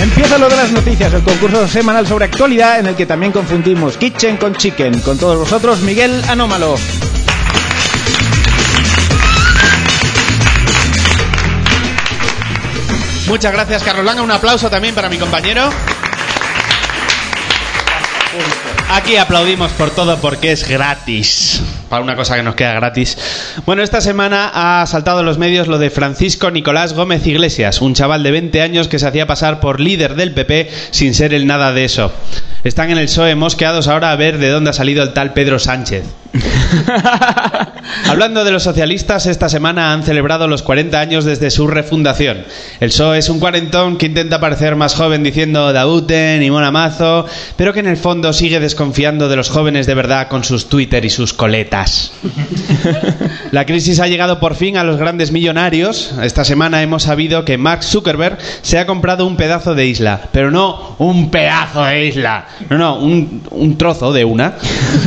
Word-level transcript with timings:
Empieza 0.00 0.38
lo 0.38 0.48
de 0.48 0.56
las 0.56 0.72
noticias, 0.72 1.12
el 1.12 1.22
concurso 1.22 1.68
semanal 1.68 2.06
sobre 2.06 2.24
actualidad 2.24 2.78
en 2.78 2.86
el 2.86 2.96
que 2.96 3.04
también 3.04 3.32
confundimos 3.32 3.98
kitchen 3.98 4.38
con 4.38 4.54
chicken. 4.54 4.98
Con 5.00 5.18
todos 5.18 5.38
vosotros, 5.38 5.80
Miguel 5.82 6.22
Anómalo. 6.26 6.76
Muchas 13.28 13.52
gracias, 13.52 13.82
Carolanga. 13.82 14.22
Un 14.22 14.30
aplauso 14.30 14.70
también 14.70 14.94
para 14.94 15.10
mi 15.10 15.18
compañero. 15.18 15.70
Aquí 18.92 19.16
aplaudimos 19.16 19.70
por 19.70 19.90
todo 19.90 20.16
porque 20.16 20.50
es 20.50 20.68
gratis. 20.68 21.62
Para 21.88 22.02
una 22.02 22.16
cosa 22.16 22.34
que 22.34 22.42
nos 22.42 22.56
queda 22.56 22.72
gratis. 22.72 23.16
Bueno, 23.64 23.82
esta 23.84 24.00
semana 24.00 24.50
ha 24.52 24.84
saltado 24.88 25.22
los 25.22 25.38
medios 25.38 25.68
lo 25.68 25.78
de 25.78 25.90
Francisco 25.90 26.50
Nicolás 26.50 26.92
Gómez 26.92 27.24
Iglesias, 27.24 27.82
un 27.82 27.94
chaval 27.94 28.24
de 28.24 28.32
20 28.32 28.60
años 28.62 28.88
que 28.88 28.98
se 28.98 29.06
hacía 29.06 29.28
pasar 29.28 29.60
por 29.60 29.78
líder 29.78 30.16
del 30.16 30.32
PP 30.32 30.70
sin 30.90 31.14
ser 31.14 31.32
el 31.34 31.46
nada 31.46 31.72
de 31.72 31.84
eso. 31.84 32.12
Están 32.64 32.90
en 32.90 32.98
el 32.98 33.04
PSOE 33.04 33.36
mosqueados 33.36 33.86
ahora 33.86 34.10
a 34.10 34.16
ver 34.16 34.38
de 34.38 34.50
dónde 34.50 34.70
ha 34.70 34.72
salido 34.72 35.04
el 35.04 35.12
tal 35.12 35.34
Pedro 35.34 35.60
Sánchez. 35.60 36.02
Hablando 38.08 38.44
de 38.44 38.52
los 38.52 38.62
socialistas, 38.62 39.26
esta 39.26 39.48
semana 39.48 39.92
han 39.92 40.04
celebrado 40.04 40.46
los 40.46 40.62
40 40.62 40.98
años 40.98 41.24
desde 41.24 41.50
su 41.50 41.66
refundación. 41.66 42.44
El 42.78 42.90
PSOE 42.90 43.18
es 43.18 43.28
un 43.28 43.40
cuarentón 43.40 43.96
que 43.96 44.06
intenta 44.06 44.40
parecer 44.40 44.76
más 44.76 44.94
joven 44.94 45.24
diciendo 45.24 45.72
Dauten 45.72 46.42
y 46.42 46.50
Monamazo, 46.50 47.26
pero 47.56 47.72
que 47.72 47.80
en 47.80 47.88
el 47.88 47.96
fondo 47.96 48.32
sigue 48.32 48.60
desconfiando 48.60 49.28
de 49.28 49.36
los 49.36 49.50
jóvenes 49.50 49.86
de 49.86 49.94
verdad 49.94 50.28
con 50.28 50.44
sus 50.44 50.68
Twitter 50.68 51.04
y 51.04 51.10
sus 51.10 51.32
coletas. 51.32 52.12
La 53.50 53.66
crisis 53.66 53.98
ha 54.00 54.06
llegado 54.06 54.38
por 54.38 54.54
fin 54.54 54.76
a 54.76 54.84
los 54.84 54.98
grandes 54.98 55.32
millonarios. 55.32 56.14
Esta 56.22 56.44
semana 56.44 56.82
hemos 56.82 57.04
sabido 57.04 57.44
que 57.44 57.58
Mark 57.58 57.82
Zuckerberg 57.82 58.38
se 58.62 58.78
ha 58.78 58.86
comprado 58.86 59.26
un 59.26 59.36
pedazo 59.36 59.74
de 59.74 59.86
isla, 59.86 60.28
pero 60.32 60.50
no 60.50 60.94
un 60.98 61.30
pedazo 61.30 61.84
de 61.84 62.06
isla, 62.06 62.46
no, 62.68 62.78
no, 62.78 62.98
un, 62.98 63.42
un 63.50 63.76
trozo 63.76 64.12
de 64.12 64.24
una. 64.24 64.54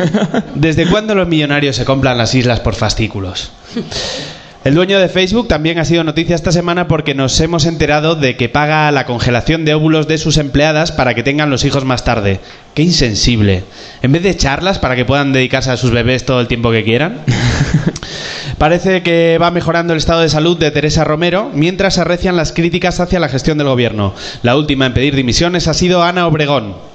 ¿Desde 0.55 0.85
cuándo 0.88 1.12
los 1.16 1.28
millonarios 1.28 1.75
se 1.75 1.86
compran 1.86 2.17
las 2.17 2.36
islas 2.36 2.59
por 2.59 2.75
fascículos? 2.75 3.52
El 4.64 4.75
dueño 4.75 4.97
de 4.97 5.09
Facebook 5.09 5.50
también 5.50 5.78
ha 5.78 5.83
sido 5.83 6.06
noticia 6.06 6.36
esta 6.36 6.53
semana 6.53 6.88
porque 6.88 7.14
nos 7.14 7.38
hemos 7.42 7.66
enterado 7.66 8.16
de 8.16 8.38
que 8.38 8.47
paga 8.47 8.89
la 8.92 9.06
congelación 9.06 9.66
de 9.66 9.73
óvulos 9.73 10.08
de 10.08 10.17
sus 10.17 10.38
empleadas 10.38 10.94
para 10.94 11.14
que 11.14 11.23
tengan 11.23 11.50
los 11.50 11.66
hijos 11.66 11.84
más 11.84 12.06
tarde. 12.06 12.39
Qué 12.73 12.81
insensible. 12.81 13.66
En 14.02 14.14
vez 14.14 14.23
de 14.23 14.30
echarlas 14.30 14.80
para 14.80 14.95
que 14.95 15.03
puedan 15.03 15.34
dedicarse 15.34 15.69
a 15.69 15.75
sus 15.75 15.91
bebés 15.91 16.25
todo 16.25 16.39
el 16.39 16.47
tiempo 16.47 16.72
que 16.72 16.86
quieran. 16.86 17.19
Parece 18.58 19.03
que 19.03 19.38
va 19.38 19.52
mejorando 19.52 19.91
el 19.91 20.00
estado 20.00 20.22
de 20.22 20.30
salud 20.30 20.58
de 20.58 20.72
Teresa 20.72 21.03
Romero 21.03 21.52
mientras 21.53 21.95
se 21.95 22.02
arrecian 22.02 22.38
las 22.38 22.53
críticas 22.53 23.02
hacia 23.02 23.19
la 23.19 23.28
gestión 23.28 23.58
del 23.58 23.67
gobierno. 23.67 24.14
La 24.44 24.56
última 24.56 24.86
en 24.86 24.94
pedir 24.94 25.14
dimisiones 25.14 25.67
ha 25.67 25.73
sido 25.73 26.03
Ana 26.03 26.25
Obregón. 26.25 26.92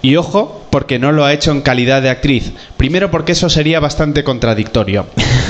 Y 0.00 0.16
ojo, 0.16 0.64
porque 0.70 0.98
no 0.98 1.12
lo 1.12 1.24
ha 1.24 1.32
hecho 1.32 1.50
en 1.50 1.60
calidad 1.60 2.02
de 2.02 2.10
actriz. 2.10 2.52
Primero 2.76 3.10
porque 3.10 3.32
eso 3.32 3.48
sería 3.48 3.80
bastante 3.80 4.22
contradictorio. 4.22 5.06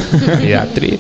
Actriz. 0.58 0.98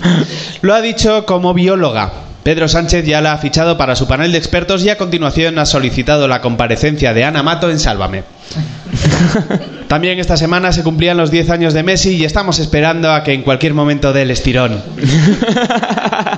Lo 0.60 0.74
ha 0.74 0.82
dicho 0.82 1.24
como 1.24 1.54
bióloga. 1.54 2.27
Pedro 2.48 2.66
Sánchez 2.66 3.04
ya 3.04 3.20
la 3.20 3.34
ha 3.34 3.36
fichado 3.36 3.76
para 3.76 3.94
su 3.94 4.08
panel 4.08 4.32
de 4.32 4.38
expertos 4.38 4.82
y 4.82 4.88
a 4.88 4.96
continuación 4.96 5.58
ha 5.58 5.66
solicitado 5.66 6.26
la 6.28 6.40
comparecencia 6.40 7.12
de 7.12 7.22
Ana 7.22 7.42
Mato 7.42 7.70
en 7.70 7.78
Sálvame. 7.78 8.24
También 9.86 10.18
esta 10.18 10.38
semana 10.38 10.72
se 10.72 10.82
cumplían 10.82 11.18
los 11.18 11.30
10 11.30 11.50
años 11.50 11.74
de 11.74 11.82
Messi 11.82 12.16
y 12.16 12.24
estamos 12.24 12.58
esperando 12.58 13.12
a 13.12 13.22
que 13.22 13.34
en 13.34 13.42
cualquier 13.42 13.74
momento 13.74 14.14
dé 14.14 14.22
el 14.22 14.30
estirón. 14.30 14.82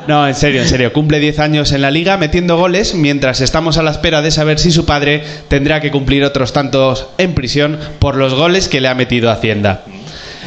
No, 0.09 0.27
en 0.27 0.35
serio, 0.35 0.63
en 0.63 0.69
serio. 0.69 0.93
Cumple 0.93 1.21
10 1.21 1.39
años 1.39 1.71
en 1.71 1.83
la 1.83 1.93
liga 1.93 2.17
metiendo 2.17 2.57
goles 2.57 2.95
mientras 2.95 3.41
estamos 3.41 3.79
a 3.79 3.85
la 3.85 3.93
espera 3.93 4.23
de 4.23 4.33
saber 4.33 4.59
si 4.59 4.73
su 4.73 4.85
padre 4.85 5.23
tendrá 5.47 5.81
que 5.81 5.93
cumplir 5.93 6.25
otros 6.25 6.53
tantos 6.53 7.07
en 7.19 7.35
prisión 7.35 7.79
por 8.01 8.17
los 8.17 8.35
goles 8.35 8.69
que 8.69 8.81
le 8.81 8.89
ha 8.89 8.95
metido 8.97 9.31
Hacienda. 9.31 9.85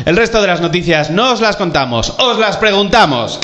El 0.06 0.18
resto 0.18 0.41
de 0.41 0.47
las 0.47 0.59
noticias 0.59 1.12
no 1.12 1.31
os 1.31 1.40
las 1.40 1.56
contamos, 1.56 2.13
os 2.18 2.38
las 2.38 2.57
preguntamos. 2.57 3.40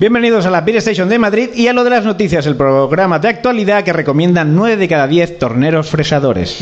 Bienvenidos 0.00 0.46
a 0.46 0.50
la 0.50 0.62
Beer 0.62 0.78
Station 0.78 1.10
de 1.10 1.18
Madrid 1.18 1.50
y 1.54 1.68
a 1.68 1.74
lo 1.74 1.84
de 1.84 1.90
las 1.90 2.06
noticias, 2.06 2.46
el 2.46 2.56
programa 2.56 3.18
de 3.18 3.28
actualidad 3.28 3.84
que 3.84 3.92
recomienda 3.92 4.44
9 4.44 4.78
de 4.78 4.88
cada 4.88 5.06
10 5.06 5.38
torneros 5.38 5.90
fresadores. 5.90 6.56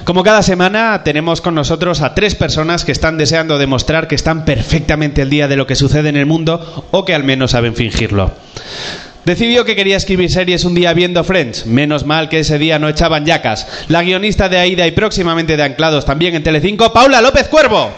Como 0.04 0.22
cada 0.22 0.42
semana 0.42 1.02
tenemos 1.04 1.42
con 1.42 1.54
nosotros 1.54 2.00
a 2.00 2.14
tres 2.14 2.34
personas 2.34 2.86
que 2.86 2.92
están 2.92 3.18
deseando 3.18 3.58
demostrar 3.58 4.08
que 4.08 4.14
están 4.14 4.46
perfectamente 4.46 5.20
al 5.20 5.28
día 5.28 5.46
de 5.46 5.56
lo 5.56 5.66
que 5.66 5.74
sucede 5.74 6.08
en 6.08 6.16
el 6.16 6.24
mundo 6.24 6.86
o 6.90 7.04
que 7.04 7.14
al 7.14 7.22
menos 7.22 7.50
saben 7.50 7.76
fingirlo. 7.76 8.32
Decidió 9.26 9.66
que 9.66 9.76
quería 9.76 9.98
escribir 9.98 10.30
series 10.30 10.64
un 10.64 10.74
día 10.74 10.94
viendo 10.94 11.22
Friends. 11.22 11.66
Menos 11.66 12.06
mal 12.06 12.30
que 12.30 12.38
ese 12.38 12.58
día 12.58 12.78
no 12.78 12.88
echaban 12.88 13.26
yacas. 13.26 13.84
La 13.88 14.02
guionista 14.02 14.48
de 14.48 14.60
Aida 14.60 14.86
y 14.86 14.92
próximamente 14.92 15.58
de 15.58 15.64
Anclados 15.64 16.06
también 16.06 16.34
en 16.34 16.42
Telecinco, 16.42 16.94
Paula 16.94 17.20
López 17.20 17.46
Cuervo. 17.48 17.92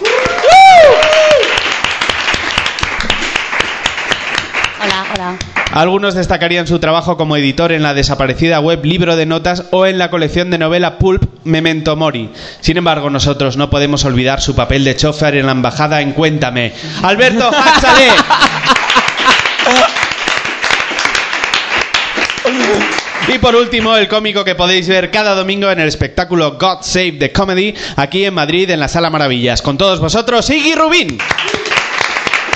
Hola, 4.86 5.04
hola. 5.14 5.38
Algunos 5.76 6.14
destacarían 6.14 6.66
su 6.66 6.78
trabajo 6.78 7.18
como 7.18 7.36
editor 7.36 7.70
en 7.70 7.82
la 7.82 7.92
desaparecida 7.92 8.60
web 8.60 8.82
Libro 8.82 9.14
de 9.14 9.26
Notas 9.26 9.64
o 9.72 9.84
en 9.84 9.98
la 9.98 10.08
colección 10.08 10.50
de 10.50 10.56
novela 10.56 10.96
Pulp 10.96 11.22
Memento 11.44 11.96
Mori. 11.96 12.30
Sin 12.60 12.78
embargo, 12.78 13.10
nosotros 13.10 13.58
no 13.58 13.68
podemos 13.68 14.06
olvidar 14.06 14.40
su 14.40 14.54
papel 14.54 14.84
de 14.84 14.96
chofer 14.96 15.36
en 15.36 15.44
la 15.44 15.52
embajada 15.52 16.00
en 16.00 16.12
Cuéntame. 16.12 16.72
Alberto 17.02 17.50
Háxale. 17.54 18.08
Y 23.28 23.38
por 23.38 23.54
último, 23.54 23.98
el 23.98 24.08
cómico 24.08 24.44
que 24.44 24.54
podéis 24.54 24.88
ver 24.88 25.10
cada 25.10 25.34
domingo 25.34 25.70
en 25.70 25.80
el 25.80 25.88
espectáculo 25.88 26.56
God 26.58 26.78
Save 26.80 27.18
the 27.18 27.32
Comedy, 27.32 27.74
aquí 27.96 28.24
en 28.24 28.32
Madrid, 28.32 28.70
en 28.70 28.80
la 28.80 28.88
Sala 28.88 29.10
Maravillas. 29.10 29.60
Con 29.60 29.76
todos 29.76 30.00
vosotros, 30.00 30.48
Iggy 30.48 30.74
Rubín. 30.74 31.18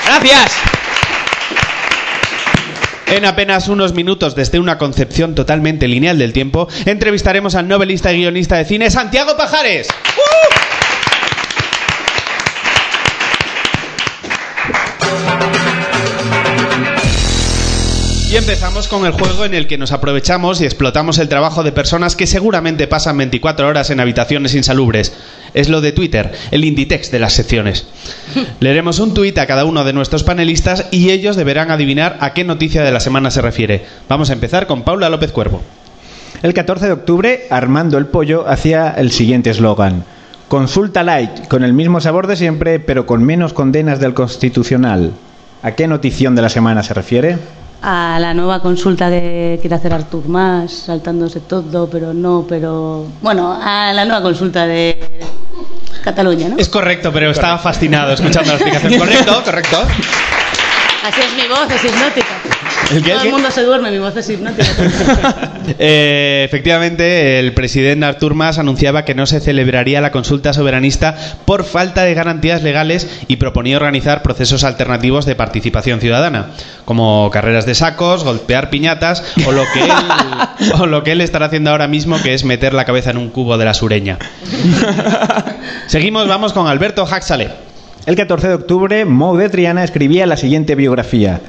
Gracias. 0.07 0.70
En 3.11 3.25
apenas 3.25 3.67
unos 3.67 3.93
minutos, 3.93 4.37
desde 4.37 4.61
una 4.61 4.79
concepción 4.79 5.35
totalmente 5.35 5.89
lineal 5.89 6.17
del 6.19 6.33
tiempo, 6.33 6.69
entrevistaremos 6.87 7.57
al 7.57 7.67
novelista 7.67 8.13
y 8.13 8.19
guionista 8.19 8.57
de 8.57 8.65
cine 8.65 8.89
Santiago 8.89 9.37
Pajares. 9.37 9.89
Y 18.31 18.37
empezamos 18.37 18.87
con 18.87 19.05
el 19.07 19.11
juego 19.11 19.45
en 19.45 19.55
el 19.55 19.67
que 19.67 19.77
nos 19.77 19.91
aprovechamos 19.91 20.61
y 20.61 20.65
explotamos 20.65 21.19
el 21.19 21.29
trabajo 21.29 21.65
de 21.65 21.73
personas 21.73 22.15
que 22.15 22.29
seguramente 22.29 22.87
pasan 22.87 23.19
24 23.19 23.67
horas 23.67 23.91
en 23.91 23.99
habitaciones 23.99 24.55
insalubres. 24.55 25.13
Es 25.53 25.69
lo 25.69 25.81
de 25.81 25.91
Twitter, 25.91 26.31
el 26.53 26.65
Inditex 26.65 27.11
de 27.11 27.19
las 27.19 27.33
secciones. 27.33 27.89
Leeremos 28.61 29.01
un 29.01 29.15
tuit 29.15 29.37
a 29.39 29.49
cada 29.49 29.65
uno 29.65 29.83
de 29.83 29.93
nuestros 29.93 30.23
panelistas 30.23 30.87
y 30.93 31.11
ellos 31.11 31.35
deberán 31.35 31.73
adivinar 31.73 32.19
a 32.21 32.33
qué 32.33 32.45
noticia 32.45 32.85
de 32.85 32.93
la 32.93 33.01
semana 33.01 33.33
se 33.33 33.43
refiere. 33.43 33.85
Vamos 34.09 34.31
a 34.31 34.35
empezar 34.35 34.69
con 34.69 34.83
Paula 34.83 35.11
López 35.11 35.33
Cuervo. 35.33 35.61
El 36.45 36.55
14 36.55 36.87
de 36.87 36.93
octubre, 36.93 37.49
Armando 37.51 37.99
el 37.99 38.07
Pollo 38.07 38.47
hacía 38.47 38.95
el 38.97 39.11
siguiente 39.11 39.51
eslogan. 39.51 40.05
Consulta 40.47 41.03
light, 41.03 41.49
con 41.49 41.65
el 41.65 41.73
mismo 41.73 42.01
sabor 42.01 42.29
de 42.29 42.37
siempre, 42.37 42.79
pero 42.79 43.07
con 43.07 43.25
menos 43.25 43.53
condenas 43.53 43.99
del 43.99 44.15
Constitucional. 44.15 45.15
¿A 45.65 45.73
qué 45.73 45.89
notición 45.89 46.37
de 46.37 46.43
la 46.43 46.49
semana 46.49 46.85
se 46.85 46.95
refiere? 46.95 47.37
A 47.83 48.19
la 48.21 48.35
nueva 48.35 48.61
consulta 48.61 49.09
que 49.09 49.59
quiere 49.61 49.75
hacer 49.75 49.95
Artur 49.95 50.29
Mas, 50.29 50.71
saltándose 50.73 51.41
todo, 51.41 51.89
pero 51.89 52.13
no, 52.13 52.45
pero. 52.47 53.07
Bueno, 53.23 53.59
a 53.59 53.93
la 53.95 54.05
nueva 54.05 54.21
consulta 54.23 54.67
de 54.67 55.21
Cataluña, 56.05 56.49
¿no? 56.49 56.59
Es 56.59 56.69
correcto, 56.69 57.11
pero 57.13 57.31
estaba 57.31 57.59
fascinado 57.59 58.13
escuchando 58.13 58.51
la 58.51 58.57
explicación. 58.57 58.99
Correcto, 58.99 59.43
correcto. 59.45 59.79
Así 61.03 61.21
es 61.23 61.33
mi 61.35 61.49
voz, 61.49 61.71
es 61.71 61.85
hipnótica. 61.85 62.20
¿El 62.91 63.03
qué, 63.03 63.13
el 63.13 63.19
Todo 63.19 63.27
el 63.27 63.33
mundo 63.33 63.51
se 63.51 63.63
duerme, 63.63 63.91
mi 63.91 63.99
voz 63.99 64.17
es 64.17 64.29
hipnótica. 64.31 64.67
Eh, 65.79 66.43
efectivamente, 66.45 67.39
el 67.39 67.53
presidente 67.53 68.05
Artur 68.05 68.35
Mas 68.35 68.59
anunciaba 68.59 69.05
que 69.05 69.15
no 69.15 69.27
se 69.27 69.41
celebraría 69.41 70.01
la 70.01 70.11
consulta 70.11 70.53
soberanista 70.53 71.15
por 71.45 71.65
falta 71.65 72.03
de 72.03 72.15
garantías 72.15 72.63
legales 72.63 73.09
y 73.29 73.37
proponía 73.37 73.77
organizar 73.77 74.23
procesos 74.23 74.65
alternativos 74.65 75.27
de 75.27 75.37
participación 75.37 76.01
ciudadana, 76.01 76.51
como 76.87 77.31
carreras 77.31 77.67
de 77.67 77.75
sacos, 77.75 78.25
golpear 78.25 78.71
piñatas 78.71 79.23
o 79.47 79.53
lo 79.53 79.63
que 79.73 79.85
él, 79.85 80.73
o 80.81 80.87
lo 80.87 81.05
que 81.05 81.13
él 81.13 81.21
estará 81.21 81.47
haciendo 81.47 81.71
ahora 81.71 81.87
mismo, 81.87 82.21
que 82.21 82.35
es 82.35 82.45
meter 82.45 82.75
la 82.75 82.85
cabeza 82.85 83.11
en 83.11 83.19
un 83.19 83.29
cubo 83.29 83.59
de 83.59 83.67
la 83.67 83.75
sureña. 83.75 84.19
Seguimos, 85.87 86.27
vamos 86.27 86.53
con 86.53 86.67
Alberto 86.67 87.07
Haxale. 87.07 87.51
El 88.07 88.17
14 88.17 88.49
de 88.49 88.55
octubre, 88.55 89.05
de 89.05 89.49
Triana 89.51 89.85
escribía 89.85 90.27
la 90.27 90.37
siguiente 90.37 90.75
biografía. 90.75 91.41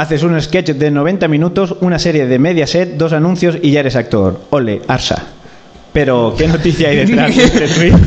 Haces 0.00 0.22
un 0.22 0.40
sketch 0.40 0.70
de 0.70 0.90
90 0.90 1.28
minutos, 1.28 1.76
una 1.82 1.98
serie 1.98 2.24
de 2.24 2.38
Mediaset, 2.38 2.96
dos 2.96 3.12
anuncios 3.12 3.58
y 3.60 3.72
ya 3.72 3.80
eres 3.80 3.96
actor. 3.96 4.46
Ole, 4.48 4.80
Arsa. 4.88 5.22
Pero, 5.92 6.34
¿qué 6.38 6.48
noticia 6.48 6.88
hay 6.88 7.04
detrás 7.04 7.36
de 7.36 7.44
este 7.44 7.68
tweet? 7.68 7.92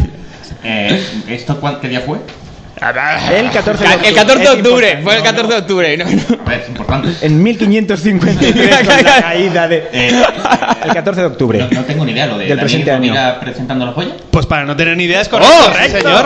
Eh, 0.65 1.03
¿Esto 1.27 1.59
cuál, 1.59 1.81
qué 1.81 1.89
día 1.89 1.99
fue? 1.99 2.17
El 2.17 3.51
14 3.51 3.83
de 3.83 3.93
octubre. 3.93 4.09
El 4.09 4.15
14 4.15 4.43
de 4.43 4.49
octubre, 4.49 4.99
fue 5.03 5.17
el 5.17 5.23
14 5.23 5.53
de 5.53 5.59
octubre. 5.59 5.97
no, 5.97 6.05
no. 6.05 6.11
A 6.45 6.49
ver, 6.49 6.61
es 6.61 6.69
importante. 6.69 7.09
En 7.21 7.43
1553, 7.43 8.87
con 8.87 9.03
la 9.03 9.21
caída 9.21 9.67
de... 9.67 9.89
Eh, 9.91 10.23
El 10.85 10.93
14 10.93 11.21
de 11.21 11.27
octubre. 11.27 11.59
no, 11.59 11.69
no 11.69 11.85
tengo 11.85 12.05
ni 12.05 12.13
idea 12.13 12.27
lo 12.27 12.37
de 12.37 12.45
Del 12.45 12.59
presente 12.59 12.91
año. 12.91 13.13
Presentando 13.41 13.85
los 13.85 13.93
joyas. 13.93 14.13
Pues 14.31 14.45
para 14.45 14.65
no 14.65 14.75
tener 14.75 14.95
ni 14.95 15.03
idea 15.03 15.21
es 15.21 15.27
correcto, 15.29 15.53
¡Oh! 15.53 15.71
sí, 15.83 15.91
señor. 15.91 16.25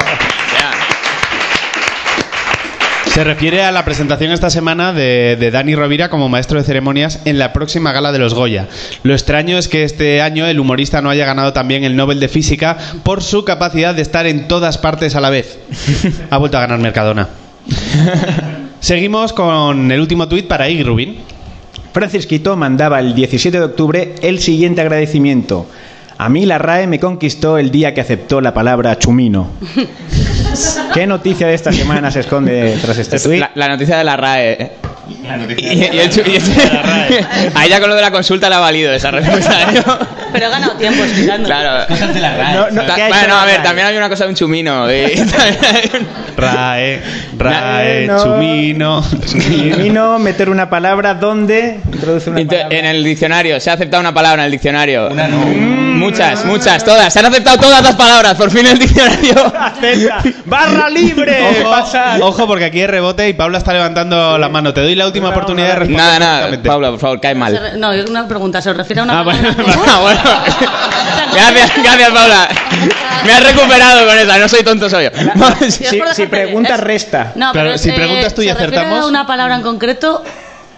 Se 3.17 3.23
refiere 3.23 3.63
a 3.63 3.71
la 3.71 3.83
presentación 3.83 4.31
esta 4.31 4.51
semana 4.51 4.93
de, 4.93 5.37
de 5.39 5.49
Dani 5.49 5.73
Rovira 5.73 6.11
como 6.11 6.29
maestro 6.29 6.59
de 6.59 6.63
ceremonias 6.63 7.19
en 7.25 7.39
la 7.39 7.51
próxima 7.51 7.91
gala 7.91 8.11
de 8.11 8.19
los 8.19 8.35
Goya. 8.35 8.67
Lo 9.01 9.13
extraño 9.13 9.57
es 9.57 9.67
que 9.67 9.83
este 9.83 10.21
año 10.21 10.45
el 10.45 10.59
humorista 10.59 11.01
no 11.01 11.09
haya 11.09 11.25
ganado 11.25 11.51
también 11.51 11.83
el 11.83 11.95
Nobel 11.95 12.19
de 12.19 12.27
Física 12.27 12.77
por 13.01 13.23
su 13.23 13.43
capacidad 13.43 13.95
de 13.95 14.03
estar 14.03 14.27
en 14.27 14.47
todas 14.47 14.77
partes 14.77 15.15
a 15.15 15.19
la 15.19 15.31
vez. 15.31 15.57
Ha 16.29 16.37
vuelto 16.37 16.59
a 16.59 16.61
ganar 16.61 16.77
Mercadona. 16.77 17.27
Seguimos 18.81 19.33
con 19.33 19.91
el 19.91 19.99
último 19.99 20.27
tuit 20.27 20.47
para 20.47 20.69
Iggy 20.69 20.83
Rubin. 20.83 21.17
Francis 21.93 22.27
Quito 22.27 22.55
mandaba 22.55 22.99
el 22.99 23.15
17 23.15 23.57
de 23.57 23.65
octubre 23.65 24.13
el 24.21 24.37
siguiente 24.37 24.81
agradecimiento. 24.81 25.65
A 26.19 26.29
mí 26.29 26.45
la 26.45 26.59
RAE 26.59 26.85
me 26.85 26.99
conquistó 26.99 27.57
el 27.57 27.71
día 27.71 27.95
que 27.95 28.01
aceptó 28.01 28.41
la 28.41 28.53
palabra 28.53 28.99
chumino. 28.99 29.49
¿Qué 30.94 31.06
noticia 31.07 31.48
de 31.48 31.54
esta 31.54 31.72
semana 31.72 32.10
se 32.12 32.22
esconde 32.22 32.78
tras 32.81 32.98
este 32.98 33.18
Es 33.18 33.24
tuit? 33.24 33.39
la, 33.39 33.51
la 33.56 33.68
noticia 33.69 33.98
de 33.98 34.04
la 34.04 34.18
RAE. 34.18 34.72
La 35.24 35.38
Y, 35.38 35.39
noticia 35.39 35.74
y 35.94 36.00
el 36.00 36.10
chu- 36.10 36.24
y 36.25 36.36
el- 36.36 37.51
a 37.56 37.66
ella 37.66 37.80
con 37.80 37.89
lo 37.89 37.95
de 37.95 38.01
la 38.01 38.12
consulta 38.12 38.50
le 38.50 38.56
ha 38.56 38.60
valido 38.60 38.92
esa 38.94 39.12
respuesta. 39.12 39.74
¿eh? 39.74 39.84
Pero 40.38 40.48
he 40.48 40.51
ganado 40.51 40.74
tiempo 40.74 41.04
explicando. 41.04 41.48
Claro. 41.48 41.88
Cosas 41.88 42.13
de 42.13 42.19
la 42.22 42.36
RAE. 42.38 42.54
No, 42.56 42.69
no, 42.72 42.81
Ta- 42.84 42.95
¿qué 42.95 43.04
ha 43.04 43.07
bueno, 43.10 43.36
a 43.36 43.45
ver, 43.45 43.63
también 43.63 43.88
hay 43.88 43.98
una 43.98 44.10
cosa 44.10 44.24
de 44.25 44.30
un 44.31 44.36
chumino. 44.36 44.86
de- 44.88 45.25
Rae, 46.38 47.01
Rae, 47.38 48.07
No. 48.07 48.24
Chumino. 48.24 49.04
Chumino, 49.25 50.19
meter 50.19 50.50
una 50.50 50.69
palabra 50.69 51.13
donde 51.16 51.80
introduce 51.92 52.30
una 52.30 52.45
palabra. 52.45 52.78
en 52.78 52.86
el 52.86 53.04
diccionario, 53.04 53.60
se 53.60 53.69
ha 53.69 53.74
aceptado 53.74 54.01
una 54.01 54.13
palabra 54.13 54.44
en 54.44 54.45
el 54.45 54.51
diccionario. 54.51 55.10
Una 55.10 55.28
no. 55.28 55.38
Muchas, 55.98 56.45
muchas, 56.45 56.84
todas. 56.84 57.12
Se 57.12 57.19
han 57.19 57.25
aceptado 57.25 57.57
todas 57.57 57.81
las 57.81 57.95
palabras, 57.95 58.36
por 58.36 58.51
fin 58.51 58.68
el 58.68 58.78
diccionario. 58.78 59.51
Acepta. 59.60 60.22
¡Barra 60.45 60.89
libre! 60.89 61.62
Ojo, 61.62 61.72
Pasar. 61.72 62.22
ojo, 62.22 62.45
porque 62.45 62.66
aquí 62.66 62.81
hay 62.81 62.88
rebote 62.88 63.28
y 63.28 63.34
Paula 63.34 63.57
está 63.57 63.74
levantando 63.74 64.38
la 64.38 64.48
mano. 64.50 64.74
Te 64.74 64.81
doy 64.81 64.94
la 64.95 65.07
última 65.07 65.30
oportunidad 65.30 65.69
de 65.69 65.75
responder. 65.75 66.06
Nada, 66.06 66.19
nada. 66.19 66.62
Paula, 66.63 66.92
por 66.92 67.00
favor, 67.00 67.19
cae 67.19 67.34
Se 67.34 67.39
mal. 67.39 67.57
re- 67.60 67.78
No, 67.80 67.92
es 67.94 68.07
una 68.07 68.28
pregunta, 68.28 68.62
se 68.62 68.72
refiere 68.74 69.00
a 69.01 69.04
una 69.06 69.19
Ah, 69.19 69.24
bueno, 69.24 69.39
palabra- 69.56 69.84
Ah, 69.88 70.00
bueno. 70.01 70.19
Gracias, 71.33 71.71
gracias, 71.83 72.09
Paula. 72.12 72.47
Me 73.25 73.31
has 73.33 73.44
recuperado 73.44 74.06
con 74.07 74.18
esa, 74.18 74.38
no 74.38 74.47
soy 74.47 74.63
tonto, 74.63 74.89
soy 74.89 75.06
yo. 75.06 75.09
Si 75.69 75.71
Si, 75.71 75.97
por 75.97 76.07
si 76.13 76.24
dejarte- 76.24 76.27
pregunta, 76.27 76.75
es- 76.75 76.79
resta. 76.79 77.31
No, 77.35 77.51
pero 77.53 77.77
si 77.77 77.89
eh, 77.89 77.94
preguntas 77.94 78.33
tú 78.33 78.41
y 78.41 78.47
¿se 78.47 78.53
refiere 78.53 78.77
acertamos- 78.77 79.03
a 79.03 79.07
una 79.07 79.27
palabra 79.27 79.56
en 79.56 79.62
concreto? 79.62 80.24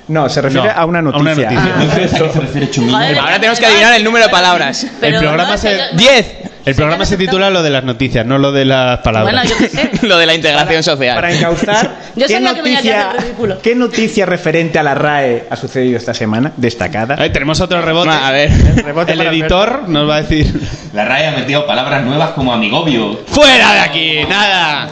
No, 0.07 0.27
se 0.27 0.41
refiere 0.41 0.67
No, 0.67 0.73
a 0.81 0.85
una 0.85 0.99
a 0.99 1.01
una 1.03 1.35
noticia. 1.35 1.49
¿A 1.49 1.95
qué 1.95 2.07
se 2.07 2.17
refiere 2.17 2.69
chumino? 2.71 2.97
Ahora 2.97 3.35
tenemos 3.35 3.59
que 3.59 3.65
adivinar 3.67 3.93
el 3.93 4.03
número 4.03 4.25
de 4.25 4.31
palabras. 4.31 4.85
pero 4.99 5.19
programa 5.19 5.51
no, 5.51 5.57
se- 5.57 5.71
es 5.71 5.77
que 5.77 5.91
yo- 5.91 5.97
¡Diez! 5.97 6.25
El 6.69 6.75
programa 6.75 7.03
se 7.03 7.17
titula 7.17 7.49
lo 7.49 7.63
de 7.63 7.71
las 7.71 7.83
noticias, 7.83 8.23
no 8.27 8.37
lo 8.37 8.51
de 8.51 8.63
las 8.63 8.99
palabras. 8.99 9.33
Bueno, 9.33 9.49
yo 9.49 9.57
qué 9.57 9.69
sé. 9.69 9.89
Lo 10.07 10.19
de 10.19 10.27
la 10.27 10.35
integración 10.35 10.83
social. 10.83 11.15
Para 11.15 11.33
encauzar, 11.33 11.95
Yo 12.15 12.27
¿qué, 12.27 12.33
que 12.33 12.35
aquí 12.35 12.45
a 12.45 12.53
noticia, 12.53 13.13
ridículo. 13.13 13.59
¿qué 13.59 13.73
noticia 13.73 14.25
referente 14.27 14.77
a 14.77 14.83
la 14.83 14.93
RAE 14.93 15.47
ha 15.49 15.55
sucedido 15.55 15.97
esta 15.97 16.13
semana? 16.13 16.51
Destacada. 16.57 17.15
Ahí 17.17 17.31
tenemos 17.31 17.59
otro 17.59 17.81
rebote. 17.81 18.11
A 18.11 18.29
ver. 18.31 18.51
Rebote 18.83 19.13
El 19.13 19.17
para 19.17 19.31
editor 19.31 19.89
nos 19.89 20.07
va 20.07 20.17
a 20.17 20.21
decir: 20.21 20.61
La 20.93 21.05
RAE 21.05 21.27
ha 21.29 21.31
metido 21.31 21.65
palabras 21.65 22.03
nuevas 22.03 22.29
como 22.31 22.53
amigobio. 22.53 23.19
¡Fuera 23.25 23.73
de 23.73 23.79
aquí! 23.79 24.19
¡Nada! 24.29 24.89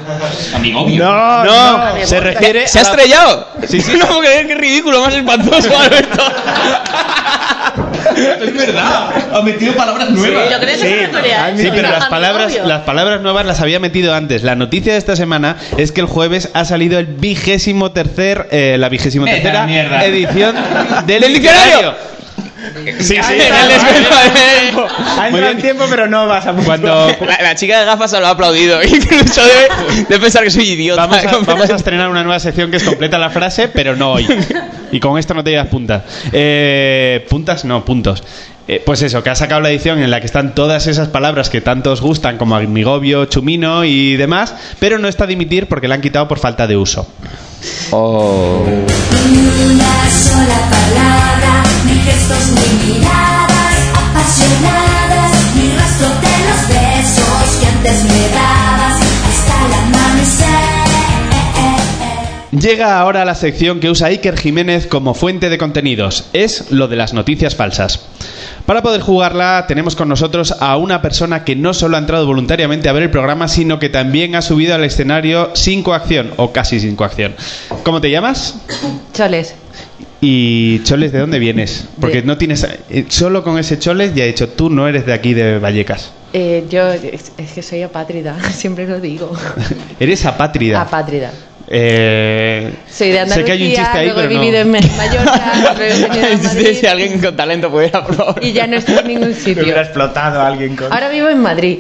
Amigobio. 0.56 1.04
No, 1.06 1.44
No, 1.46 2.06
se 2.06 2.20
refiere. 2.20 2.68
¿Se 2.68 2.80
ha 2.80 2.82
estrellado? 2.82 3.50
Sí, 3.68 3.82
sí. 3.82 3.92
No 4.00 4.08
puedo 4.08 4.22
creer, 4.22 4.48
qué 4.48 4.56
ridículo, 4.56 5.02
más 5.02 5.14
espantoso, 5.14 5.78
Alberto. 5.78 6.24
Es 8.48 8.54
verdad. 8.54 9.10
Ha 9.34 9.42
metido 9.42 9.74
palabras 9.74 10.10
nuevas. 10.10 10.50
Yo 10.50 10.60
creo 10.60 10.74
que 10.74 10.78
se 10.78 11.08
refería 11.08 11.46
a 11.46 11.56
Sí, 11.56 11.64
eso, 11.64 11.74
pero 11.76 11.90
las 11.90 12.06
palabras, 12.08 12.54
las 12.66 12.82
palabras 12.82 13.22
nuevas 13.22 13.46
las 13.46 13.62
había 13.62 13.80
metido 13.80 14.14
antes. 14.14 14.44
La 14.44 14.56
noticia 14.56 14.94
de 14.94 15.00
esta 15.00 15.16
semana 15.16 15.58
es 15.78 15.92
que 15.92 16.02
el 16.02 16.08
jueves 16.08 16.50
ha 16.54 16.66
salido 16.66 17.00
el 17.00 17.06
vigésimo 17.08 17.92
tercer, 17.92 18.48
eh, 18.52 18.78
la 18.80 18.90
vigésimo 18.90 19.26
tercera 19.26 19.68
edición 20.06 20.56
del, 21.06 21.22
¿Del 21.22 21.34
diccionario? 21.34 21.96
Sí, 23.00 23.04
sí. 23.04 23.16
En 23.16 23.56
el 23.56 23.68
descuento. 23.70 24.88
Ha 25.18 25.28
entrado 25.28 25.52
en 25.52 25.62
tiempo, 25.62 25.86
pero 25.90 26.08
no 26.08 26.28
vas 26.28 26.46
a. 26.48 26.54
Cuando 26.54 27.08
La, 27.26 27.42
la 27.42 27.56
chica 27.56 27.80
de 27.80 27.86
gafas 27.86 28.12
se 28.12 28.20
lo 28.20 28.28
ha 28.28 28.32
aplaudido, 28.32 28.82
incluso 28.84 29.42
de, 29.44 30.06
de 30.10 30.20
pensar 30.20 30.44
que 30.44 30.52
soy 30.52 30.70
idiota. 30.72 31.06
vamos 31.06 31.26
a, 31.26 31.38
vamos 31.46 31.70
a 31.70 31.76
estrenar 31.76 32.10
una 32.10 32.24
nueva 32.24 32.40
sección 32.40 32.72
que 32.72 32.78
es 32.78 32.84
completa 32.84 33.18
la 33.18 33.30
frase, 33.30 33.68
pero 33.68 33.96
no 33.96 34.14
hoy. 34.14 34.28
Y 34.92 35.00
con 35.00 35.18
esto 35.18 35.34
no 35.34 35.44
te 35.44 35.52
llevas 35.52 35.68
puntas. 35.68 36.04
Eh, 36.32 37.26
puntas, 37.30 37.66
no, 37.66 37.84
puntos. 37.84 38.24
Eh, 38.68 38.84
pues 38.86 39.02
eso, 39.02 39.24
que 39.24 39.30
ha 39.30 39.36
sacado 39.36 39.62
la 39.62 39.70
edición 39.70 40.00
en 40.00 40.12
la 40.12 40.20
que 40.20 40.26
están 40.26 40.54
todas 40.54 40.88
esas 40.88 41.08
palabras 41.08 41.50
que 41.50 41.62
tanto 41.62 41.92
os 41.92 42.02
gustan, 42.02 42.38
como 42.38 42.56
amigobio, 42.56 43.26
chumino 43.26 43.86
y 43.86 44.18
demás, 44.18 44.54
pero 44.80 45.00
no 45.00 45.08
está 45.08 45.24
a 45.24 45.28
dimitir 45.28 45.68
porque 45.68 45.88
la 45.88 45.96
han 45.96 46.02
quitado 46.02 46.28
por 46.28 46.40
falta 46.40 46.68
de 46.68 46.76
uso. 46.76 47.08
Oh. 47.92 48.66
Sola 50.10 50.70
palabra, 50.70 51.64
ni 51.86 51.96
gestos 52.00 52.52
ni 52.56 52.94
miradas 52.94 53.76
apasionadas, 53.94 55.32
ni 55.56 55.72
rastro 55.72 56.08
de 56.08 56.36
los 56.48 56.62
besos 56.68 57.60
que 57.62 57.68
antes 57.68 58.04
me 58.04 58.30
dabas 58.36 58.97
Llega 62.60 63.00
ahora 63.00 63.26
la 63.26 63.36
sección 63.36 63.80
que 63.80 63.90
usa 63.90 64.08
Iker 64.08 64.38
Jiménez 64.38 64.88
como 64.88 65.14
fuente 65.14 65.50
de 65.50 65.58
contenidos. 65.58 66.26
Es 66.34 66.72
lo 66.72 66.88
de 66.88 66.96
las 66.96 67.14
noticias 67.14 67.56
falsas. 67.56 68.00
Para 68.66 68.82
poder 68.82 69.02
jugarla 69.02 69.66
tenemos 69.68 69.96
con 69.96 70.10
nosotros 70.10 70.56
a 70.60 70.78
una 70.78 71.02
persona 71.02 71.44
que 71.44 71.56
no 71.56 71.74
solo 71.74 71.98
ha 71.98 72.00
entrado 72.00 72.26
voluntariamente 72.26 72.90
a 72.90 72.94
ver 72.94 73.04
el 73.04 73.10
programa, 73.12 73.48
sino 73.48 73.80
que 73.80 73.90
también 73.90 74.36
ha 74.36 74.42
subido 74.42 74.76
al 74.76 74.84
escenario 74.84 75.52
sin 75.56 75.84
coacción, 75.84 76.32
o 76.38 76.52
casi 76.52 76.80
sin 76.80 76.96
coacción. 76.96 77.36
¿Cómo 77.84 78.02
te 78.02 78.10
llamas? 78.10 78.56
Choles. 79.14 79.54
Y 80.20 80.82
Choles, 80.84 81.12
¿de 81.12 81.20
dónde 81.20 81.40
vienes? 81.40 81.86
Porque 82.00 82.22
De- 82.22 82.28
no 82.28 82.38
tienes... 82.38 82.64
eh, 82.90 83.06
Solo 83.10 83.44
con 83.44 83.60
ese 83.60 83.78
Choles 83.78 84.16
ya 84.16 84.24
he 84.24 84.28
dicho, 84.28 84.50
tú 84.50 84.70
no 84.70 84.88
eres 84.88 85.06
de 85.06 85.14
aquí, 85.14 85.34
de 85.34 85.60
Vallecas. 85.60 86.12
Eh, 86.34 86.66
yo 86.70 86.92
es, 86.92 87.32
es 87.38 87.52
que 87.54 87.62
soy 87.62 87.84
apátrida, 87.84 88.38
siempre 88.52 88.88
lo 88.88 89.00
digo. 89.00 89.32
Eres 90.00 90.26
apátrida. 90.26 90.82
Apátrida. 90.82 91.32
Eh, 91.70 92.74
Soy 92.90 93.10
de 93.12 93.28
sé 93.28 93.44
que 93.44 93.52
hay 93.52 93.62
un 93.62 93.68
Andalucía, 93.68 93.84
chiste 93.84 93.98
ahí, 93.98 94.06
luego 94.06 94.22
he 94.22 94.24
pero 94.24 94.34
no. 94.36 94.40
vivido 94.42 94.62
en 94.62 94.72
Me- 94.72 94.80
Mallorca, 94.98 95.76
si 96.80 96.88
alguien 96.88 97.20
con 97.20 97.36
talento 97.36 97.70
pudiera, 97.70 98.04
por 98.06 98.16
favor. 98.16 98.36
y 98.42 98.54
ya 98.54 98.68
no 98.68 98.78
estoy 98.78 98.98
en 99.00 99.08
ningún 99.08 99.30
Me 99.30 99.34
sitio. 99.36 99.64
hubiera 99.64 99.82
explotado 99.82 100.40
a 100.42 100.48
alguien 100.48 100.76
con... 100.78 100.92
Ahora 100.94 101.10
vivo 101.10 101.28
en 101.28 101.42
Madrid, 101.42 101.80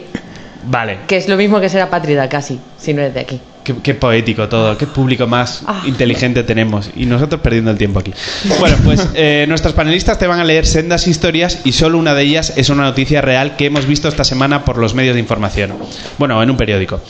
Vale. 0.65 0.97
que 1.07 1.15
es 1.17 1.29
lo 1.29 1.37
mismo 1.37 1.61
que 1.61 1.69
ser 1.69 1.81
apátrida 1.81 2.27
casi, 2.27 2.59
si 2.77 2.93
no 2.93 3.01
eres 3.01 3.13
de 3.13 3.19
aquí. 3.21 3.41
Qué, 3.67 3.75
qué 3.83 3.93
poético 3.95 4.47
todo, 4.47 4.77
qué 4.77 4.87
público 4.87 5.27
más 5.27 5.61
Ah. 5.67 5.81
inteligente 5.85 6.43
tenemos. 6.43 6.89
Y 6.95 7.05
nosotros 7.05 7.41
perdiendo 7.41 7.69
el 7.69 7.77
tiempo 7.77 7.99
aquí. 7.99 8.13
Bueno, 8.59 8.77
pues 8.85 9.05
eh, 9.13 9.43
nuestros 9.49 9.73
panelistas 9.73 10.17
te 10.17 10.25
van 10.25 10.39
a 10.39 10.45
leer 10.45 10.65
sendas 10.65 11.05
historias 11.05 11.59
y 11.65 11.73
solo 11.73 11.97
una 11.97 12.13
de 12.13 12.23
ellas 12.23 12.53
es 12.55 12.69
una 12.69 12.83
noticia 12.83 13.19
real 13.19 13.57
que 13.57 13.65
hemos 13.65 13.85
visto 13.85 14.07
esta 14.07 14.23
semana 14.23 14.63
por 14.63 14.77
los 14.77 14.93
medios 14.93 15.15
de 15.15 15.19
información. 15.19 15.73
Bueno, 16.17 16.41
en 16.41 16.49
un 16.49 16.55
periódico. 16.55 17.01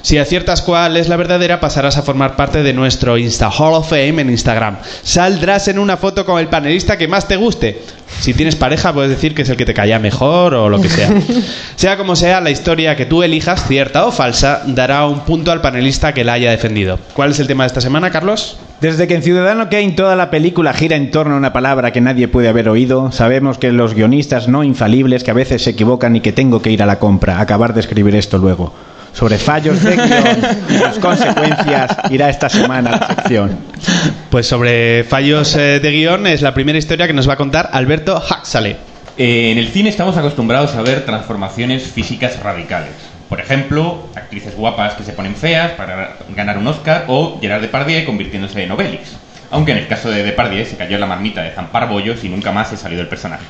Si 0.00 0.16
aciertas 0.16 0.62
cuál 0.62 0.96
es 0.96 1.08
la 1.08 1.16
verdadera, 1.16 1.60
pasarás 1.60 1.98
a 1.98 2.02
formar 2.02 2.34
parte 2.36 2.62
de 2.62 2.72
nuestro 2.72 3.18
Insta 3.18 3.50
Hall 3.50 3.74
of 3.74 3.90
Fame 3.90 4.22
en 4.22 4.30
Instagram. 4.30 4.78
Saldrás 5.02 5.68
en 5.68 5.78
una 5.78 5.96
foto 5.98 6.24
con 6.24 6.38
el 6.38 6.46
panelista 6.48 6.96
que 6.96 7.08
más 7.08 7.28
te 7.28 7.36
guste. 7.36 7.82
Si 8.20 8.32
tienes 8.32 8.54
pareja, 8.54 8.92
puedes 8.94 9.10
decir 9.10 9.34
que 9.34 9.42
es 9.42 9.48
el 9.50 9.56
que 9.56 9.66
te 9.66 9.74
caía 9.74 9.98
mejor 9.98 10.54
o 10.54 10.68
lo 10.68 10.80
que 10.80 10.88
sea. 10.88 11.10
Sea 11.76 11.96
como 11.96 12.14
sea, 12.16 12.40
la 12.40 12.50
historia 12.50 12.96
que 12.96 13.04
tú 13.04 13.22
elijas, 13.22 13.66
cierta 13.66 14.06
o 14.06 14.12
falsa, 14.12 14.62
dará 14.66 15.06
un 15.06 15.20
punto 15.20 15.50
al 15.52 15.60
panelista 15.60 16.05
que 16.14 16.24
la 16.24 16.34
haya 16.34 16.50
defendido. 16.50 16.98
¿Cuál 17.14 17.30
es 17.30 17.40
el 17.40 17.46
tema 17.46 17.64
de 17.64 17.68
esta 17.68 17.80
semana, 17.80 18.10
Carlos? 18.10 18.58
Desde 18.80 19.06
que 19.06 19.14
en 19.14 19.22
Ciudadano 19.22 19.68
Kane 19.70 19.92
toda 19.92 20.16
la 20.16 20.30
película 20.30 20.74
gira 20.74 20.96
en 20.96 21.10
torno 21.10 21.34
a 21.34 21.38
una 21.38 21.52
palabra 21.52 21.92
que 21.92 22.00
nadie 22.00 22.28
puede 22.28 22.48
haber 22.48 22.68
oído, 22.68 23.10
sabemos 23.12 23.58
que 23.58 23.72
los 23.72 23.94
guionistas 23.94 24.48
no 24.48 24.64
infalibles 24.64 25.24
que 25.24 25.30
a 25.30 25.34
veces 25.34 25.62
se 25.62 25.70
equivocan 25.70 26.14
y 26.16 26.20
que 26.20 26.32
tengo 26.32 26.60
que 26.60 26.70
ir 26.70 26.82
a 26.82 26.86
la 26.86 26.98
compra, 26.98 27.40
acabar 27.40 27.72
de 27.72 27.80
escribir 27.80 28.14
esto 28.14 28.38
luego. 28.38 28.74
Sobre 29.12 29.38
fallos 29.38 29.82
de 29.82 29.96
guion 29.96 30.38
y 30.68 30.74
sus 30.74 30.98
consecuencias 30.98 31.96
irá 32.10 32.28
esta 32.28 32.50
semana 32.50 32.90
la 32.90 33.14
sección. 33.14 33.56
Pues 34.30 34.46
sobre 34.46 35.04
fallos 35.04 35.56
eh, 35.56 35.80
de 35.80 35.90
guion 35.90 36.26
es 36.26 36.42
la 36.42 36.52
primera 36.52 36.78
historia 36.78 37.06
que 37.06 37.14
nos 37.14 37.26
va 37.26 37.32
a 37.32 37.36
contar 37.36 37.70
Alberto 37.72 38.20
Huxley. 38.20 38.76
Eh, 39.16 39.52
en 39.52 39.56
el 39.56 39.68
cine 39.68 39.88
estamos 39.88 40.18
acostumbrados 40.18 40.74
a 40.74 40.82
ver 40.82 41.06
transformaciones 41.06 41.84
físicas 41.84 42.38
radicales. 42.42 43.15
Por 43.28 43.40
ejemplo, 43.40 44.08
actrices 44.14 44.54
guapas 44.54 44.94
que 44.94 45.02
se 45.02 45.12
ponen 45.12 45.34
feas 45.34 45.72
para 45.72 46.16
ganar 46.34 46.58
un 46.58 46.66
Oscar 46.66 47.04
o 47.08 47.38
Gerard 47.40 47.60
Depardieu 47.60 48.04
convirtiéndose 48.04 48.62
en 48.62 48.70
Obelix. 48.70 49.16
Aunque 49.50 49.72
en 49.72 49.78
el 49.78 49.88
caso 49.88 50.10
de 50.10 50.22
Depardieu 50.22 50.64
se 50.64 50.76
cayó 50.76 50.98
la 50.98 51.06
marmita 51.06 51.42
de 51.42 51.50
zampar 51.50 51.88
bollos 51.88 52.22
y 52.24 52.28
nunca 52.28 52.52
más 52.52 52.70
se 52.70 52.76
salió 52.76 52.98
del 52.98 53.08
personaje. 53.08 53.44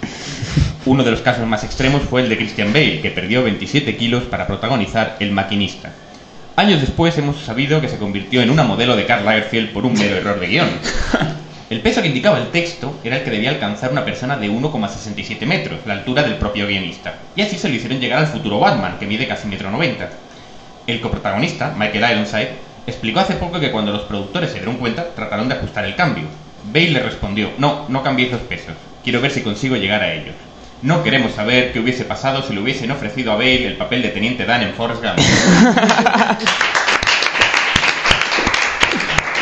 Uno 0.86 1.04
de 1.04 1.10
los 1.10 1.20
casos 1.20 1.46
más 1.46 1.64
extremos 1.64 2.02
fue 2.02 2.22
el 2.22 2.28
de 2.28 2.36
Christian 2.36 2.72
Bale, 2.72 3.00
que 3.00 3.10
perdió 3.10 3.42
27 3.42 3.96
kilos 3.96 4.24
para 4.24 4.46
protagonizar 4.46 5.16
El 5.20 5.32
maquinista. 5.32 5.92
Años 6.54 6.80
después 6.80 7.18
hemos 7.18 7.36
sabido 7.44 7.80
que 7.80 7.88
se 7.88 7.98
convirtió 7.98 8.40
en 8.40 8.50
una 8.50 8.62
modelo 8.62 8.96
de 8.96 9.04
Karl 9.04 9.24
Lagerfeld 9.24 9.72
por 9.72 9.84
un 9.84 9.94
mero 9.94 10.16
error 10.16 10.40
de 10.40 10.46
guion. 10.46 10.68
El 11.68 11.80
peso 11.80 12.00
que 12.00 12.06
indicaba 12.06 12.38
el 12.38 12.52
texto 12.52 12.96
era 13.02 13.16
el 13.16 13.24
que 13.24 13.30
debía 13.30 13.50
alcanzar 13.50 13.90
una 13.90 14.04
persona 14.04 14.36
de 14.36 14.48
1,67 14.48 15.44
metros, 15.46 15.80
la 15.84 15.94
altura 15.94 16.22
del 16.22 16.36
propio 16.36 16.68
guionista. 16.68 17.14
Y 17.34 17.42
así 17.42 17.58
se 17.58 17.68
lo 17.68 17.74
hicieron 17.74 17.98
llegar 17.98 18.20
al 18.20 18.28
futuro 18.28 18.60
Batman, 18.60 18.98
que 19.00 19.06
mide 19.06 19.26
casi 19.26 19.48
metro 19.48 19.68
noventa. 19.72 20.10
El 20.86 21.00
coprotagonista, 21.00 21.74
Michael 21.76 22.12
Ironside, 22.12 22.50
explicó 22.86 23.18
hace 23.18 23.34
poco 23.34 23.58
que 23.58 23.72
cuando 23.72 23.90
los 23.90 24.02
productores 24.02 24.50
se 24.50 24.58
dieron 24.58 24.76
cuenta, 24.76 25.08
trataron 25.16 25.48
de 25.48 25.56
ajustar 25.56 25.84
el 25.84 25.96
cambio. 25.96 26.26
Bale 26.72 26.90
le 26.90 27.00
respondió, 27.00 27.50
no, 27.58 27.86
no 27.88 28.04
cambiéis 28.04 28.30
los 28.30 28.42
pesos, 28.42 28.74
quiero 29.02 29.20
ver 29.20 29.32
si 29.32 29.42
consigo 29.42 29.74
llegar 29.74 30.02
a 30.02 30.12
ellos. 30.12 30.36
No 30.82 31.02
queremos 31.02 31.32
saber 31.32 31.72
qué 31.72 31.80
hubiese 31.80 32.04
pasado 32.04 32.42
si 32.42 32.54
le 32.54 32.60
hubiesen 32.60 32.92
ofrecido 32.92 33.32
a 33.32 33.36
Bale 33.36 33.66
el 33.66 33.76
papel 33.76 34.02
de 34.02 34.10
Teniente 34.10 34.44
Dan 34.44 34.62
en 34.62 34.74
Forrest 34.74 35.02
Gump. 35.02 35.18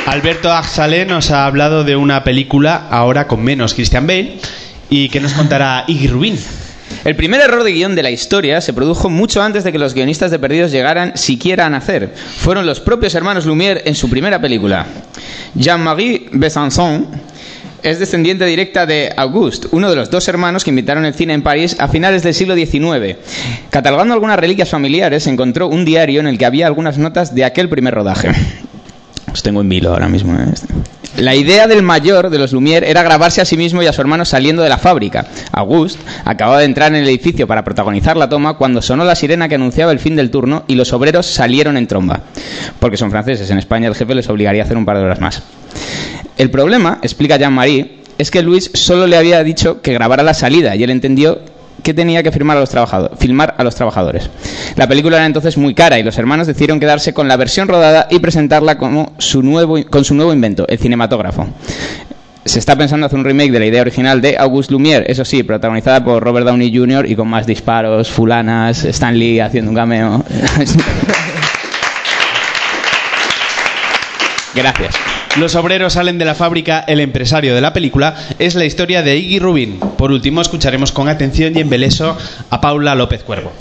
Alberto 0.07 0.53
Axalé 0.53 1.07
nos 1.07 1.31
ha 1.31 1.47
hablado 1.47 1.83
de 1.83 1.97
una 1.97 2.25
película 2.25 2.89
ahora 2.91 3.27
con 3.27 3.43
menos 3.43 3.73
Christian 3.73 4.07
Bale 4.07 4.37
y 4.91 5.09
que 5.09 5.19
nos 5.19 5.33
contará 5.33 5.85
Iggy 5.87 6.09
Rubin. 6.09 6.39
El 7.07 7.17
primer 7.17 7.41
error 7.41 7.65
de 7.65 7.73
guion 7.73 7.95
de 7.95 8.03
la 8.03 8.11
historia 8.11 8.61
se 8.61 8.75
produjo 8.75 9.09
mucho 9.09 9.43
antes 9.43 9.65
de 9.65 9.73
que 9.73 9.79
los 9.79 9.95
guionistas 9.95 10.31
de 10.31 10.39
Perdidos 10.39 10.73
llegaran 10.73 11.17
siquiera 11.17 11.67
a 11.67 11.71
nacer. 11.71 12.15
Fueron 12.15 12.67
los 12.67 12.81
propios 12.81 13.15
hermanos 13.15 13.47
Lumière 13.47 13.81
en 13.87 13.95
su 13.95 14.11
primera 14.11 14.41
película. 14.41 14.87
Jean-Marie 15.55 16.29
Besançon 16.33 17.09
es 17.83 17.99
descendiente 17.99 18.45
directa 18.45 18.85
de 18.85 19.11
Auguste, 19.17 19.69
uno 19.73 19.89
de 19.89 19.97
los 19.97 20.11
dos 20.11 20.29
hermanos 20.29 20.65
que 20.65 20.71
invitaron 20.71 21.07
el 21.07 21.15
cine 21.15 21.33
en 21.33 21.43
París 21.43 21.77
a 21.79 21.89
finales 21.89 22.23
del 22.23 22.35
siglo 22.35 22.55
XIX. 22.55 23.17
Catalogando 23.71 24.13
algunas 24.13 24.39
reliquias 24.39 24.69
familiares, 24.69 25.27
encontró 25.27 25.69
un 25.69 25.87
diario 25.87 26.21
en 26.21 26.27
el 26.27 26.37
que 26.39 26.47
había 26.47 26.67
algunas 26.67 26.99
notas 26.99 27.35
de 27.35 27.45
aquel 27.45 27.71
primer 27.71 27.95
rodaje. 27.95 28.33
Os 29.35 29.43
tengo 29.43 29.61
en 29.61 29.69
vilo 29.69 29.91
ahora 29.91 30.09
mismo. 30.09 30.33
¿eh? 30.39 30.47
La 31.17 31.35
idea 31.35 31.67
del 31.67 31.83
mayor 31.83 32.31
de 32.31 32.39
los 32.39 32.53
Lumière 32.53 32.85
era 32.87 33.03
grabarse 33.03 33.41
a 33.41 33.45
sí 33.45 33.57
mismo 33.57 33.83
y 33.83 33.87
a 33.89 33.93
su 33.93 34.01
hermano 34.01 34.25
saliendo 34.25 34.63
de 34.63 34.69
la 34.69 34.79
fábrica. 34.79 35.27
Auguste 35.51 35.99
acababa 36.25 36.61
de 36.61 36.67
entrar 36.67 36.95
en 36.95 37.03
el 37.03 37.09
edificio 37.09 37.49
para 37.49 37.65
protagonizar 37.65 38.17
la 38.17 38.29
toma 38.29 38.57
cuando 38.57 38.81
sonó 38.81 39.05
la 39.05 39.17
sirena 39.17 39.49
que 39.49 39.57
anunciaba 39.57 39.91
el 39.91 39.99
fin 39.99 40.15
del 40.15 40.31
turno 40.31 40.63
y 40.69 40.77
los 40.77 40.93
obreros 40.93 41.27
salieron 41.27 41.77
en 41.77 41.89
tromba. 41.89 42.21
Porque 42.79 42.97
son 42.97 43.11
franceses, 43.11 43.51
en 43.51 43.59
España 43.59 43.89
el 43.89 43.97
jefe 43.97 44.15
les 44.15 44.29
obligaría 44.29 44.63
a 44.63 44.67
hacer 44.67 44.77
un 44.77 44.85
par 44.85 44.99
de 44.99 45.03
horas 45.03 45.21
más. 45.21 45.43
El 46.39 46.51
problema, 46.51 47.01
explica 47.03 47.37
Jean-Marie, 47.37 48.03
es 48.19 48.31
que 48.31 48.41
Luis 48.41 48.71
solo 48.75 49.09
le 49.09 49.17
había 49.17 49.43
dicho 49.43 49.83
que 49.83 49.93
grabara 49.93 50.23
la 50.23 50.35
salida 50.35 50.77
y 50.77 50.85
él 50.85 50.91
entendió 50.91 51.41
que 51.85 51.95
tenía 51.95 52.23
que 52.25 52.33
firmar 52.33 52.57
a 52.57 52.61
los 52.61 52.71
trabajadores, 52.71 53.17
filmar 53.21 53.55
a 53.57 53.63
los 53.63 53.77
trabajadores. 53.77 54.29
La 54.75 54.89
película 54.89 55.19
era 55.19 55.27
entonces 55.27 55.57
muy 55.57 55.75
cara 55.75 55.99
y 56.01 56.03
los 56.03 56.19
hermanos 56.19 56.49
decidieron 56.49 56.81
quedarse 56.81 57.15
con 57.15 57.29
la 57.29 57.37
versión 57.37 57.69
rodada 57.69 58.09
y 58.11 58.19
presentarla 58.19 58.79
como 58.79 59.13
su 59.19 59.43
nuevo, 59.43 59.77
con 59.89 60.05
su 60.05 60.15
nuevo 60.15 60.33
invento, 60.33 60.67
el 60.67 60.79
cinematógrafo. 60.79 61.47
Se 62.45 62.59
está 62.59 62.77
pensando 62.77 63.07
hacer 63.07 63.19
un 63.19 63.25
remake 63.25 63.53
de 63.53 63.59
la 63.59 63.67
idea 63.67 63.83
original 63.83 64.21
de 64.21 64.37
Auguste 64.37 64.75
Lumière, 64.75 65.05
eso 65.07 65.25
sí, 65.25 65.43
protagonizada 65.43 66.05
por 66.05 66.23
Robert 66.23 66.47
Downey 66.47 66.77
Jr. 66.77 67.09
y 67.09 67.15
con 67.15 67.29
más 67.29 67.47
disparos, 67.47 68.11
fulanas, 68.11 68.85
Stan 68.85 69.17
Lee 69.17 69.41
haciendo 69.41 69.71
un 69.71 69.77
cameo. 69.77 70.25
Gracias. 74.55 74.95
Los 75.37 75.57
obreros 75.57 75.95
salen 75.95 76.19
de 76.19 76.25
la 76.25 76.35
fábrica, 76.35 76.85
el 76.87 77.01
empresario 77.01 77.55
de 77.55 77.61
la 77.61 77.73
película 77.73 78.15
es 78.39 78.55
la 78.55 78.65
historia 78.65 79.03
de 79.03 79.17
Iggy 79.17 79.39
Rubin. 79.41 79.81
Por 79.81 80.13
último, 80.13 80.41
escucharemos 80.41 80.93
con 80.93 81.09
atención 81.09 81.57
y 81.57 81.61
embeleso 81.61 82.17
a 82.51 82.61
Paula 82.61 82.95
López 82.95 83.25
Cuervo. 83.25 83.53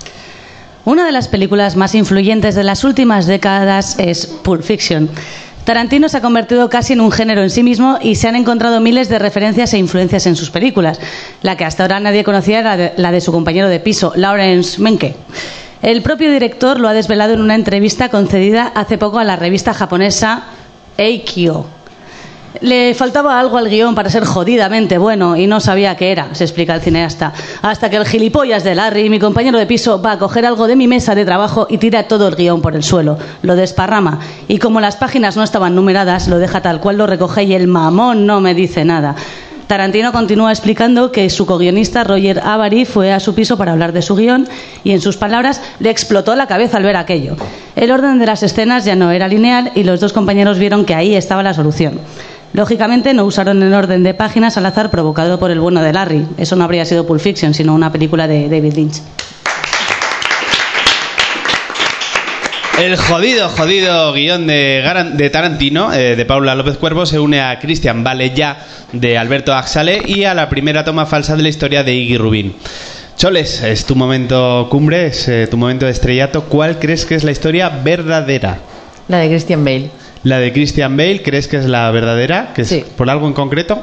Una 0.86 1.06
de 1.06 1.12
las 1.12 1.28
películas 1.30 1.76
más 1.76 1.96
influyentes 1.96 2.54
de 2.56 2.64
las 2.64 2.84
últimas 2.84 3.26
décadas 3.26 3.98
es 3.98 4.28
Pulp 4.28 4.62
Fiction. 4.64 5.10
Tarantino 5.64 6.10
se 6.10 6.18
ha 6.18 6.22
convertido 6.22 6.70
casi 6.70 6.92
en 6.94 7.00
un 7.02 7.10
género 7.12 7.42
en 7.42 7.50
sí 7.50 7.64
mismo 7.64 7.98
y 8.02 8.16
se 8.16 8.28
han 8.28 8.36
encontrado 8.36 8.82
miles 8.82 9.08
de 9.08 9.18
referencias 9.18 9.74
e 9.74 9.78
influencias 9.78 10.28
en 10.28 10.36
sus 10.36 10.52
películas. 10.52 11.00
La 11.42 11.56
que 11.56 11.64
hasta 11.64 11.84
ahora 11.84 12.02
nadie 12.02 12.26
conocía 12.26 12.60
era 12.60 12.78
de- 12.78 12.94
la 12.98 13.12
de 13.14 13.22
su 13.22 13.32
compañero 13.32 13.70
de 13.70 13.80
piso, 13.80 14.12
Lawrence 14.16 14.80
Menke. 14.82 15.16
El 15.82 16.02
propio 16.02 16.30
director 16.32 16.80
lo 16.80 16.88
ha 16.90 16.94
desvelado 16.94 17.34
en 17.34 17.40
una 17.42 17.56
entrevista 17.56 18.10
concedida 18.10 18.68
hace 18.76 18.98
poco 18.98 19.20
a 19.20 19.24
la 19.24 19.38
revista 19.38 19.74
japonesa 19.74 20.44
Eikyo. 20.98 21.66
Le 22.62 22.94
faltaba 22.94 23.40
algo 23.40 23.58
al 23.58 23.68
guion 23.68 23.96
para 23.96 24.12
ser 24.12 24.26
jodidamente 24.26 24.98
bueno 24.98 25.36
y 25.36 25.48
no 25.48 25.60
sabía 25.60 25.98
qué 25.98 26.12
era, 26.12 26.36
se 26.36 26.44
explica 26.44 26.76
el 26.76 26.82
cineasta. 26.82 27.34
Hasta 27.62 27.90
que 27.90 27.98
el 27.98 28.06
gilipollas 28.06 28.64
de 28.64 28.76
Larry, 28.76 29.10
mi 29.10 29.20
compañero 29.20 29.58
de 29.58 29.66
piso, 29.66 30.02
va 30.02 30.14
a 30.14 30.20
coger 30.20 30.46
algo 30.46 30.68
de 30.68 30.76
mi 30.76 30.88
mesa 30.88 31.16
de 31.16 31.26
trabajo 31.26 31.66
y 31.70 31.78
tira 31.80 32.08
todo 32.08 32.28
el 32.28 32.36
guion 32.36 32.62
por 32.62 32.76
el 32.76 32.84
suelo. 32.84 33.18
Lo 33.42 33.56
desparrama. 33.56 34.20
Y 34.48 34.60
como 34.60 34.82
las 34.82 34.98
páginas 34.98 35.36
no 35.36 35.44
estaban 35.44 35.74
numeradas, 35.74 36.28
lo 36.28 36.38
deja 36.38 36.62
tal 36.62 36.80
cual 36.80 36.98
lo 36.98 37.08
recoge 37.08 37.44
y 37.44 37.54
el 37.54 37.68
mamón 37.68 38.28
no 38.28 38.40
me 38.40 38.54
dice 38.54 38.86
nada. 38.86 39.16
Tarantino 39.74 40.12
continúa 40.12 40.52
explicando 40.52 41.12
que 41.12 41.32
su 41.32 41.48
co-guionista 41.48 42.04
Roger 42.04 42.42
Avary 42.44 42.86
fue 42.86 43.12
a 43.12 43.20
su 43.20 43.34
piso 43.34 43.58
para 43.58 43.72
hablar 43.72 43.92
de 43.92 44.04
su 44.04 44.16
guion 44.16 44.48
y 44.84 44.92
en 44.92 45.02
sus 45.02 45.18
palabras 45.18 45.64
le 45.80 45.90
explotó 45.90 46.36
la 46.36 46.46
cabeza 46.46 46.78
al 46.78 46.84
ver 46.84 46.96
aquello. 46.96 47.36
El 47.76 47.90
orden 47.90 48.20
de 48.20 48.28
las 48.28 48.44
escenas 48.44 48.86
ya 48.86 48.96
no 48.96 49.10
era 49.10 49.28
lineal 49.28 49.72
y 49.74 49.84
los 49.84 50.00
dos 50.00 50.14
compañeros 50.14 50.60
vieron 50.60 50.86
que 50.86 50.94
ahí 50.94 51.16
estaba 51.16 51.42
la 51.42 51.56
solución. 51.56 52.00
Lógicamente 52.54 53.16
no 53.16 53.26
usaron 53.26 53.64
el 53.64 53.74
orden 53.74 54.04
de 54.04 54.14
páginas 54.14 54.58
al 54.58 54.68
azar 54.68 54.92
provocado 54.92 55.40
por 55.40 55.50
el 55.50 55.60
bueno 55.60 55.82
de 55.82 55.92
Larry. 55.92 56.28
Eso 56.38 56.56
no 56.56 56.66
habría 56.66 56.86
sido 56.86 57.08
Pulp 57.08 57.20
Fiction, 57.20 57.56
sino 57.56 57.74
una 57.74 57.92
película 57.92 58.28
de 58.28 58.50
David 58.50 58.76
Lynch. 58.76 59.02
El 62.84 62.98
jodido, 62.98 63.48
jodido 63.50 64.12
guion 64.12 64.46
de, 64.46 64.82
Garan- 64.84 65.14
de 65.14 65.30
Tarantino, 65.30 65.94
eh, 65.94 66.18
de 66.18 66.26
Paula 66.26 66.54
López 66.54 66.78
Cuervo, 66.78 67.06
se 67.06 67.18
une 67.18 67.40
a 67.40 67.58
Christian 67.60 68.04
Vale 68.04 68.32
ya 68.36 68.58
de 68.92 69.18
Alberto 69.18 69.54
Axale 69.54 70.02
y 70.06 70.26
a 70.26 70.34
la 70.34 70.50
primera 70.50 70.84
toma 70.84 71.06
falsa 71.06 71.38
de 71.38 71.44
la 71.44 71.50
historia 71.50 71.84
de 71.86 71.94
Iggy 71.94 72.18
Rubin. 72.18 72.54
Choles, 73.16 73.62
es 73.64 73.86
tu 73.86 73.96
momento 73.96 74.68
cumbre, 74.70 75.06
es 75.08 75.28
eh, 75.30 75.48
tu 75.50 75.56
momento 75.56 75.86
de 75.86 75.94
estrellato. 75.94 76.44
¿Cuál 76.44 76.78
crees 76.78 77.06
que 77.06 77.16
es 77.16 77.24
la 77.24 77.32
historia 77.32 77.70
verdadera? 77.70 78.58
La 79.08 79.20
de 79.20 79.30
Christian 79.30 79.64
Bale. 79.64 79.90
¿La 80.24 80.40
de 80.40 80.52
Christian 80.52 80.98
Bale 80.98 81.22
crees 81.24 81.48
que 81.48 81.58
es 81.58 81.66
la 81.66 81.90
verdadera? 81.92 82.52
¿Que 82.54 82.64
es 82.64 82.68
Sí. 82.68 82.84
por 82.98 83.10
algo 83.10 83.28
en 83.28 83.34
concreto? 83.34 83.82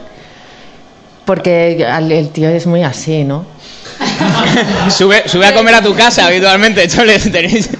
Porque 1.25 1.87
el 2.11 2.29
tío 2.31 2.51
es 2.51 2.67
muy 2.67 2.83
así, 2.83 3.25
¿no? 3.25 3.47
Sube, 4.91 5.23
sube 5.27 5.47
a 5.47 5.55
comer 5.55 5.77
a 5.77 5.83
tu 5.83 5.95
casa 5.95 6.27
habitualmente, 6.27 6.87
Choles. 6.89 7.31
Tenéis... 7.33 7.71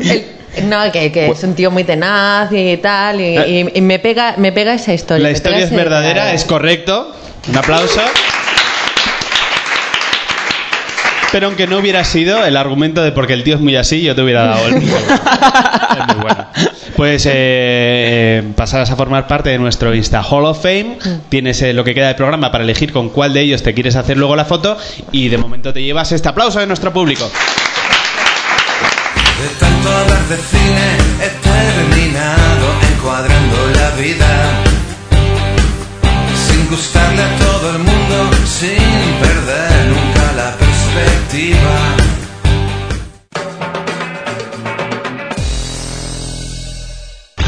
No, 0.65 0.91
que, 0.93 1.13
que 1.13 1.29
es 1.29 1.43
un 1.45 1.55
tío 1.55 1.71
muy 1.71 1.85
tenaz 1.85 2.51
y 2.53 2.77
tal, 2.79 3.21
y, 3.21 3.39
y- 3.39 3.71
y 3.75 3.81
me 3.81 3.99
pega 3.99 4.35
me 4.37 4.51
pega 4.53 4.75
esa 4.75 4.93
historia. 4.93 5.23
La 5.23 5.31
historia 5.31 5.59
es 5.59 5.71
verdadera, 5.71 6.33
es 6.33 6.45
correcto. 6.45 7.15
Un 7.49 7.57
aplauso. 7.57 8.01
Pero 11.33 11.47
aunque 11.47 11.69
no 11.69 11.79
hubiera 11.79 12.03
sido 12.03 12.45
el 12.45 12.57
argumento 12.57 13.05
de 13.05 13.13
porque 13.13 13.35
el 13.35 13.45
tío 13.45 13.55
es 13.55 13.61
muy 13.61 13.77
así, 13.77 14.03
yo 14.03 14.17
te 14.17 14.23
hubiera 14.23 14.47
dado 14.47 14.67
el 14.67 14.75
punto. 14.75 14.97
Es 16.01 16.07
muy 16.07 16.23
bueno. 16.23 16.47
Pues 16.97 17.27
eh, 17.27 17.31
eh, 17.35 18.43
pasarás 18.57 18.91
a 18.91 18.97
formar 18.97 19.27
parte 19.27 19.51
de 19.51 19.59
nuestro 19.59 19.95
Insta 19.95 20.23
Hall 20.23 20.45
of 20.45 20.61
Fame. 20.63 20.99
Tienes 21.29 21.63
eh, 21.63 21.73
lo 21.73 21.85
que 21.85 21.95
queda 21.95 22.09
del 22.09 22.17
programa 22.17 22.51
para 22.51 22.65
elegir 22.65 22.93
con 22.93 23.11
cuál 23.11 23.33
de 23.33 23.41
ellos 23.43 23.63
te 23.63 23.75
quieres 23.75 23.95
hacer 23.97 24.17
luego 24.17 24.35
la 24.37 24.45
foto. 24.45 24.77
Y 25.13 25.29
de 25.29 25.39
momento 25.39 25.73
te 25.73 25.83
llevas 25.83 26.11
este 26.13 26.29
aplauso 26.29 26.59
de 26.59 26.67
nuestro 26.67 26.93
público. 26.93 27.31
De 29.41 29.49
tanto 29.59 29.89
hablar 29.89 30.29
de 30.29 30.37
cine 30.37 30.87
he 31.23 31.31
terminado 31.49 32.67
encuadrando 32.93 33.71
la 33.75 33.91
vida. 33.93 34.31
Sin 36.47 36.69
gustarle 36.69 37.23
a 37.23 37.40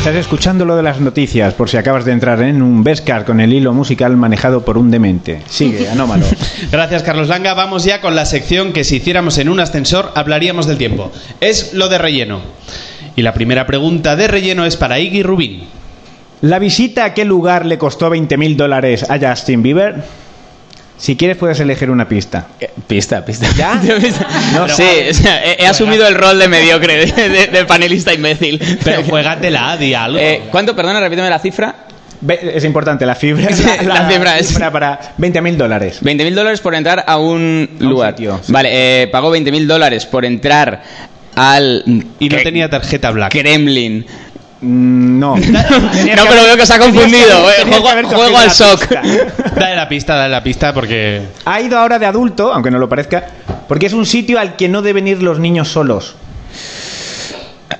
Estás 0.03 0.17
escuchando 0.17 0.65
lo 0.65 0.75
de 0.75 0.83
las 0.83 0.99
noticias, 0.99 1.55
por 1.55 1.71
si 1.71 1.77
acabas 1.77 2.05
de 2.05 2.11
entrar 2.11 2.43
en 2.43 2.61
un 2.61 2.83
Vescar 2.83 3.25
con 3.25 3.39
el 3.39 3.53
hilo 3.53 3.73
musical 3.73 4.17
manejado 4.17 4.65
por 4.65 4.77
un 4.77 4.91
demente. 4.91 5.43
Sigue, 5.47 5.89
anómalo. 5.93 6.27
Gracias, 6.73 7.05
Carlos 7.05 7.29
Langa. 7.29 7.55
Vamos 7.55 7.85
ya 7.85 8.01
con 8.01 8.17
la 8.17 8.27
sección 8.27 8.73
que 8.73 8.83
si 8.83 8.97
hiciéramos 8.97 9.39
en 9.39 9.49
un 9.49 9.61
ascensor 9.61 10.11
hablaríamos 10.17 10.67
del 10.67 10.77
tiempo. 10.77 11.13
Es 11.41 11.73
lo 11.73 11.89
de 11.89 11.99
relleno. 11.99 12.41
Y 13.15 13.23
la 13.23 13.33
primera 13.33 13.65
pregunta 13.65 14.17
de 14.17 14.27
relleno 14.27 14.65
es 14.65 14.77
para 14.77 14.99
Iggy 14.99 15.23
Rubin. 15.23 15.69
¿La 16.41 16.59
visita 16.59 17.05
a 17.05 17.15
qué 17.15 17.25
lugar 17.25 17.65
le 17.65 17.79
costó 17.79 18.11
20.000 18.11 18.57
dólares 18.57 19.09
a 19.09 19.21
Justin 19.21 19.63
Bieber? 19.63 20.03
Si 21.03 21.17
quieres 21.17 21.37
puedes 21.37 21.59
elegir 21.59 21.91
una 21.91 22.07
pista. 22.07 22.47
Pista, 22.87 23.25
pista. 23.25 23.49
¿Ya? 23.57 23.75
No, 24.55 24.69
sí, 24.69 24.85
o 25.11 25.15
sea, 25.15 25.45
he, 25.45 25.61
he 25.61 25.67
asumido 25.67 26.07
el 26.07 26.15
rol 26.15 26.39
de 26.39 26.47
mediocre, 26.47 27.07
de, 27.07 27.29
de- 27.29 27.47
de 27.49 27.65
panelista 27.65 28.15
imbécil. 28.15 28.63
Pero 28.85 29.03
juégatela, 29.03 29.77
di 29.77 29.95
algo. 29.95 30.17
Eh, 30.21 30.43
¿Cuánto? 30.53 30.77
Perdona, 30.77 31.01
repíteme 31.01 31.29
la 31.29 31.41
cifra. 31.41 31.75
Ve- 32.21 32.53
Es 32.55 32.65
importante, 32.65 33.05
la 33.05 33.17
fibra, 33.17 33.53
Sí, 33.53 33.65
la 33.85 34.09
fibra 34.09 34.39
es- 34.39 34.53
para 34.71 35.01
20.000 35.19 35.57
dólares. 35.57 35.99
20.000 36.03 36.35
dólares 36.35 36.61
por 36.61 36.77
entrar 36.77 37.03
a 37.05 37.19
un 37.19 37.69
un 37.81 37.89
lugar. 37.89 38.13
sitio, 38.15 38.39
sí. 38.41 38.53
Vale, 38.53 38.69
eh, 39.03 39.09
pagó 39.09 39.29
20.000 39.37 39.67
dólares 39.67 40.07
por 40.07 40.25
entrar 40.25 40.85
al 41.35 41.83
y 42.21 42.29
no 42.29 42.37
tenía 42.45 42.71
tarjeta 42.71 43.11
black. 43.11 43.33
Kremlin. 43.33 44.07
Mm, 44.63 45.19
No. 45.19 45.37
No, 46.17 46.23
pero 46.29 46.43
veo 46.45 46.57
que 46.57 46.65
se 46.67 46.75
ha 46.75 46.79
confundido. 46.79 47.51
eh, 47.51 47.65
Juego, 47.69 48.09
juego 48.09 48.39
al 48.39 48.49
shock. 48.51 48.89
Dale 49.57 49.77
la 49.77 49.89
pista, 49.89 50.15
dale 50.15 50.31
la 50.31 50.43
pista 50.43 50.73
porque... 50.73 51.23
Ha 51.45 51.61
ido 51.61 51.79
ahora 51.79 51.99
de 51.99 52.07
adulto, 52.07 52.53
aunque 52.53 52.71
no 52.71 52.79
lo 52.79 52.89
parezca, 52.89 53.25
porque 53.69 53.87
es 53.87 53.93
un 53.93 54.07
sitio 54.07 54.39
al 54.39 54.57
que 54.57 54.69
no 54.69 54.81
deben 54.83 55.07
ir 55.09 55.23
los 55.23 55.39
niños 55.39 55.69
solos. 55.69 56.17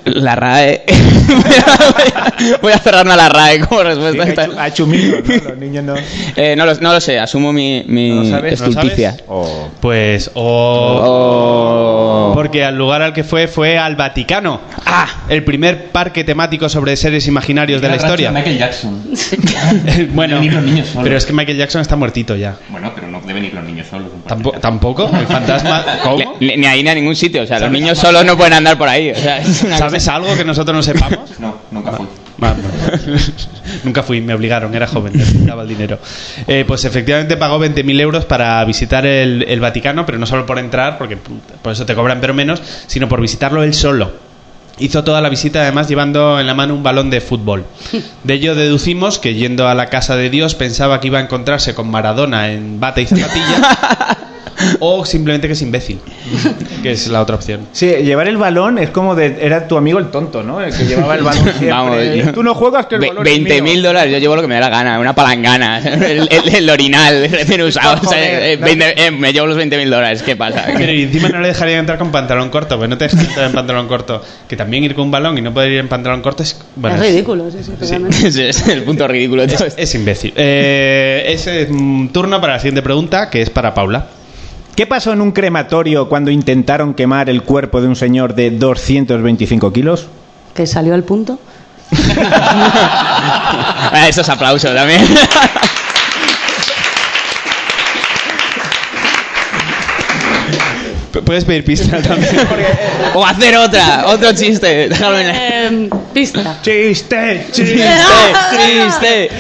La 0.05 0.35
RAE. 0.35 0.85
Voy 2.63 2.73
a 2.73 2.79
cerrarme 2.79 3.13
a 3.13 3.17
la 3.17 3.29
RAE 3.29 3.61
como 3.61 3.83
respuesta. 3.83 4.23
a 4.23 4.27
esta. 4.29 4.63
ha 4.63 4.69
hecho 4.69 4.87
mil, 4.87 5.11
¿no? 5.11 5.35
Los 5.51 5.59
niños 5.59 5.85
no. 5.85 5.95
Eh, 6.37 6.57
no, 6.57 6.65
lo, 6.65 6.75
no 6.77 6.93
lo 6.93 7.01
sé, 7.01 7.19
asumo 7.19 7.53
mi, 7.53 7.85
mi 7.87 8.11
¿No 8.11 8.25
sabes? 8.25 8.61
¿No 8.61 8.69
estulticia. 8.69 9.17
Oh. 9.29 9.69
Pues... 9.81 10.31
Oh. 10.35 12.33
Porque 12.35 12.65
al 12.65 12.77
lugar 12.77 13.03
al 13.03 13.13
que 13.13 13.23
fue 13.25 13.49
fue 13.49 13.79
al 13.79 13.97
Vaticano. 13.97 14.61
Ah, 14.87 15.07
El 15.29 15.45
primer 15.45 15.91
parque 15.91 16.25
temático 16.25 16.69
sobre 16.69 16.97
seres 16.97 17.27
imaginarios 17.27 17.83
de 17.83 17.89
la 17.89 17.97
historia. 17.97 18.31
Michael 18.31 18.59
Jackson. 18.59 19.03
bueno, 20.15 20.41
pero 21.03 21.17
es 21.17 21.27
que 21.27 21.33
Michael 21.33 21.59
Jackson 21.59 21.83
está 21.83 21.97
muertito 21.97 22.37
ya. 22.37 22.57
Bueno, 22.69 22.93
pero 22.95 23.02
no 23.02 23.02
deben 23.27 23.45
ir 23.45 23.55
los 23.55 23.65
niños 23.65 23.87
solos. 23.89 24.09
un 24.15 24.23
Tampo- 24.25 24.51
parque. 24.51 24.61
¿Tampoco? 24.61 25.11
¿El 25.13 25.27
fantasma? 25.27 25.85
¿Cómo? 26.05 26.37
ni, 26.41 26.57
ni 26.57 26.67
ahí 26.67 26.83
ni 26.83 26.89
a 26.91 26.95
ningún 26.95 27.17
sitio. 27.17 27.43
O 27.43 27.47
sea, 27.47 27.59
los 27.59 27.71
niños 27.71 27.99
solos 27.99 28.25
no 28.25 28.37
pueden 28.37 28.53
andar 28.55 28.77
por 28.79 28.89
ahí. 28.89 29.11
O 29.11 29.15
sea, 29.15 29.39
es 29.39 29.63
una 29.63 29.79
¿Sabes 29.79 30.03
cosa- 30.03 30.17
algo 30.17 30.37
que 30.37 30.45
nosotros 30.45 30.75
no 30.77 30.83
sepamos? 30.83 31.31
No, 31.39 31.57
nunca 31.71 31.93
fui. 31.93 32.07
Nunca 33.85 34.03
fui, 34.03 34.21
me 34.21 34.35
obligaron, 34.35 34.75
era 34.75 34.87
joven, 34.87 35.13
necesitaba 35.15 35.63
el 35.63 35.69
dinero. 35.69 35.99
Eh, 36.47 36.65
pues 36.67 36.85
efectivamente 36.85 37.37
pagó 37.37 37.59
20.000 37.59 38.01
euros 38.01 38.25
para 38.25 38.65
visitar 38.65 39.07
el, 39.07 39.45
el 39.49 39.61
Vaticano, 39.61 40.05
pero 40.07 40.19
no 40.19 40.27
solo 40.27 40.45
por 40.47 40.59
entrar, 40.59 40.99
porque 40.99 41.17
por 41.17 41.73
eso 41.73 41.87
te 41.87 41.95
cobran 41.95 42.21
pero 42.21 42.35
menos, 42.35 42.61
sino 42.87 43.09
por 43.09 43.21
visitarlo 43.21 43.63
él 43.63 43.75
solo. 43.75 44.13
Hizo 44.79 45.05
toda 45.05 45.21
la 45.21 45.29
visita 45.29 45.61
además 45.61 45.89
llevando 45.89 46.41
en 46.41 46.47
la 46.47 46.55
mano 46.55 46.75
un 46.75 46.83
balón 46.83 47.11
de 47.11 47.21
fútbol. 47.21 47.67
De 48.25 48.35
ello 48.35 48.55
deducimos 48.55 49.19
que 49.19 49.35
yendo 49.35 49.69
a 49.69 49.75
la 49.75 49.87
casa 49.87 50.17
de 50.17 50.31
Dios 50.31 50.55
pensaba 50.55 51.01
que 51.01 51.09
iba 51.09 51.19
a 51.19 51.23
encontrarse 51.23 51.75
con 51.75 51.91
Maradona 51.91 52.51
en 52.53 52.81
bata 52.81 53.01
y 53.01 53.07
zapatilla 53.07 54.19
o 54.81 55.05
simplemente 55.05 55.47
que 55.47 55.53
es 55.55 55.63
imbécil, 55.63 55.99
que 56.83 56.93
es 56.93 57.07
la 57.09 57.21
otra 57.23 57.37
opción. 57.37 57.69
Sí, 57.73 57.87
llevar 57.87 58.29
el 58.29 58.37
balón 58.37 58.79
es 58.79 58.91
como 58.91 59.15
de. 59.15 59.39
Era 59.41 59.67
tu 59.69 59.77
amigo 59.77 59.99
el 59.99 60.11
tonto, 60.11 60.43
¿no? 60.43 60.61
El 60.61 60.75
que 60.77 60.85
llevaba 60.85 61.15
el 61.15 61.23
balón 61.23 61.43
siempre. 61.59 61.71
Vamos, 61.71 61.99
yo- 62.17 62.33
Tú 62.33 62.43
no 62.43 62.55
juegas 62.55 62.87
que 62.87 62.97
el 62.97 63.01
balón 63.03 63.27
es 63.27 63.33
20.000 63.39 63.63
mío. 63.63 63.83
dólares, 63.83 64.13
yo 64.13 64.19
llevo 64.19 64.37
lo 64.37 64.43
que 64.43 64.49
me 64.49 64.55
da 64.55 64.61
la 64.63 64.69
gana, 64.71 64.99
una 64.99 65.15
palangana, 65.15 65.79
el, 65.85 66.29
el- 66.31 66.55
el 66.55 66.71
orinal 66.71 67.29
recién 67.31 67.63
usado. 67.63 67.95
o 67.95 68.09
sea, 68.09 68.19
Joder, 68.19 68.43
eh, 68.43 68.57
no. 68.59 68.67
20 68.67 69.07
eh, 69.07 69.11
me 69.11 69.33
llevo 69.33 69.47
los 69.47 69.57
20.000 69.59 69.89
dólares, 69.89 70.23
¿qué 70.23 70.37
pasa? 70.37 70.65
Pero 70.77 70.93
y 70.93 71.03
encima 71.03 71.29
no 71.29 71.41
le 71.41 71.49
dejarían 71.49 71.81
entrar 71.81 71.99
con 71.99 72.11
pantalón 72.13 72.51
corto, 72.51 72.77
pues 72.79 72.89
no 72.89 72.97
te 72.99 73.05
dejan 73.05 73.21
entrar 73.27 73.47
en 73.47 73.53
pantalón 73.53 73.89
corto. 73.89 74.23
Que 74.49 74.57
también 74.57 74.85
ir 74.85 74.95
con 74.95 75.05
un 75.07 75.11
balón 75.11 75.39
y 75.39 75.43
no 75.43 75.53
poder 75.53 75.73
ir 75.73 75.79
en 75.79 75.89
pantalón 75.89 76.23
corto 76.23 76.43
es. 76.43 76.59
Bueno, 76.77 76.97
es 76.97 77.03
ridículo, 77.03 77.51
sí, 77.51 77.59
sí, 77.63 77.73
totalmente. 77.73 78.27
Ese 78.29 78.49
es 78.49 78.69
el 78.69 78.83
punto 78.83 79.07
ridículo 79.09 79.43
Es, 79.43 79.75
es 79.77 79.95
imbécil. 79.95 80.33
Eh, 80.37 81.25
es 81.29 81.47
eh, 81.47 81.67
mm, 81.71 82.09
turno 82.09 82.41
para 82.41 82.55
la 82.55 82.59
siguiente 82.59 82.83
pregunta, 82.83 83.31
que 83.31 83.43
es 83.43 83.51
para 83.51 83.75
Paula. 83.75 84.07
¿Qué 84.75 84.87
pasó 84.87 85.13
en 85.13 85.21
un 85.21 85.33
crematorio 85.33 86.09
cuando 86.09 86.31
intentaron 86.31 86.95
quemar 86.95 87.29
el 87.29 87.43
cuerpo 87.43 87.81
de 87.81 87.89
un 87.89 87.97
señor 87.97 88.35
de 88.35 88.51
225 88.51 89.73
kilos? 89.73 90.07
Que 90.55 90.67
salió 90.67 90.95
al 90.95 91.05
punto. 91.05 91.39
Ah, 93.95 94.07
Eso 94.09 94.23
es 94.23 94.29
aplauso 94.31 94.73
también. 94.73 95.03
Puedes 101.27 101.45
pedir 101.45 101.65
pista 101.65 102.01
también. 102.03 102.31
o 103.15 103.25
hacer 103.25 103.57
otra, 103.57 104.05
otro 104.07 104.33
chiste. 104.33 104.89
Déjalo 104.89 105.19
en 105.19 105.29
la- 105.29 105.35
Eh, 105.37 105.91
pista. 106.13 106.59
¡Chiste! 106.63 107.47
¡Chiste! 107.53 107.85
¡Chiste! 108.57 109.31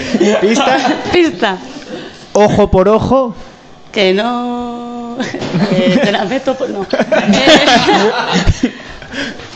¿Pista? 0.40 0.79
Pista. 1.12 1.57
Ojo 2.35 2.71
por 2.71 2.88
ojo. 2.88 3.35
Que 3.90 4.12
no. 4.12 5.01
Eh, 5.72 6.00
te 6.02 6.12
la 6.12 6.24
meto 6.24 6.54
por- 6.56 6.68
no. 6.70 6.82
Eh, 6.82 8.72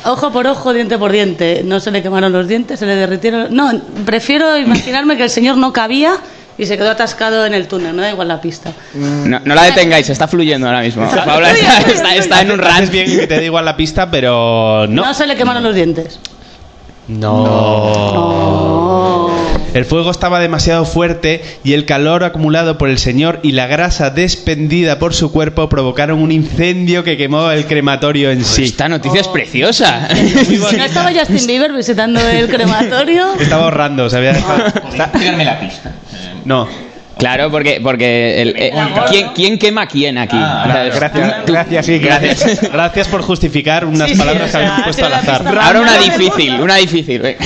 ojo 0.04 0.30
por 0.32 0.46
ojo, 0.46 0.72
diente 0.72 0.98
por 0.98 1.12
diente. 1.12 1.62
No 1.64 1.80
se 1.80 1.90
le 1.90 2.02
quemaron 2.02 2.32
los 2.32 2.46
dientes, 2.48 2.78
se 2.78 2.86
le 2.86 2.94
derritieron. 2.96 3.48
No, 3.54 3.70
prefiero 4.04 4.56
imaginarme 4.58 5.16
que 5.16 5.24
el 5.24 5.30
señor 5.30 5.56
no 5.56 5.72
cabía 5.72 6.14
y 6.58 6.64
se 6.66 6.76
quedó 6.78 6.90
atascado 6.90 7.44
en 7.46 7.54
el 7.54 7.68
túnel. 7.68 7.92
Me 7.94 8.02
da 8.02 8.10
igual 8.10 8.28
la 8.28 8.40
pista. 8.40 8.72
No, 8.94 9.40
no 9.44 9.54
la 9.54 9.62
detengáis, 9.64 10.08
está 10.08 10.26
fluyendo 10.28 10.66
ahora 10.66 10.80
mismo. 10.80 11.08
Paula 11.24 11.50
está, 11.52 11.70
fluye, 11.82 12.18
está- 12.18 12.40
en 12.42 12.50
un 12.52 12.58
rant. 12.58 12.90
bien 12.90 13.06
que 13.06 13.26
te 13.26 13.36
da 13.36 13.42
igual 13.42 13.64
la 13.64 13.76
pista, 13.76 14.10
pero 14.10 14.86
No, 14.88 15.04
no. 15.06 15.14
se 15.14 15.26
le 15.26 15.36
quemaron 15.36 15.62
los 15.62 15.74
dientes. 15.74 16.18
No. 17.08 17.32
Oh. 17.44 18.35
El 19.76 19.84
fuego 19.84 20.10
estaba 20.10 20.40
demasiado 20.40 20.86
fuerte 20.86 21.42
y 21.62 21.74
el 21.74 21.84
calor 21.84 22.24
acumulado 22.24 22.78
por 22.78 22.88
el 22.88 22.96
señor 22.98 23.40
y 23.42 23.52
la 23.52 23.66
grasa 23.66 24.08
despendida 24.08 24.98
por 24.98 25.12
su 25.12 25.30
cuerpo 25.30 25.68
provocaron 25.68 26.18
un 26.22 26.32
incendio 26.32 27.04
que 27.04 27.18
quemó 27.18 27.50
el 27.50 27.66
crematorio 27.66 28.30
en 28.30 28.42
sí. 28.44 28.64
Esta 28.64 28.88
noticia 28.88 29.18
Oh. 29.20 29.22
es 29.22 29.28
preciosa. 29.28 30.08
¿No 30.76 30.84
estaba 30.84 31.10
Justin 31.12 31.46
Bieber 31.46 31.72
visitando 31.74 32.20
el 32.26 32.48
crematorio? 32.48 33.34
Estaba 33.38 33.64
ahorrando, 33.64 34.08
se 34.08 34.16
había 34.16 34.32
dejado- 34.32 34.72
¿Podéis 34.80 35.00
explicarme 35.02 35.44
la 35.44 35.60
pista? 35.60 35.92
No. 36.46 36.85
Claro, 37.18 37.50
porque, 37.50 37.80
porque 37.82 38.42
el- 38.42 38.54
eh, 38.58 38.72
¿quién, 39.08 39.28
quién 39.34 39.58
quema 39.58 39.82
a 39.82 39.86
quién 39.86 40.18
aquí? 40.18 40.36
Ah, 40.38 40.84
Gracias, 40.94 41.46
gracias, 41.46 41.86
sí, 41.86 41.98
gracias. 41.98 42.60
Gracias 42.72 43.08
por 43.08 43.22
justificar 43.22 43.86
unas 43.86 44.08
Sí, 44.08 44.14
sí, 44.14 44.18
palabras 44.18 44.50
que 44.50 44.56
habéis 44.58 44.84
puesto 44.84 45.06
al 45.06 45.14
azar. 45.14 45.58
Ahora 45.58 45.80
una 45.80 45.96
difícil, 45.98 46.60
una 46.60 46.76
difícil. 46.76 47.22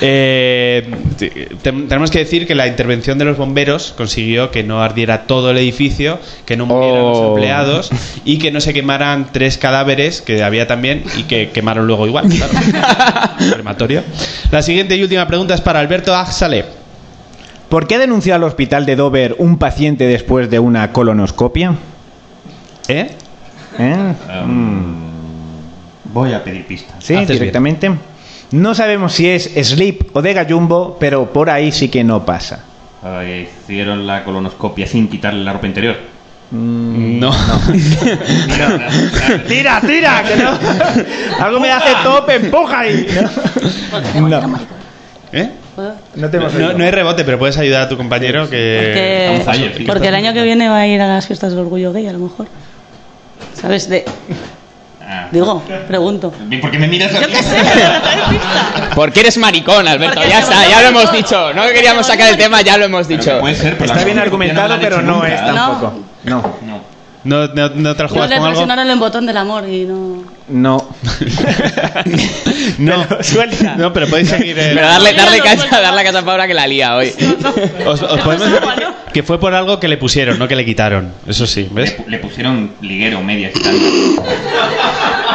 Eh, 0.00 0.88
te- 1.18 1.30
te- 1.30 1.72
tenemos 1.72 2.10
que 2.10 2.18
decir 2.20 2.46
que 2.46 2.54
la 2.54 2.66
intervención 2.66 3.18
de 3.18 3.24
los 3.24 3.36
bomberos 3.36 3.92
consiguió 3.96 4.50
que 4.50 4.62
no 4.62 4.82
ardiera 4.82 5.22
todo 5.26 5.50
el 5.50 5.58
edificio, 5.58 6.20
que 6.46 6.56
no 6.56 6.66
murieran 6.66 7.02
los 7.02 7.18
Oh. 7.18 7.28
empleados 7.34 7.90
y 8.24 8.38
que 8.38 8.50
no 8.50 8.60
se 8.60 8.72
quemaran 8.72 9.30
tres 9.32 9.58
cadáveres 9.58 10.22
que 10.22 10.42
había 10.42 10.66
también 10.66 11.04
y 11.18 11.24
que 11.24 11.50
quemaron 11.50 11.86
luego 11.86 12.06
igual. 12.06 12.28
Claro. 12.28 12.52
Crematorio. 13.52 14.02
La 14.50 14.62
siguiente 14.62 14.96
y 14.96 15.02
última 15.02 15.26
pregunta 15.26 15.54
es 15.54 15.60
para 15.60 15.80
Alberto 15.80 16.14
Axale. 16.14 16.64
¿Por 17.70 17.86
qué 17.86 17.98
denunció 17.98 18.34
al 18.34 18.42
hospital 18.42 18.84
de 18.84 18.96
Dover 18.96 19.36
un 19.38 19.56
paciente 19.56 20.08
después 20.08 20.50
de 20.50 20.58
una 20.58 20.92
colonoscopia? 20.92 21.76
¿Eh? 22.88 23.12
¿Eh? 23.78 24.14
um, 24.44 24.94
Voy 26.12 26.32
a 26.32 26.42
pedir 26.42 26.66
pistas. 26.66 26.96
Sí, 26.98 27.14
Haces 27.14 27.38
directamente. 27.38 27.92
No 28.50 28.74
sabemos 28.74 29.12
si 29.12 29.28
es 29.28 29.44
Sleep 29.44 30.16
o 30.16 30.20
de 30.20 30.34
Gallumbo, 30.34 30.96
pero 30.98 31.32
por 31.32 31.48
ahí 31.48 31.70
sí 31.70 31.88
que 31.88 32.02
no 32.02 32.26
pasa. 32.26 32.64
Eh, 33.04 33.48
Hicieron 33.62 34.04
la 34.04 34.24
colonoscopia 34.24 34.88
sin 34.88 35.08
quitarle 35.08 35.44
la 35.44 35.52
ropa 35.52 35.68
interior. 35.68 35.96
No. 36.50 37.30
¡Tira, 39.46 39.80
tira! 39.80 40.24
Que 40.24 40.34
no. 40.34 40.58
Algo 41.44 41.60
me 41.60 41.70
hace 41.70 41.92
tope, 42.02 42.34
empuja 42.34 42.80
ahí. 42.80 43.06
No, 44.16 44.28
no, 44.28 44.58
¿Eh? 45.78 45.92
no 46.16 46.30
te 46.30 46.38
No, 46.38 46.72
no 46.72 46.84
hay 46.84 46.90
rebote, 46.90 47.24
pero 47.24 47.38
puedes 47.38 47.56
ayudar 47.58 47.82
a 47.82 47.88
tu 47.88 47.96
compañero 47.96 48.48
que... 48.48 49.40
Porque, 49.44 49.50
ayer, 49.50 50.04
el 50.08 50.14
año 50.14 50.32
que 50.32 50.42
viene 50.42 50.68
va 50.68 50.78
a 50.80 50.86
ir 50.86 51.00
a 51.00 51.06
las 51.08 51.26
fiestas 51.26 51.50
del 51.50 51.60
orgullo 51.60 51.92
gay, 51.92 52.06
a 52.06 52.12
lo 52.12 52.18
mejor. 52.18 52.46
¿Sabes? 53.54 53.88
De, 53.88 54.04
Ah. 55.12 55.26
digo, 55.32 55.60
pregunto. 55.88 56.32
¿Por 56.60 56.70
qué 56.70 56.78
me 56.78 56.86
miras 56.86 57.12
Yo 57.12 57.26
qué 57.26 57.42
sé, 57.42 57.58
no. 57.58 58.94
Porque 58.94 59.20
eres 59.20 59.38
maricón, 59.38 59.88
Alberto. 59.88 60.14
Porque 60.14 60.30
Ya 60.30 60.38
está, 60.38 60.68
ya 60.68 60.82
lo 60.82 60.88
hemos 60.88 61.12
dicho. 61.12 61.52
No 61.52 61.62
queríamos 61.66 62.06
sacar 62.06 62.28
el 62.30 62.36
tema, 62.36 62.60
ya 62.62 62.76
lo 62.76 62.84
hemos 62.84 63.08
dicho. 63.08 63.40
Puede 63.40 63.56
ser, 63.56 63.76
pero 63.76 63.92
Está 63.92 64.04
bien 64.04 64.20
argumentado, 64.20 64.76
no 64.76 64.80
pero 64.80 65.02
no 65.02 65.14
nunca. 65.14 65.34
es 65.34 65.40
No. 65.42 65.54
tampoco. 65.54 65.92
No, 66.24 66.42
No. 66.62 66.90
¿No, 67.22 67.48
no, 67.48 67.68
no 67.74 67.90
la 67.92 67.96
Yo 67.98 68.08
juegas 68.08 68.30
le 68.30 68.40
presionaron 68.40 68.88
el 68.88 68.98
botón 68.98 69.26
del 69.26 69.36
amor 69.36 69.68
y 69.68 69.84
no. 69.84 70.22
no. 70.48 70.79
No, 72.78 73.06
no, 73.76 73.92
pero 73.92 74.06
podéis 74.08 74.28
seguir. 74.28 74.58
el- 74.58 74.74
Pero 74.74 74.86
darle, 74.86 75.12
darle 75.14 75.40
cacha, 75.40 75.80
darle 75.80 76.04
cacha 76.04 76.18
a 76.18 76.22
Paula 76.24 76.46
que 76.46 76.54
la 76.54 76.66
lía 76.66 76.96
hoy. 76.96 77.12
Os, 77.86 78.02
os 78.02 78.20
podemos 78.20 78.50
decir 78.50 78.68
que, 79.12 79.22
fue 79.22 79.38
por 79.40 79.54
algo 79.54 79.80
que 79.80 79.88
le 79.88 79.96
pusieron, 79.96 80.38
no 80.38 80.46
que 80.48 80.56
le 80.56 80.64
quitaron. 80.64 81.12
Eso 81.26 81.46
sí, 81.46 81.68
¿ves? 81.70 81.96
Le, 82.06 82.10
le 82.12 82.18
pusieron 82.18 82.72
liguero, 82.80 83.20
medias 83.22 83.52
y 83.54 83.60
tal. 83.62 83.76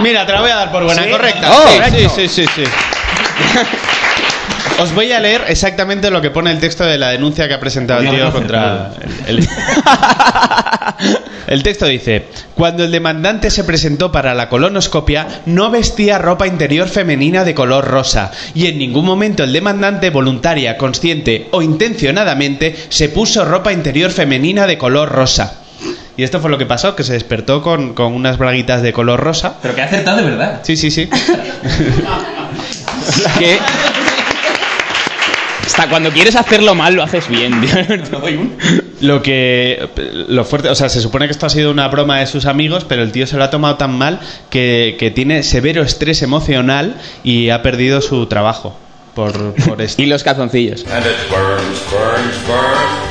Mira, 0.01 0.25
te 0.25 0.33
la 0.33 0.41
voy 0.41 0.51
a 0.51 0.55
dar 0.55 0.71
por 0.71 0.83
buena, 0.83 1.03
¿Sí? 1.03 1.09
correcta. 1.09 1.51
Oh, 1.51 1.67
sí, 1.67 1.97
sí, 1.97 2.07
sí, 2.15 2.27
sí, 2.27 2.45
sí. 2.55 2.63
Os 4.79 4.93
voy 4.93 5.11
a 5.11 5.19
leer 5.19 5.43
exactamente 5.47 6.09
lo 6.11 6.21
que 6.21 6.31
pone 6.31 6.51
el 6.51 6.59
texto 6.59 6.83
de 6.85 6.97
la 6.97 7.09
denuncia 7.09 7.47
que 7.47 7.53
ha 7.53 7.59
presentado 7.59 8.01
el 8.01 8.09
tío 8.09 8.31
contra 8.31 8.91
el, 9.27 9.39
el- 9.39 9.47
El 11.47 11.61
texto 11.61 11.85
dice, 11.85 12.25
cuando 12.55 12.83
el 12.83 12.91
demandante 12.91 13.51
se 13.51 13.63
presentó 13.63 14.11
para 14.11 14.33
la 14.33 14.49
colonoscopia, 14.49 15.27
no 15.45 15.69
vestía 15.69 16.17
ropa 16.17 16.47
interior 16.47 16.87
femenina 16.89 17.43
de 17.43 17.53
color 17.53 17.85
rosa, 17.85 18.31
y 18.55 18.65
en 18.65 18.79
ningún 18.79 19.05
momento 19.05 19.43
el 19.43 19.53
demandante, 19.53 20.09
voluntaria, 20.09 20.75
consciente 20.77 21.47
o 21.51 21.61
intencionadamente, 21.61 22.75
se 22.89 23.09
puso 23.09 23.45
ropa 23.45 23.71
interior 23.71 24.09
femenina 24.09 24.65
de 24.65 24.79
color 24.79 25.09
rosa. 25.09 25.53
Y 26.17 26.23
esto 26.23 26.39
fue 26.39 26.49
lo 26.49 26.57
que 26.57 26.65
pasó, 26.65 26.95
que 26.95 27.03
se 27.03 27.13
despertó 27.13 27.61
con, 27.61 27.93
con 27.93 28.13
unas 28.13 28.39
braguitas 28.39 28.81
de 28.81 28.91
color 28.93 29.19
rosa. 29.19 29.57
Pero 29.61 29.75
que 29.75 29.81
ha 29.81 29.85
acertado 29.85 30.17
de 30.17 30.23
verdad. 30.23 30.61
Sí, 30.63 30.75
sí, 30.77 30.89
sí. 30.89 31.07
Que... 33.39 33.57
Hasta 35.65 35.89
cuando 35.89 36.11
quieres 36.11 36.35
hacerlo 36.35 36.75
mal 36.75 36.93
lo 36.95 37.03
haces 37.03 37.27
bien, 37.27 37.59
tío. 37.61 37.75
Lo 39.01 39.21
que. 39.21 39.89
Lo 40.29 40.45
fuerte. 40.45 40.69
O 40.69 40.75
sea, 40.75 40.89
se 40.89 41.01
supone 41.01 41.25
que 41.25 41.31
esto 41.31 41.45
ha 41.45 41.49
sido 41.49 41.69
una 41.71 41.87
broma 41.87 42.19
de 42.19 42.27
sus 42.27 42.45
amigos, 42.45 42.85
pero 42.85 43.03
el 43.03 43.11
tío 43.11 43.27
se 43.27 43.35
lo 43.35 43.43
ha 43.43 43.49
tomado 43.49 43.75
tan 43.75 43.97
mal 43.97 44.19
que, 44.49 44.95
que 44.97 45.11
tiene 45.11 45.43
severo 45.43 45.83
estrés 45.83 46.21
emocional 46.21 46.95
y 47.23 47.49
ha 47.49 47.61
perdido 47.61 48.01
su 48.01 48.25
trabajo 48.27 48.77
por, 49.13 49.53
por 49.53 49.81
esto. 49.81 50.01
Y 50.01 50.05
los 50.05 50.23
calzoncillos. 50.23 50.85
And 50.87 51.05
it 51.05 51.29
burns, 51.29 51.81
burns, 51.91 52.47
burns. 52.47 53.04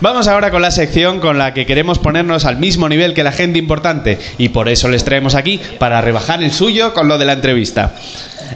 Vamos 0.00 0.28
ahora 0.28 0.50
con 0.50 0.62
la 0.62 0.70
sección 0.70 1.20
con 1.20 1.36
la 1.36 1.52
que 1.52 1.66
queremos 1.66 1.98
ponernos 1.98 2.46
al 2.46 2.56
mismo 2.56 2.88
nivel 2.88 3.12
que 3.12 3.22
la 3.22 3.32
gente 3.32 3.58
importante 3.58 4.18
y 4.38 4.48
por 4.48 4.70
eso 4.70 4.88
les 4.88 5.04
traemos 5.04 5.34
aquí, 5.34 5.60
para 5.78 6.00
rebajar 6.00 6.42
el 6.42 6.52
suyo 6.52 6.94
con 6.94 7.06
lo 7.06 7.18
de 7.18 7.26
la 7.26 7.34
entrevista. 7.34 7.94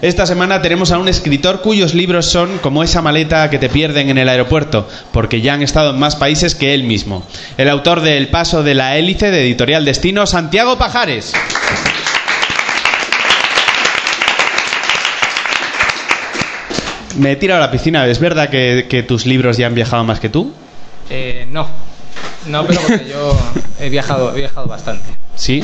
Esta 0.00 0.24
semana 0.24 0.62
tenemos 0.62 0.90
a 0.90 0.98
un 0.98 1.06
escritor 1.06 1.60
cuyos 1.60 1.92
libros 1.92 2.24
son 2.24 2.58
como 2.58 2.82
esa 2.82 3.02
maleta 3.02 3.50
que 3.50 3.58
te 3.58 3.68
pierden 3.68 4.08
en 4.08 4.16
el 4.16 4.30
aeropuerto, 4.30 4.88
porque 5.12 5.42
ya 5.42 5.52
han 5.52 5.60
estado 5.60 5.90
en 5.90 5.98
más 5.98 6.16
países 6.16 6.54
que 6.54 6.72
él 6.72 6.84
mismo. 6.84 7.26
El 7.58 7.68
autor 7.68 8.00
de 8.00 8.16
El 8.16 8.28
paso 8.28 8.62
de 8.62 8.74
la 8.74 8.96
hélice 8.96 9.30
de 9.30 9.42
Editorial 9.42 9.84
Destino, 9.84 10.26
Santiago 10.26 10.78
Pajares. 10.78 11.34
Me 17.18 17.32
he 17.32 17.36
tirado 17.36 17.62
a 17.62 17.66
la 17.66 17.70
piscina. 17.70 18.06
¿Es 18.06 18.18
verdad 18.18 18.48
que, 18.48 18.86
que 18.88 19.02
tus 19.02 19.26
libros 19.26 19.58
ya 19.58 19.66
han 19.66 19.74
viajado 19.74 20.04
más 20.04 20.20
que 20.20 20.30
tú? 20.30 20.52
Eh, 21.10 21.46
no, 21.50 21.68
no, 22.46 22.66
pero 22.66 22.80
porque 22.80 23.06
yo 23.08 23.36
he 23.80 23.88
viajado, 23.88 24.34
he 24.34 24.40
viajado 24.40 24.66
bastante. 24.66 25.04
Sí, 25.36 25.62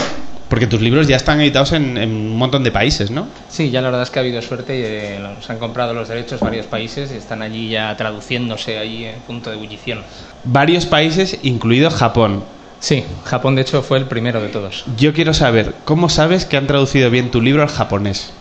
porque 0.48 0.66
tus 0.66 0.81
libros 0.81 1.07
ya 1.07 1.16
están 1.16 1.40
editados 1.40 1.72
en, 1.72 1.96
en 1.96 2.11
un 2.11 2.37
montón 2.37 2.64
de 2.64 2.72
países, 2.72 3.11
¿no? 3.11 3.29
Sí, 3.48 3.70
ya 3.70 3.81
la 3.81 3.88
verdad 3.88 4.03
es 4.03 4.11
que 4.11 4.18
ha 4.18 4.22
habido 4.22 4.42
suerte 4.42 4.79
y 4.79 4.83
eh, 4.83 5.18
los 5.20 5.48
han 5.48 5.59
comprado 5.59 5.94
los 5.94 6.09
derechos 6.09 6.40
varios 6.40 6.66
países 6.66 7.12
y 7.12 7.16
están 7.16 7.42
allí 7.42 7.70
ya 7.70 7.96
traduciéndose 7.96 8.79
allí 8.79 9.05
en 9.05 9.20
punto 9.20 9.50
de 9.50 9.57
ebullición. 9.57 10.00
Varios 10.44 10.87
países, 10.87 11.38
incluido 11.42 11.90
Japón. 11.90 12.42
Sí, 12.81 13.05
Japón 13.24 13.55
de 13.57 13.62
hecho 13.62 13.83
fue 13.83 13.98
el 13.98 14.07
primero 14.07 14.40
de 14.40 14.48
todos. 14.48 14.85
Yo 14.96 15.12
quiero 15.12 15.35
saber, 15.35 15.74
¿cómo 15.85 16.09
sabes 16.09 16.46
que 16.46 16.57
han 16.57 16.66
traducido 16.66 17.11
bien 17.11 17.31
tu 17.31 17.42
libro 17.42 17.62
al 17.62 17.68
japonés? 17.68 18.33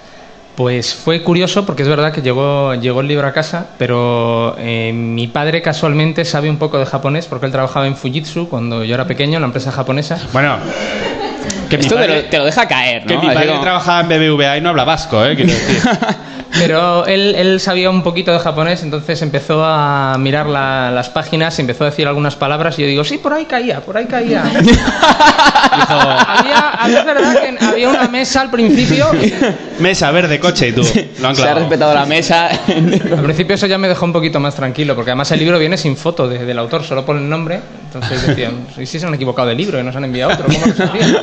Pues 0.59 0.93
fue 0.93 1.23
curioso 1.23 1.65
porque 1.65 1.83
es 1.83 1.87
verdad 1.87 2.11
que 2.11 2.21
llegó, 2.21 2.75
llegó 2.75 2.99
el 2.99 3.07
libro 3.07 3.25
a 3.25 3.31
casa, 3.31 3.67
pero 3.77 4.57
eh, 4.59 4.91
mi 4.93 5.25
padre 5.27 5.61
casualmente 5.61 6.25
sabe 6.25 6.49
un 6.49 6.57
poco 6.57 6.77
de 6.77 6.85
japonés 6.85 7.27
porque 7.27 7.45
él 7.45 7.53
trabajaba 7.53 7.87
en 7.87 7.95
Fujitsu 7.95 8.49
cuando 8.49 8.83
yo 8.83 8.93
era 8.93 9.07
pequeño, 9.07 9.37
en 9.37 9.41
la 9.43 9.45
empresa 9.45 9.71
japonesa. 9.71 10.19
Bueno, 10.33 10.57
que 11.69 11.77
mi 11.77 11.83
Esto 11.83 11.95
te 11.95 12.07
lo, 12.09 12.25
te 12.25 12.37
lo 12.39 12.43
deja 12.43 12.67
caer, 12.67 13.05
que 13.05 13.13
¿no? 13.15 13.21
mi 13.21 13.27
Así 13.27 13.35
padre 13.37 13.49
como- 13.51 13.61
trabajaba 13.61 14.01
en 14.01 14.09
BBVA 14.09 14.57
y 14.57 14.61
no 14.61 14.69
habla 14.71 14.83
vasco, 14.83 15.23
¿eh? 15.25 15.37
Quiero 15.37 15.49
decir. 15.53 15.81
Pero 16.57 17.05
él, 17.05 17.35
él 17.37 17.59
sabía 17.59 17.89
un 17.89 18.01
poquito 18.03 18.31
de 18.33 18.39
japonés, 18.39 18.81
entonces 18.83 19.21
empezó 19.21 19.63
a 19.63 20.17
mirar 20.19 20.47
la- 20.47 20.89
las 20.91 21.09
páginas, 21.09 21.57
empezó 21.59 21.83
a 21.83 21.89
decir 21.91 22.07
algunas 22.07 22.35
palabras 22.35 22.77
y 22.79 22.81
yo 22.81 22.87
digo, 22.87 23.03
sí, 23.03 23.17
por 23.19 23.33
ahí 23.33 23.45
caía, 23.45 23.81
por 23.81 23.95
ahí 23.97 24.05
caía. 24.05 24.43
había, 25.71 26.69
había, 26.71 27.03
verdad 27.03 27.41
que 27.41 27.65
había 27.65 27.89
una 27.89 28.07
mesa 28.07 28.41
al 28.41 28.49
principio. 28.49 29.07
Mesa 29.79 30.11
verde, 30.11 30.39
coche 30.39 30.69
y 30.69 30.71
tú. 30.73 30.81
Lo 31.21 31.27
han 31.29 31.35
Se 31.35 31.47
ha 31.47 31.53
respetado 31.53 31.93
la 31.93 32.05
mesa. 32.05 32.47
Al 32.47 33.23
principio 33.23 33.55
eso 33.55 33.67
ya 33.67 33.77
me 33.77 33.87
dejó 33.87 34.05
un 34.05 34.13
poquito 34.13 34.39
más 34.39 34.55
tranquilo, 34.55 34.95
porque 34.95 35.11
además 35.11 35.31
el 35.31 35.39
libro 35.39 35.59
viene 35.59 35.77
sin 35.77 35.95
foto 35.95 36.27
de- 36.27 36.45
del 36.45 36.57
autor, 36.59 36.83
solo 36.83 37.05
pone 37.05 37.19
el 37.21 37.29
nombre. 37.29 37.59
Entonces 37.85 38.25
decían, 38.27 38.67
¿y 38.77 38.85
si 38.85 38.99
se 38.99 39.05
han 39.05 39.13
equivocado 39.13 39.47
de 39.47 39.55
libro 39.55 39.79
y 39.79 39.83
nos 39.83 39.95
han 39.95 40.03
enviado 40.05 40.33
otro? 40.33 40.45
¿Cómo 40.45 40.65
hacía? 40.65 41.21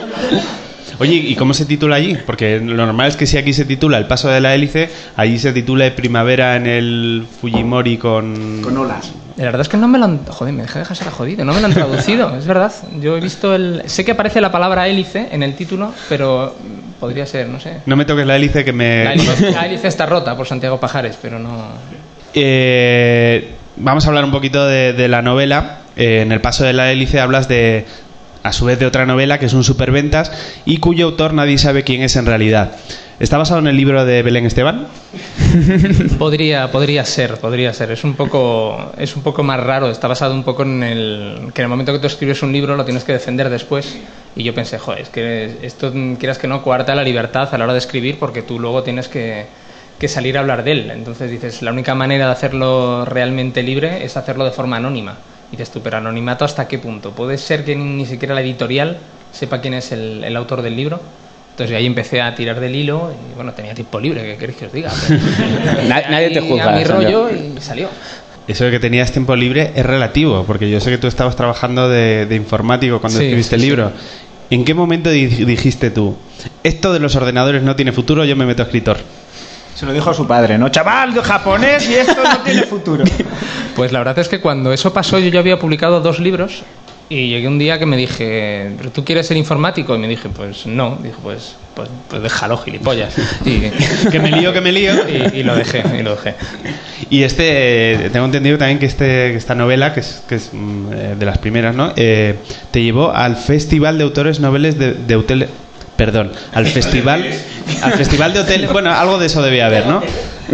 Oye, 0.98 1.14
¿y 1.14 1.34
cómo 1.36 1.52
se 1.52 1.66
titula 1.66 1.96
allí? 1.96 2.16
Porque 2.24 2.58
lo 2.60 2.86
normal 2.86 3.08
es 3.08 3.16
que 3.16 3.26
si 3.26 3.36
aquí 3.36 3.52
se 3.52 3.64
titula 3.64 3.98
El 3.98 4.06
paso 4.06 4.28
de 4.28 4.40
la 4.40 4.54
hélice, 4.54 4.88
allí 5.16 5.38
se 5.38 5.52
titule 5.52 5.90
Primavera 5.90 6.56
en 6.56 6.66
el 6.66 7.26
Fujimori 7.40 7.98
con... 7.98 8.62
Con 8.62 8.76
olas. 8.78 9.12
La 9.36 9.44
verdad 9.44 9.60
es 9.60 9.68
que 9.68 9.76
no 9.76 9.88
me 9.88 9.98
lo 9.98 10.06
han... 10.06 10.24
Joder, 10.24 10.54
me 10.54 10.62
deja 10.62 10.80
de 10.80 10.88
dejar 10.88 11.10
jodido. 11.10 11.44
No 11.44 11.52
me 11.52 11.60
lo 11.60 11.66
han 11.66 11.74
traducido, 11.74 12.34
es 12.38 12.46
verdad. 12.46 12.72
Yo 13.00 13.16
he 13.16 13.20
visto 13.20 13.54
el... 13.54 13.82
Sé 13.86 14.04
que 14.04 14.12
aparece 14.12 14.40
la 14.40 14.50
palabra 14.50 14.88
hélice 14.88 15.28
en 15.30 15.42
el 15.42 15.54
título, 15.54 15.92
pero 16.08 16.54
podría 16.98 17.26
ser, 17.26 17.48
no 17.48 17.60
sé. 17.60 17.78
No 17.84 17.96
me 17.96 18.06
toques 18.06 18.26
la 18.26 18.36
hélice 18.36 18.64
que 18.64 18.72
me... 18.72 19.04
La 19.04 19.12
hélice, 19.12 19.50
la 19.50 19.66
hélice 19.66 19.88
está 19.88 20.06
rota 20.06 20.36
por 20.36 20.46
Santiago 20.46 20.80
Pajares, 20.80 21.18
pero 21.20 21.38
no... 21.38 21.68
Eh, 22.32 23.50
vamos 23.76 24.04
a 24.06 24.08
hablar 24.08 24.24
un 24.24 24.32
poquito 24.32 24.66
de, 24.66 24.94
de 24.94 25.08
la 25.08 25.20
novela. 25.20 25.80
Eh, 25.96 26.20
en 26.22 26.32
el 26.32 26.40
paso 26.40 26.64
de 26.64 26.72
la 26.72 26.90
hélice 26.90 27.20
hablas 27.20 27.48
de, 27.48 27.86
a 28.46 28.52
su 28.52 28.64
vez, 28.64 28.78
de 28.78 28.86
otra 28.86 29.06
novela 29.06 29.38
que 29.38 29.46
es 29.46 29.52
un 29.52 29.64
superventas 29.64 30.32
y 30.64 30.78
cuyo 30.78 31.06
autor 31.06 31.34
nadie 31.34 31.58
sabe 31.58 31.84
quién 31.84 32.02
es 32.02 32.16
en 32.16 32.26
realidad. 32.26 32.76
¿Está 33.18 33.38
basado 33.38 33.60
en 33.60 33.66
el 33.66 33.76
libro 33.76 34.04
de 34.04 34.22
Belén 34.22 34.44
Esteban? 34.44 34.88
Podría, 36.18 36.70
podría 36.70 37.02
ser, 37.06 37.38
podría 37.38 37.72
ser. 37.72 37.90
Es 37.90 38.04
un 38.04 38.14
poco, 38.14 38.92
es 38.98 39.16
un 39.16 39.22
poco 39.22 39.42
más 39.42 39.58
raro. 39.58 39.90
Está 39.90 40.06
basado 40.06 40.34
un 40.34 40.44
poco 40.44 40.64
en 40.64 40.82
el 40.82 41.50
que 41.54 41.62
en 41.62 41.64
el 41.64 41.68
momento 41.70 41.94
que 41.94 41.98
tú 41.98 42.06
escribes 42.06 42.42
un 42.42 42.52
libro 42.52 42.76
lo 42.76 42.84
tienes 42.84 43.04
que 43.04 43.12
defender 43.12 43.48
después. 43.48 43.96
Y 44.34 44.44
yo 44.44 44.54
pensé, 44.54 44.78
joder, 44.78 45.00
es 45.00 45.08
que 45.08 45.56
esto 45.62 45.92
quieras 46.18 46.36
que 46.36 46.46
no 46.46 46.62
coarta 46.62 46.94
la 46.94 47.02
libertad 47.02 47.48
a 47.50 47.56
la 47.56 47.64
hora 47.64 47.72
de 47.72 47.78
escribir 47.78 48.18
porque 48.18 48.42
tú 48.42 48.60
luego 48.60 48.82
tienes 48.82 49.08
que, 49.08 49.46
que 49.98 50.08
salir 50.08 50.36
a 50.36 50.40
hablar 50.40 50.62
de 50.62 50.72
él. 50.72 50.90
Entonces 50.90 51.30
dices, 51.30 51.62
la 51.62 51.72
única 51.72 51.94
manera 51.94 52.26
de 52.26 52.32
hacerlo 52.32 53.06
realmente 53.06 53.62
libre 53.62 54.04
es 54.04 54.18
hacerlo 54.18 54.44
de 54.44 54.50
forma 54.50 54.76
anónima. 54.76 55.16
Y 55.52 55.56
dices 55.56 55.70
tú, 55.70 55.80
pero 55.80 55.98
anonimato 55.98 56.44
hasta 56.44 56.66
qué 56.68 56.78
punto? 56.78 57.12
Puede 57.12 57.38
ser 57.38 57.64
que 57.64 57.76
ni 57.76 58.04
siquiera 58.06 58.34
la 58.34 58.40
editorial 58.40 58.98
sepa 59.32 59.60
quién 59.60 59.74
es 59.74 59.92
el, 59.92 60.24
el 60.24 60.36
autor 60.36 60.62
del 60.62 60.76
libro. 60.76 61.00
Entonces 61.52 61.74
ahí 61.76 61.86
empecé 61.86 62.20
a 62.20 62.34
tirar 62.34 62.60
del 62.60 62.74
hilo 62.74 63.12
y 63.30 63.34
bueno, 63.34 63.52
tenía 63.52 63.72
tiempo 63.74 63.98
libre, 63.98 64.22
¿qué 64.24 64.36
queréis 64.36 64.58
que 64.58 64.66
os 64.66 64.72
diga? 64.72 64.90
Na- 65.88 66.02
nadie 66.10 66.30
te 66.30 66.40
juzga, 66.40 66.72
A 66.74 66.76
mi 66.76 66.84
rollo 66.84 67.30
y 67.30 67.60
salió. 67.60 67.88
Eso 68.46 68.64
de 68.64 68.70
que 68.72 68.78
tenías 68.78 69.10
tiempo 69.10 69.34
libre 69.34 69.72
es 69.74 69.84
relativo, 69.86 70.44
porque 70.46 70.70
yo 70.70 70.80
sé 70.80 70.90
que 70.90 70.98
tú 70.98 71.06
estabas 71.06 71.34
trabajando 71.34 71.88
de, 71.88 72.26
de 72.26 72.36
informático 72.36 73.00
cuando 73.00 73.18
Sí, 73.18 73.24
escribiste 73.24 73.56
sí, 73.56 73.62
el 73.62 73.68
libro. 73.68 73.92
¿En 74.50 74.64
qué 74.64 74.74
momento 74.74 75.10
di- 75.10 75.26
dijiste 75.26 75.90
tú, 75.90 76.16
esto 76.62 76.92
de 76.92 77.00
los 77.00 77.16
ordenadores 77.16 77.62
no 77.62 77.74
tiene 77.74 77.90
futuro, 77.90 78.24
yo 78.24 78.36
me 78.36 78.46
meto 78.46 78.62
a 78.62 78.66
escritor? 78.66 78.98
Se 79.74 79.84
lo 79.86 79.92
dijo 79.92 80.10
a 80.10 80.14
su 80.14 80.26
padre, 80.26 80.56
¿no? 80.58 80.68
Chaval, 80.68 81.12
japonés 81.22 81.88
y 81.88 81.94
esto 81.94 82.22
no 82.22 82.38
tiene 82.40 82.62
futuro. 82.62 83.04
Pues 83.76 83.92
la 83.92 84.00
verdad 84.00 84.18
es 84.18 84.28
que 84.28 84.40
cuando 84.40 84.72
eso 84.72 84.92
pasó 84.92 85.18
yo 85.18 85.28
ya 85.28 85.40
había 85.40 85.58
publicado 85.58 86.00
dos 86.00 86.18
libros 86.18 86.64
y 87.08 87.28
llegué 87.28 87.46
un 87.46 87.58
día 87.58 87.78
que 87.78 87.86
me 87.86 87.96
dije, 87.96 88.72
¿pero 88.76 88.90
tú 88.90 89.04
quieres 89.04 89.28
ser 89.28 89.36
informático? 89.36 89.94
Y 89.94 89.98
me 89.98 90.08
dije, 90.08 90.28
pues 90.28 90.66
no. 90.66 90.98
Dijo, 91.00 91.20
pues, 91.22 91.54
pues, 91.74 91.88
pues 92.08 92.20
déjalo, 92.20 92.58
gilipollas. 92.58 93.14
Y, 93.44 93.60
Que 94.10 94.18
me 94.18 94.32
lío, 94.32 94.52
que 94.52 94.60
me 94.60 94.72
lío. 94.72 94.92
y, 95.08 95.38
y 95.38 95.42
lo 95.44 95.54
dejé, 95.54 95.84
y 95.96 96.02
lo 96.02 96.16
dejé. 96.16 96.34
Y 97.08 97.22
este, 97.22 98.10
tengo 98.12 98.26
entendido 98.26 98.58
también 98.58 98.80
que, 98.80 98.86
este, 98.86 99.04
que 99.04 99.36
esta 99.36 99.54
novela, 99.54 99.94
que 99.94 100.00
es, 100.00 100.24
que 100.28 100.34
es 100.34 100.50
mm, 100.52 100.92
eh, 100.92 101.14
de 101.16 101.26
las 101.26 101.38
primeras, 101.38 101.76
¿no? 101.76 101.92
Eh, 101.94 102.36
te 102.72 102.82
llevó 102.82 103.12
al 103.12 103.36
Festival 103.36 103.98
de 103.98 104.04
Autores 104.04 104.40
Noveles 104.40 104.78
de, 104.78 104.94
de 104.94 105.16
Hotel... 105.16 105.48
Perdón, 105.96 106.30
al 106.52 106.66
festival, 106.66 107.24
al 107.80 107.92
festival 107.94 108.34
de 108.34 108.40
hotel, 108.40 108.68
bueno, 108.70 108.92
algo 108.92 109.18
de 109.18 109.28
eso 109.28 109.40
debía 109.40 109.64
haber, 109.64 109.86
¿no? 109.86 110.02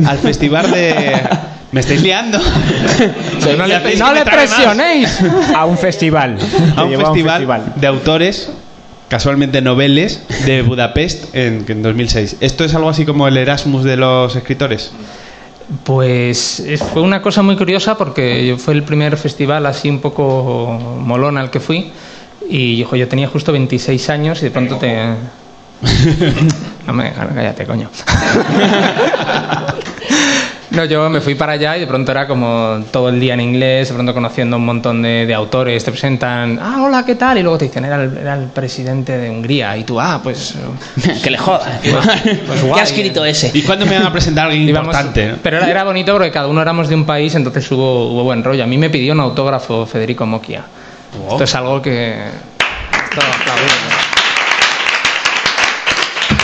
Al 0.06 0.18
festival 0.18 0.70
de, 0.70 0.94
me 1.72 1.80
estáis 1.80 2.02
liando. 2.08 2.38
no 3.58 3.66
le, 3.66 3.96
no 3.96 4.24
presionéis. 4.24 5.18
A 5.54 5.64
un 5.64 5.76
festival. 5.76 6.38
A 6.76 6.84
un 6.84 6.96
festival, 6.98 7.72
de 7.76 7.86
autores, 7.86 8.50
casualmente 9.08 9.60
noveles, 9.60 10.22
de 10.46 10.62
Budapest 10.62 11.34
en, 11.34 11.64
en 11.68 11.82
2006. 11.82 12.36
¿Esto 12.40 12.64
es 12.64 12.74
algo 12.74 12.88
así 12.88 13.04
como 13.04 13.26
el 13.28 13.36
Erasmus 13.36 13.84
de 13.84 13.96
los 13.96 14.36
escritores? 14.36 14.92
Pues 15.84 16.60
es- 16.60 16.82
fue 16.82 17.02
una 17.02 17.22
cosa 17.22 17.42
muy 17.42 17.56
curiosa 17.56 17.96
porque 17.96 18.56
fue 18.58 18.74
el 18.74 18.82
primer 18.82 19.16
festival 19.16 19.64
así 19.66 19.88
un 19.88 20.00
poco 20.00 20.78
molón 21.00 21.38
al 21.38 21.50
que 21.50 21.60
fui 21.60 21.90
y 22.48 22.76
yo, 22.78 22.94
yo 22.96 23.08
tenía 23.08 23.28
justo 23.28 23.52
26 23.52 24.10
años 24.10 24.40
y 24.40 24.44
de 24.46 24.50
pronto 24.50 24.76
te... 24.76 24.94
No 26.86 26.92
me 26.92 27.12
cállate, 27.12 27.64
coño. 27.64 27.88
No, 30.72 30.86
yo 30.86 31.10
me 31.10 31.20
fui 31.20 31.34
para 31.34 31.52
allá 31.52 31.76
y 31.76 31.80
de 31.80 31.86
pronto 31.86 32.10
era 32.12 32.26
como 32.26 32.82
todo 32.90 33.10
el 33.10 33.20
día 33.20 33.34
en 33.34 33.40
inglés, 33.40 33.88
de 33.88 33.94
pronto 33.94 34.14
conociendo 34.14 34.56
un 34.56 34.64
montón 34.64 35.02
de, 35.02 35.26
de 35.26 35.34
autores, 35.34 35.84
te 35.84 35.90
presentan, 35.90 36.58
ah, 36.62 36.82
hola, 36.82 37.04
¿qué 37.04 37.14
tal? 37.14 37.36
Y 37.36 37.42
luego 37.42 37.58
te 37.58 37.66
dicen, 37.66 37.84
era 37.84 38.02
el, 38.02 38.16
era 38.16 38.34
el 38.34 38.46
presidente 38.46 39.18
de 39.18 39.28
Hungría. 39.28 39.76
Y 39.76 39.84
tú, 39.84 40.00
ah, 40.00 40.20
pues... 40.22 40.54
que 41.22 41.30
le 41.30 41.36
joda. 41.36 41.78
pues 41.82 42.22
¿Qué 42.22 42.66
guay. 42.66 42.80
ha 42.80 42.84
escrito 42.84 43.22
ese? 43.24 43.50
¿Y 43.52 43.62
cuándo 43.62 43.84
me 43.84 43.96
van 43.98 44.06
a 44.06 44.12
presentar 44.12 44.46
a 44.46 44.48
alguien 44.50 44.66
Íbamos- 44.68 44.86
importante? 44.94 45.28
no? 45.32 45.36
Pero 45.42 45.58
era, 45.58 45.68
era 45.70 45.84
bonito 45.84 46.12
porque 46.12 46.30
cada 46.30 46.46
uno 46.48 46.62
éramos 46.62 46.88
de 46.88 46.94
un 46.94 47.04
país, 47.04 47.34
entonces 47.34 47.70
hubo, 47.70 48.08
hubo 48.10 48.24
buen 48.24 48.42
rollo. 48.42 48.64
A 48.64 48.66
mí 48.66 48.78
me 48.78 48.88
pidió 48.88 49.12
un 49.12 49.20
autógrafo 49.20 49.84
Federico 49.84 50.24
Mocchia. 50.24 50.64
Esto 51.30 51.44
es 51.44 51.54
algo 51.54 51.82
que... 51.82 52.16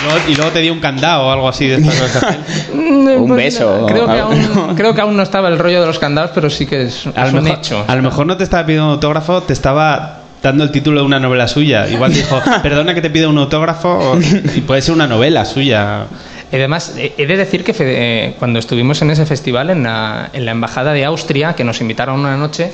luego- 0.04 0.18
Y 0.28 0.34
luego 0.34 0.50
te 0.52 0.60
dio 0.60 0.72
un 0.72 0.80
candado 0.80 1.26
o 1.26 1.30
algo 1.32 1.48
así 1.48 1.66
de 1.66 1.76
estas 1.76 1.94
cosas. 1.94 2.36
Un 2.72 3.34
beso. 3.36 3.86
Creo 3.88 4.06
que, 4.06 4.18
aún, 4.18 4.74
creo 4.76 4.94
que 4.94 5.00
aún 5.00 5.16
no 5.16 5.22
estaba 5.22 5.48
el 5.48 5.58
rollo 5.58 5.80
de 5.80 5.86
los 5.86 5.98
candados, 5.98 6.30
pero 6.34 6.48
sí 6.50 6.66
que 6.66 6.82
es, 6.82 7.06
A 7.14 7.26
es 7.26 7.32
lo, 7.32 7.38
un 7.38 7.44
mejor, 7.44 7.58
hecho. 7.58 7.84
a 7.86 7.96
lo 7.96 8.02
mejor 8.02 8.26
no 8.26 8.36
te 8.36 8.44
estaba 8.44 8.64
pidiendo 8.64 8.86
un 8.86 8.92
autógrafo, 8.94 9.42
te 9.42 9.52
estaba 9.52 10.20
dando 10.42 10.62
el 10.64 10.70
título 10.70 11.00
de 11.00 11.06
una 11.06 11.18
novela 11.18 11.48
suya. 11.48 11.88
Igual 11.88 12.12
dijo, 12.14 12.40
perdona 12.62 12.94
que 12.94 13.00
te 13.00 13.10
pida 13.10 13.28
un 13.28 13.38
autógrafo, 13.38 13.88
o- 13.88 14.18
y 14.20 14.60
puede 14.60 14.82
ser 14.82 14.94
una 14.94 15.06
novela 15.06 15.44
suya. 15.44 16.04
Y 16.52 16.56
además, 16.56 16.94
he 16.96 17.26
de 17.26 17.36
decir 17.36 17.62
que 17.64 17.74
eh, 17.78 18.34
cuando 18.38 18.58
estuvimos 18.58 19.02
en 19.02 19.10
ese 19.10 19.26
festival, 19.26 19.68
en 19.70 19.82
la, 19.82 20.30
en 20.32 20.44
la 20.46 20.52
Embajada 20.52 20.92
de 20.94 21.04
Austria, 21.04 21.52
que 21.54 21.62
nos 21.64 21.80
invitaron 21.82 22.20
una 22.20 22.36
noche, 22.38 22.70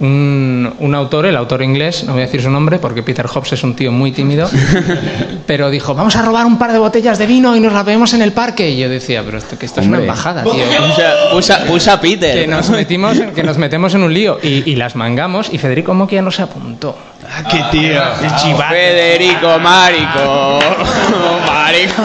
un, 0.00 0.74
un 0.78 0.94
autor, 0.94 1.26
el 1.26 1.36
autor 1.36 1.62
inglés, 1.62 2.04
no 2.04 2.12
voy 2.12 2.22
a 2.22 2.26
decir 2.26 2.42
su 2.42 2.50
nombre 2.50 2.78
porque 2.78 3.02
Peter 3.02 3.26
Hobbs 3.26 3.52
es 3.52 3.62
un 3.62 3.74
tío 3.74 3.92
muy 3.92 4.12
tímido, 4.12 4.48
pero 5.46 5.70
dijo, 5.70 5.94
vamos 5.94 6.16
a 6.16 6.22
robar 6.22 6.46
un 6.46 6.58
par 6.58 6.72
de 6.72 6.78
botellas 6.78 7.18
de 7.18 7.26
vino 7.26 7.56
y 7.56 7.60
nos 7.60 7.72
la 7.72 7.82
bebemos 7.82 8.12
en 8.14 8.22
el 8.22 8.32
parque. 8.32 8.70
Y 8.70 8.78
yo 8.78 8.88
decía, 8.88 9.22
pero 9.24 9.38
esto, 9.38 9.58
que 9.58 9.66
esto 9.66 9.80
es 9.80 9.86
una 9.86 9.98
Hombre. 9.98 10.10
embajada, 10.10 10.42
tío. 10.42 10.52
Usa, 10.52 11.14
usa, 11.34 11.64
usa 11.70 12.00
Peter. 12.00 12.40
Que 12.40 12.46
nos, 12.46 12.68
metimos, 12.70 13.18
que 13.34 13.42
nos 13.42 13.58
metemos 13.58 13.94
en 13.94 14.02
un 14.02 14.12
lío 14.12 14.38
y, 14.42 14.70
y 14.70 14.76
las 14.76 14.96
mangamos 14.96 15.48
y 15.52 15.58
Federico 15.58 15.94
Moquia 15.94 16.22
no 16.22 16.30
se 16.30 16.42
apuntó. 16.42 16.96
Ah, 17.28 17.42
qué 17.50 17.58
tío. 17.72 18.00
Chivato. 18.42 18.70
Federico 18.70 19.58
Marico. 19.58 20.60
Marico. 21.46 22.02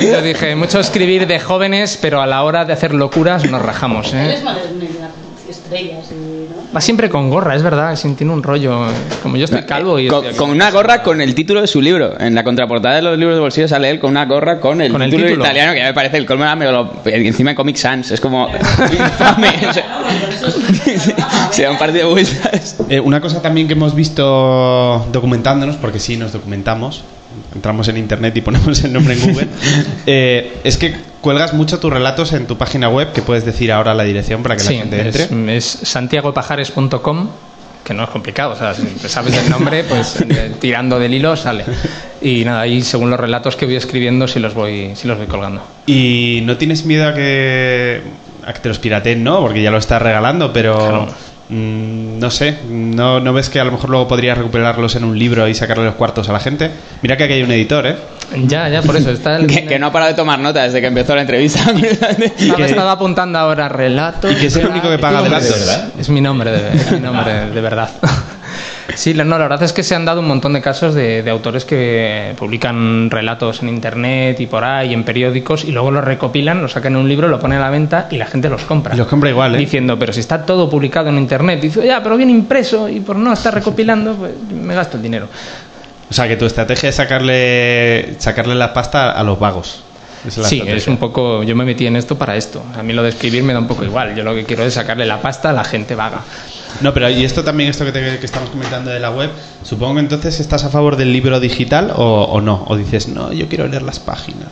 Y 0.00 0.06
yo 0.08 0.20
dije, 0.20 0.54
mucho 0.56 0.80
escribir 0.80 1.26
de 1.26 1.40
jóvenes, 1.40 1.98
pero 2.00 2.20
a 2.20 2.26
la 2.26 2.42
hora 2.42 2.64
de 2.64 2.72
hacer 2.72 2.92
locuras 2.92 3.48
nos 3.50 3.62
rajamos. 3.62 4.12
¿eh? 4.12 4.34
es 4.34 4.42
más 4.44 4.56
de 4.56 5.50
estrellas 5.50 6.06
y. 6.10 6.33
Va 6.74 6.80
siempre 6.80 7.08
con 7.08 7.30
gorra, 7.30 7.54
es 7.54 7.62
verdad, 7.62 7.96
tiene 8.16 8.32
un 8.32 8.42
rollo. 8.42 8.86
Como 9.22 9.36
yo 9.36 9.44
estoy 9.44 9.62
calvo 9.62 9.98
y. 10.00 10.08
Con, 10.08 10.24
con 10.34 10.50
una 10.50 10.70
gorra 10.72 11.02
con 11.02 11.20
el 11.20 11.34
título 11.34 11.60
de 11.60 11.66
su 11.68 11.80
libro. 11.80 12.18
En 12.18 12.34
la 12.34 12.42
contraportada 12.42 12.96
de 12.96 13.02
los 13.02 13.16
libros 13.18 13.36
de 13.36 13.40
bolsillo 13.40 13.68
sale 13.68 13.90
él 13.90 14.00
con 14.00 14.10
una 14.10 14.24
gorra 14.24 14.58
con 14.58 14.80
el, 14.80 14.90
Con 14.90 15.02
el 15.02 15.10
título, 15.10 15.28
título. 15.28 15.44
italiano 15.44 15.72
que 15.72 15.78
ya 15.78 15.84
me 15.86 15.94
parece 15.94 16.16
el 16.16 16.26
colmo. 16.26 16.44
me 16.56 16.64
lo- 16.70 16.92
encima 17.04 17.50
en 17.50 17.56
Comic 17.56 17.76
Sans. 17.76 18.10
Es 18.10 18.20
como 18.20 18.48
infame. 18.92 19.72
sea, 19.72 19.84
sea 21.52 21.70
un 21.70 21.78
partido 21.78 22.10
muy. 22.10 22.26
Eh, 22.88 22.98
una 23.00 23.20
cosa 23.20 23.40
también 23.40 23.66
que 23.68 23.74
hemos 23.74 23.94
visto 23.94 25.06
documentándonos, 25.12 25.76
porque 25.76 25.98
sí 26.00 26.16
nos 26.16 26.32
documentamos, 26.32 27.04
entramos 27.54 27.86
en 27.88 27.98
internet 27.98 28.36
y 28.36 28.40
ponemos 28.40 28.82
el 28.84 28.92
nombre 28.92 29.14
en 29.14 29.20
Google, 29.20 29.46
eh, 30.06 30.58
es 30.64 30.76
que 30.76 30.94
cuelgas 31.24 31.54
mucho 31.54 31.80
tus 31.80 31.90
relatos 31.90 32.34
en 32.34 32.46
tu 32.46 32.58
página 32.58 32.90
web, 32.90 33.10
que 33.14 33.22
puedes 33.22 33.46
decir 33.46 33.72
ahora 33.72 33.94
la 33.94 34.02
dirección 34.04 34.42
para 34.42 34.56
que 34.56 34.62
Sí, 34.62 34.74
la 34.74 34.80
gente 34.80 35.00
entre. 35.00 35.56
es, 35.56 35.80
es 35.80 35.88
santiagopajares.com, 35.88 37.28
que 37.82 37.94
no 37.94 38.04
es 38.04 38.10
complicado, 38.10 38.52
o 38.52 38.56
sea, 38.56 38.74
si 38.74 38.86
sabes 39.08 39.34
el 39.34 39.48
nombre, 39.48 39.84
pues 39.84 40.20
eh, 40.28 40.52
tirando 40.60 40.98
del 40.98 41.14
hilo 41.14 41.34
sale. 41.34 41.64
Y 42.20 42.44
nada, 42.44 42.60
ahí 42.60 42.82
según 42.82 43.08
los 43.08 43.18
relatos 43.18 43.56
que 43.56 43.64
voy 43.64 43.76
escribiendo, 43.76 44.28
sí 44.28 44.38
los 44.38 44.52
voy, 44.52 44.92
sí 44.96 45.08
los 45.08 45.16
voy 45.16 45.26
colgando. 45.26 45.62
Y 45.86 46.40
no 46.44 46.58
tienes 46.58 46.84
miedo 46.84 47.08
a 47.08 47.14
que, 47.14 48.02
a 48.46 48.52
que 48.52 48.60
te 48.60 48.68
los 48.68 48.78
pirateen, 48.78 49.24
¿no? 49.24 49.40
Porque 49.40 49.62
ya 49.62 49.70
lo 49.70 49.78
estás 49.78 50.02
regalando, 50.02 50.52
pero 50.52 50.76
Claro. 50.76 51.08
Mm, 51.48 52.18
no 52.18 52.30
sé, 52.30 52.56
¿no, 52.68 53.20
¿no 53.20 53.32
ves 53.32 53.48
que 53.50 53.60
a 53.60 53.64
lo 53.64 53.72
mejor 53.72 53.90
luego 53.90 54.08
podrías 54.08 54.36
recuperarlos 54.38 54.96
en 54.96 55.04
un 55.04 55.18
libro 55.18 55.48
y 55.48 55.54
sacarle 55.54 55.84
los 55.84 55.94
cuartos 55.94 56.28
a 56.28 56.32
la 56.32 56.40
gente? 56.40 56.70
Mira 57.02 57.16
que 57.16 57.24
aquí 57.24 57.32
hay 57.34 57.42
un 57.42 57.50
editor, 57.50 57.86
¿eh? 57.86 57.96
Ya, 58.46 58.68
ya, 58.68 58.82
por 58.82 58.96
eso 58.96 59.10
está 59.10 59.36
el. 59.36 59.46
Que, 59.46 59.66
que 59.66 59.78
no 59.78 59.86
ha 59.86 59.92
parado 59.92 60.10
de 60.10 60.16
tomar 60.16 60.38
nota 60.38 60.62
desde 60.62 60.80
que 60.80 60.86
empezó 60.86 61.14
la 61.14 61.20
entrevista. 61.20 61.60
Estaba, 62.36 62.66
estaba 62.66 62.92
apuntando 62.92 63.38
ahora 63.38 63.68
relatos. 63.68 64.32
Y 64.32 64.36
que 64.36 64.46
es 64.46 64.56
el 64.56 64.66
único 64.66 64.88
que 64.88 64.98
paga 64.98 65.20
relatos. 65.20 65.50
relatos, 65.50 65.66
¿verdad? 65.66 65.88
Es 65.98 66.08
mi 66.08 66.20
nombre, 66.20 66.50
de, 66.50 66.76
es 66.76 66.92
mi 66.92 67.00
nombre 67.00 67.50
de 67.50 67.60
verdad. 67.60 67.90
Sí, 68.94 69.14
no, 69.14 69.24
la 69.24 69.38
verdad 69.38 69.62
es 69.62 69.72
que 69.72 69.82
se 69.82 69.94
han 69.94 70.04
dado 70.04 70.20
un 70.20 70.28
montón 70.28 70.52
de 70.52 70.60
casos 70.60 70.94
de, 70.94 71.22
de 71.22 71.30
autores 71.30 71.64
que 71.64 72.34
publican 72.36 73.10
relatos 73.10 73.62
en 73.62 73.68
internet 73.68 74.38
y 74.40 74.46
por 74.46 74.64
ahí, 74.64 74.92
en 74.92 75.04
periódicos, 75.04 75.64
y 75.64 75.72
luego 75.72 75.90
los 75.90 76.04
recopilan, 76.04 76.60
los 76.62 76.72
sacan 76.72 76.92
en 76.92 77.00
un 77.00 77.08
libro, 77.08 77.28
lo 77.28 77.40
ponen 77.40 77.58
a 77.58 77.62
la 77.62 77.70
venta 77.70 78.08
y 78.10 78.16
la 78.16 78.26
gente 78.26 78.48
los 78.48 78.62
compra. 78.62 78.94
Y 78.94 78.98
los 78.98 79.06
compra 79.06 79.30
igual, 79.30 79.54
¿eh? 79.54 79.58
Diciendo, 79.58 79.98
pero 79.98 80.12
si 80.12 80.20
está 80.20 80.44
todo 80.44 80.68
publicado 80.68 81.08
en 81.08 81.18
internet, 81.18 81.60
dice, 81.60 81.86
ya, 81.86 82.02
pero 82.02 82.16
bien 82.16 82.30
impreso 82.30 82.88
y 82.88 83.00
por 83.00 83.16
no 83.16 83.32
estar 83.32 83.54
recopilando, 83.54 84.14
pues 84.14 84.32
me 84.52 84.74
gasto 84.74 84.96
el 84.96 85.02
dinero. 85.02 85.28
O 86.10 86.12
sea, 86.12 86.28
que 86.28 86.36
tu 86.36 86.44
estrategia 86.44 86.90
es 86.90 86.94
sacarle, 86.94 88.14
sacarle 88.18 88.54
la 88.54 88.72
pasta 88.72 89.12
a 89.12 89.22
los 89.22 89.38
vagos. 89.38 89.82
Esa 90.26 90.28
es 90.28 90.36
la 90.38 90.48
Sí, 90.48 90.54
estrategia. 90.56 90.76
es 90.78 90.86
un 90.88 90.96
poco. 90.96 91.42
Yo 91.42 91.54
me 91.54 91.64
metí 91.64 91.86
en 91.86 91.96
esto 91.96 92.16
para 92.16 92.36
esto. 92.36 92.62
A 92.76 92.82
mí 92.82 92.92
lo 92.92 93.02
de 93.02 93.10
escribir 93.10 93.42
me 93.42 93.52
da 93.52 93.58
un 93.58 93.66
poco 93.68 93.84
igual. 93.84 94.14
Yo 94.16 94.24
lo 94.24 94.34
que 94.34 94.44
quiero 94.44 94.64
es 94.64 94.74
sacarle 94.74 95.04
la 95.06 95.20
pasta 95.20 95.50
a 95.50 95.52
la 95.52 95.64
gente 95.64 95.94
vaga. 95.94 96.20
No, 96.80 96.92
pero 96.94 97.08
y 97.10 97.24
esto 97.24 97.44
también, 97.44 97.70
esto 97.70 97.84
que, 97.84 97.92
te- 97.92 98.18
que 98.18 98.26
estamos 98.26 98.50
comentando 98.50 98.90
de 98.90 98.98
la 99.00 99.10
web, 99.10 99.30
supongo 99.62 99.94
que 99.94 100.00
entonces 100.00 100.40
estás 100.40 100.64
a 100.64 100.70
favor 100.70 100.96
del 100.96 101.12
libro 101.12 101.38
digital 101.40 101.92
o, 101.94 102.24
o 102.24 102.40
no. 102.40 102.64
O 102.66 102.76
dices, 102.76 103.06
no, 103.08 103.32
yo 103.32 103.48
quiero 103.48 103.68
leer 103.68 103.82
las 103.82 104.00
páginas. 104.00 104.48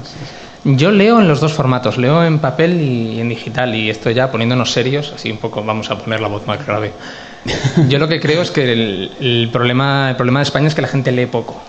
Yo 0.64 0.92
leo 0.92 1.18
en 1.20 1.26
los 1.26 1.40
dos 1.40 1.52
formatos, 1.54 1.98
leo 1.98 2.22
en 2.24 2.38
papel 2.38 2.80
y 2.80 3.18
en 3.20 3.28
digital. 3.30 3.74
Y 3.74 3.90
esto 3.90 4.10
ya 4.10 4.30
poniéndonos 4.30 4.70
serios, 4.72 5.12
así 5.14 5.30
un 5.30 5.38
poco 5.38 5.64
vamos 5.64 5.90
a 5.90 5.98
poner 5.98 6.20
la 6.20 6.28
voz 6.28 6.46
más 6.46 6.64
grave. 6.64 6.92
Yo 7.88 7.98
lo 7.98 8.06
que 8.06 8.20
creo 8.20 8.42
es 8.42 8.52
que 8.52 8.72
el, 8.72 9.10
el 9.20 9.48
problema, 9.52 10.10
el 10.10 10.16
problema 10.16 10.38
de 10.38 10.44
España 10.44 10.68
es 10.68 10.74
que 10.76 10.82
la 10.82 10.86
gente 10.88 11.10
lee 11.10 11.26
poco. 11.26 11.60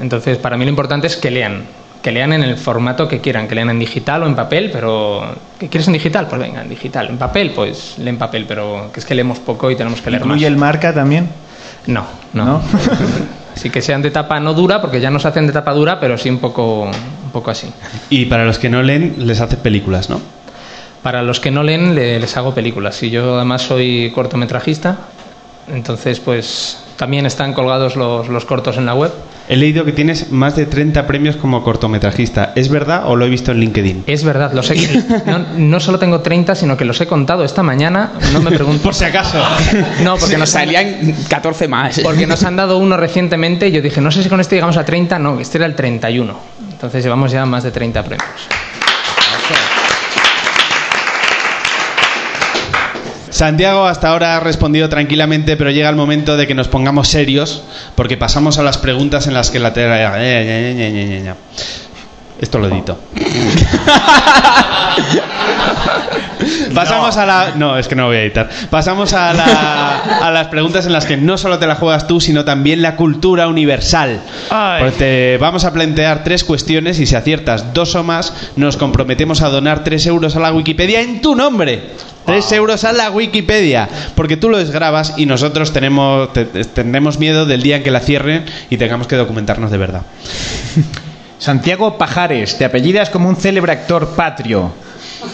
Entonces, 0.00 0.36
para 0.36 0.58
mí 0.58 0.64
lo 0.64 0.70
importante 0.70 1.06
es 1.06 1.16
que 1.16 1.30
lean. 1.30 1.64
Que 2.04 2.12
lean 2.12 2.34
en 2.34 2.42
el 2.42 2.58
formato 2.58 3.08
que 3.08 3.22
quieran, 3.22 3.48
que 3.48 3.54
lean 3.54 3.70
en 3.70 3.78
digital 3.78 4.22
o 4.24 4.26
en 4.26 4.34
papel, 4.36 4.68
pero 4.70 5.24
¿qué 5.58 5.70
quieres 5.70 5.86
en 5.86 5.94
digital? 5.94 6.26
Pues 6.28 6.38
venga, 6.38 6.60
en 6.60 6.68
digital. 6.68 7.08
En 7.08 7.16
papel, 7.16 7.52
pues 7.52 7.94
lee 7.96 8.10
en 8.10 8.18
papel, 8.18 8.44
pero 8.46 8.90
que 8.92 9.00
es 9.00 9.06
que 9.06 9.14
leemos 9.14 9.38
poco 9.38 9.70
y 9.70 9.74
tenemos 9.76 10.02
que 10.02 10.10
leer 10.10 10.20
más. 10.22 10.36
¿Incluye 10.36 10.46
el 10.46 10.58
marca 10.58 10.92
también? 10.92 11.30
No, 11.86 12.04
no. 12.34 12.44
¿No? 12.44 12.62
Así 13.56 13.70
que 13.70 13.80
sean 13.80 14.02
de 14.02 14.10
tapa 14.10 14.38
no 14.38 14.52
dura, 14.52 14.82
porque 14.82 15.00
ya 15.00 15.10
no 15.10 15.18
se 15.18 15.28
hacen 15.28 15.46
de 15.46 15.54
tapa 15.54 15.72
dura, 15.72 15.98
pero 15.98 16.18
sí 16.18 16.28
un 16.28 16.38
poco, 16.40 16.82
un 16.82 17.30
poco 17.32 17.50
así. 17.50 17.72
Y 18.10 18.26
para 18.26 18.44
los 18.44 18.58
que 18.58 18.68
no 18.68 18.82
leen, 18.82 19.14
les 19.26 19.40
haces 19.40 19.58
películas, 19.60 20.10
¿no? 20.10 20.20
Para 21.02 21.22
los 21.22 21.38
que 21.40 21.50
no 21.52 21.62
leen, 21.62 21.94
le- 21.94 22.18
les 22.20 22.36
hago 22.36 22.52
películas. 22.52 23.00
Y 23.02 23.10
yo 23.10 23.36
además 23.36 23.62
soy 23.62 24.10
cortometrajista, 24.14 24.98
entonces 25.72 26.20
pues 26.20 26.83
también 26.96 27.26
están 27.26 27.52
colgados 27.52 27.96
los, 27.96 28.28
los 28.28 28.44
cortos 28.44 28.76
en 28.76 28.86
la 28.86 28.94
web. 28.94 29.12
He 29.46 29.56
leído 29.56 29.84
que 29.84 29.92
tienes 29.92 30.30
más 30.30 30.56
de 30.56 30.64
30 30.64 31.06
premios 31.06 31.36
como 31.36 31.62
cortometrajista. 31.62 32.52
¿Es 32.56 32.70
verdad 32.70 33.02
o 33.06 33.14
lo 33.16 33.26
he 33.26 33.28
visto 33.28 33.52
en 33.52 33.60
LinkedIn? 33.60 34.04
Es 34.06 34.24
verdad, 34.24 34.52
los 34.54 34.70
he, 34.70 34.76
no, 35.26 35.38
no 35.58 35.80
solo 35.80 35.98
tengo 35.98 36.20
30, 36.20 36.54
sino 36.54 36.76
que 36.76 36.86
los 36.86 36.98
he 37.00 37.06
contado 37.06 37.44
esta 37.44 37.62
mañana. 37.62 38.12
No 38.32 38.40
me 38.40 38.50
pregunto. 38.52 38.82
Por 38.84 38.94
si 38.94 39.04
acaso. 39.04 39.38
No, 40.02 40.16
porque 40.16 40.38
nos 40.38 40.54
han, 40.56 40.64
Salían 40.66 41.14
14 41.28 41.68
más. 41.68 42.00
porque 42.00 42.26
nos 42.26 42.42
han 42.42 42.56
dado 42.56 42.78
uno 42.78 42.96
recientemente 42.96 43.68
y 43.68 43.72
yo 43.72 43.82
dije, 43.82 44.00
no 44.00 44.10
sé 44.10 44.22
si 44.22 44.28
con 44.30 44.40
este 44.40 44.56
llegamos 44.56 44.76
a 44.78 44.84
30, 44.84 45.18
no, 45.18 45.40
este 45.40 45.58
era 45.58 45.66
el 45.66 45.74
31. 45.74 46.34
Entonces 46.72 47.04
llevamos 47.04 47.30
ya 47.30 47.44
más 47.44 47.64
de 47.64 47.70
30 47.70 48.02
premios. 48.02 48.30
Santiago 53.34 53.86
hasta 53.86 54.10
ahora 54.10 54.36
ha 54.36 54.40
respondido 54.40 54.88
tranquilamente, 54.88 55.56
pero 55.56 55.72
llega 55.72 55.88
el 55.88 55.96
momento 55.96 56.36
de 56.36 56.46
que 56.46 56.54
nos 56.54 56.68
pongamos 56.68 57.08
serios, 57.08 57.64
porque 57.96 58.16
pasamos 58.16 58.58
a 58.58 58.62
las 58.62 58.78
preguntas 58.78 59.26
en 59.26 59.34
las 59.34 59.50
que 59.50 59.58
la 59.58 59.72
tela... 59.72 60.16
Esto 62.40 62.58
lo 62.58 62.68
edito. 62.68 62.98
Pasamos 66.74 67.16
a 67.16 67.26
la... 67.26 67.52
No, 67.56 67.78
es 67.78 67.88
que 67.88 67.94
no 67.94 68.02
lo 68.02 68.08
voy 68.08 68.16
a 68.18 68.22
editar. 68.22 68.48
Pasamos 68.70 69.12
a, 69.12 69.32
la- 69.32 69.98
a 70.22 70.30
las 70.30 70.48
preguntas 70.48 70.86
en 70.86 70.92
las 70.92 71.06
que 71.06 71.16
no 71.16 71.38
solo 71.38 71.58
te 71.58 71.66
la 71.66 71.74
juegas 71.76 72.06
tú, 72.06 72.20
sino 72.20 72.44
también 72.44 72.82
la 72.82 72.96
cultura 72.96 73.48
universal. 73.48 74.20
Te 74.98 75.38
vamos 75.38 75.64
a 75.64 75.72
plantear 75.72 76.24
tres 76.24 76.44
cuestiones 76.44 76.98
y 77.00 77.06
si 77.06 77.14
aciertas 77.14 77.72
dos 77.72 77.94
o 77.94 78.02
más, 78.02 78.32
nos 78.56 78.76
comprometemos 78.76 79.42
a 79.42 79.48
donar 79.48 79.84
tres 79.84 80.06
euros 80.06 80.36
a 80.36 80.40
la 80.40 80.52
Wikipedia 80.52 81.00
en 81.00 81.20
tu 81.20 81.34
nombre. 81.34 81.90
Tres 82.26 82.50
euros 82.52 82.84
a 82.84 82.92
la 82.92 83.10
Wikipedia, 83.10 83.88
porque 84.14 84.36
tú 84.38 84.48
lo 84.48 84.56
desgrabas 84.58 85.14
y 85.18 85.26
nosotros 85.26 85.72
tenemos, 85.74 86.32
te- 86.32 86.44
tendremos 86.46 87.18
miedo 87.18 87.44
del 87.46 87.62
día 87.62 87.76
en 87.76 87.82
que 87.82 87.90
la 87.90 88.00
cierren 88.00 88.44
y 88.70 88.76
tengamos 88.78 89.06
que 89.06 89.16
documentarnos 89.16 89.70
de 89.70 89.78
verdad. 89.78 90.02
Santiago 91.44 91.98
Pajares, 91.98 92.56
te 92.56 92.64
apellidas 92.64 93.10
como 93.10 93.28
un 93.28 93.36
célebre 93.36 93.72
actor 93.72 94.14
patrio. 94.16 94.72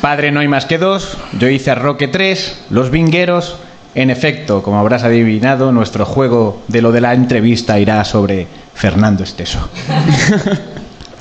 Padre 0.00 0.32
no 0.32 0.40
hay 0.40 0.48
más 0.48 0.66
que 0.66 0.76
dos, 0.76 1.16
yo 1.38 1.48
hice 1.48 1.70
a 1.70 1.76
Roque 1.76 2.08
3, 2.08 2.64
Los 2.70 2.90
Vingueros. 2.90 3.58
En 3.94 4.10
efecto, 4.10 4.60
como 4.64 4.80
habrás 4.80 5.04
adivinado, 5.04 5.70
nuestro 5.70 6.04
juego 6.04 6.62
de 6.66 6.82
lo 6.82 6.90
de 6.90 7.00
la 7.00 7.14
entrevista 7.14 7.78
irá 7.78 8.04
sobre 8.04 8.48
Fernando 8.74 9.22
Esteso. 9.22 9.70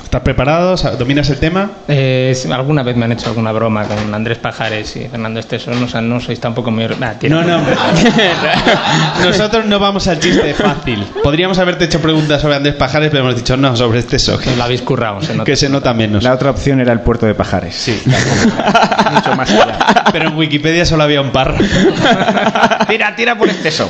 ¿Estás 0.10 0.24
preparado? 0.24 0.76
¿Dominas 0.98 1.30
el 1.30 1.38
tema? 1.38 1.70
Eh, 1.88 2.36
alguna 2.52 2.82
vez 2.82 2.96
me 2.96 3.06
han 3.06 3.12
hecho 3.12 3.30
alguna 3.30 3.52
broma 3.52 3.84
con 3.84 4.12
Andrés 4.12 4.40
Pajares 4.40 4.96
y 4.96 5.08
Fernando 5.08 5.40
Esteso. 5.40 5.70
No, 5.70 5.86
o 5.86 5.88
sea, 5.88 6.02
no 6.02 6.20
sois 6.20 6.40
tampoco 6.40 6.72
muy... 6.72 6.86
Ah, 7.00 7.14
tira. 7.20 7.36
No, 7.36 7.44
no. 7.44 7.64
Nosotros 9.24 9.68
no 9.68 9.78
vamos 9.78 10.08
al 10.08 10.20
chiste 10.20 10.52
fácil. 10.56 11.06
Podríamos 11.22 11.60
haberte 11.60 11.86
hecho 11.86 12.02
preguntas 12.02 12.42
sobre 12.42 12.56
Andrés 12.56 12.74
Pajares, 12.74 13.12
pero 13.12 13.22
hemos 13.22 13.36
dicho 13.36 13.56
no, 13.56 13.76
sobre 13.76 14.00
este 14.00 14.16
eso. 14.16 14.34
Os 14.38 14.58
la 14.58 14.64
habéis 14.64 14.82
currado, 14.82 15.22
se 15.22 15.34
nota. 15.34 15.46
Que 15.46 15.56
se 15.56 15.70
nota 15.70 15.94
menos. 15.94 16.24
La 16.24 16.34
otra 16.34 16.50
opción 16.50 16.80
era 16.80 16.92
el 16.92 17.02
puerto 17.02 17.28
de 17.28 17.36
Pajares. 17.36 17.76
Sí. 17.76 18.02
Mucho 19.14 19.36
más 19.36 19.52
allá. 19.52 20.06
Pero 20.12 20.30
en 20.30 20.36
Wikipedia 20.36 20.88
solo 20.88 21.04
había 21.04 21.22
un 21.22 21.30
párrafo. 21.32 21.64
Tira, 22.88 23.16
tira 23.16 23.38
por 23.38 23.48
Esteso. 23.48 23.88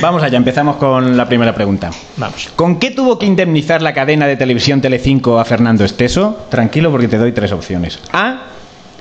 Vamos 0.00 0.22
allá, 0.22 0.36
empezamos 0.36 0.76
con 0.76 1.16
la 1.16 1.26
primera 1.26 1.54
pregunta. 1.54 1.90
Vamos. 2.16 2.50
¿Con 2.54 2.78
qué 2.78 2.90
tuvo 2.90 3.18
que 3.18 3.26
indemnizar 3.26 3.82
la 3.82 3.92
cadena 3.92 4.26
de 4.26 4.36
televisión 4.36 4.80
Telecinco 4.80 5.38
a 5.38 5.44
Fernando 5.44 5.84
Esteso? 5.84 6.46
Tranquilo 6.48 6.90
porque 6.90 7.08
te 7.08 7.18
doy 7.18 7.32
tres 7.32 7.52
opciones. 7.52 7.98
A. 8.12 8.42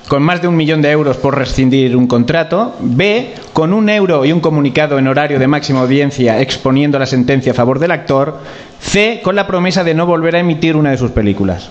Con 0.07 0.23
más 0.23 0.41
de 0.41 0.47
un 0.47 0.55
millón 0.55 0.81
de 0.81 0.89
euros 0.89 1.17
por 1.17 1.37
rescindir 1.37 1.95
un 1.95 2.07
contrato. 2.07 2.75
B. 2.79 3.33
Con 3.53 3.73
un 3.73 3.89
euro 3.89 4.23
y 4.25 4.31
un 4.31 4.39
comunicado 4.39 4.97
en 4.97 5.07
horario 5.07 5.37
de 5.37 5.47
máxima 5.47 5.81
audiencia 5.81 6.41
exponiendo 6.41 6.97
la 6.97 7.05
sentencia 7.05 7.51
a 7.51 7.55
favor 7.55 7.79
del 7.79 7.91
actor. 7.91 8.39
C. 8.79 9.19
Con 9.23 9.35
la 9.35 9.45
promesa 9.45 9.83
de 9.83 9.93
no 9.93 10.05
volver 10.05 10.35
a 10.35 10.39
emitir 10.39 10.75
una 10.75 10.91
de 10.91 10.97
sus 10.97 11.11
películas. 11.11 11.69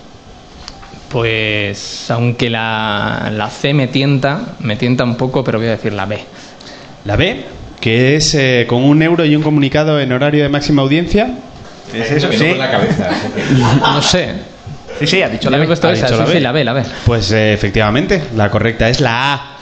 Pues 1.09 2.11
aunque 2.11 2.49
la, 2.49 3.31
la 3.33 3.49
C 3.49 3.73
me 3.73 3.87
tienta, 3.87 4.55
me 4.59 4.75
tienta 4.75 5.03
un 5.03 5.15
poco, 5.15 5.43
pero 5.43 5.57
voy 5.57 5.67
a 5.67 5.71
decir 5.71 5.93
la 5.93 6.05
B. 6.05 6.19
La 7.05 7.15
B, 7.15 7.45
que 7.79 8.15
es 8.15 8.33
eh, 8.35 8.65
con 8.67 8.83
un 8.83 9.01
euro 9.01 9.25
y 9.25 9.35
un 9.35 9.43
comunicado 9.43 9.99
en 9.99 10.11
horario 10.11 10.43
de 10.43 10.49
máxima 10.49 10.81
audiencia. 10.81 11.35
¿Es 11.93 12.11
eso? 12.11 12.31
Sí. 12.31 12.49
con 12.49 12.57
la 12.57 12.71
cabeza. 12.71 13.09
No 13.81 14.01
sé. 14.01 14.56
Sí, 14.99 15.07
sí, 15.07 15.21
ha 15.21 15.29
dicho 15.29 15.49
la 15.49 15.57
B. 15.57 15.65
puesto 15.67 15.87
Ha 15.87 15.93
esa, 15.93 16.05
dicho 16.07 16.17
la 16.17 16.25
sí, 16.25 16.31
B. 16.31 16.37
sí, 16.37 16.43
la 16.43 16.51
B, 16.51 16.63
la 16.63 16.73
B. 16.73 16.83
Pues 17.05 17.31
eh, 17.31 17.53
efectivamente, 17.53 18.23
la 18.35 18.49
correcta 18.49 18.89
es 18.89 18.99
la 19.01 19.33
A. 19.33 19.53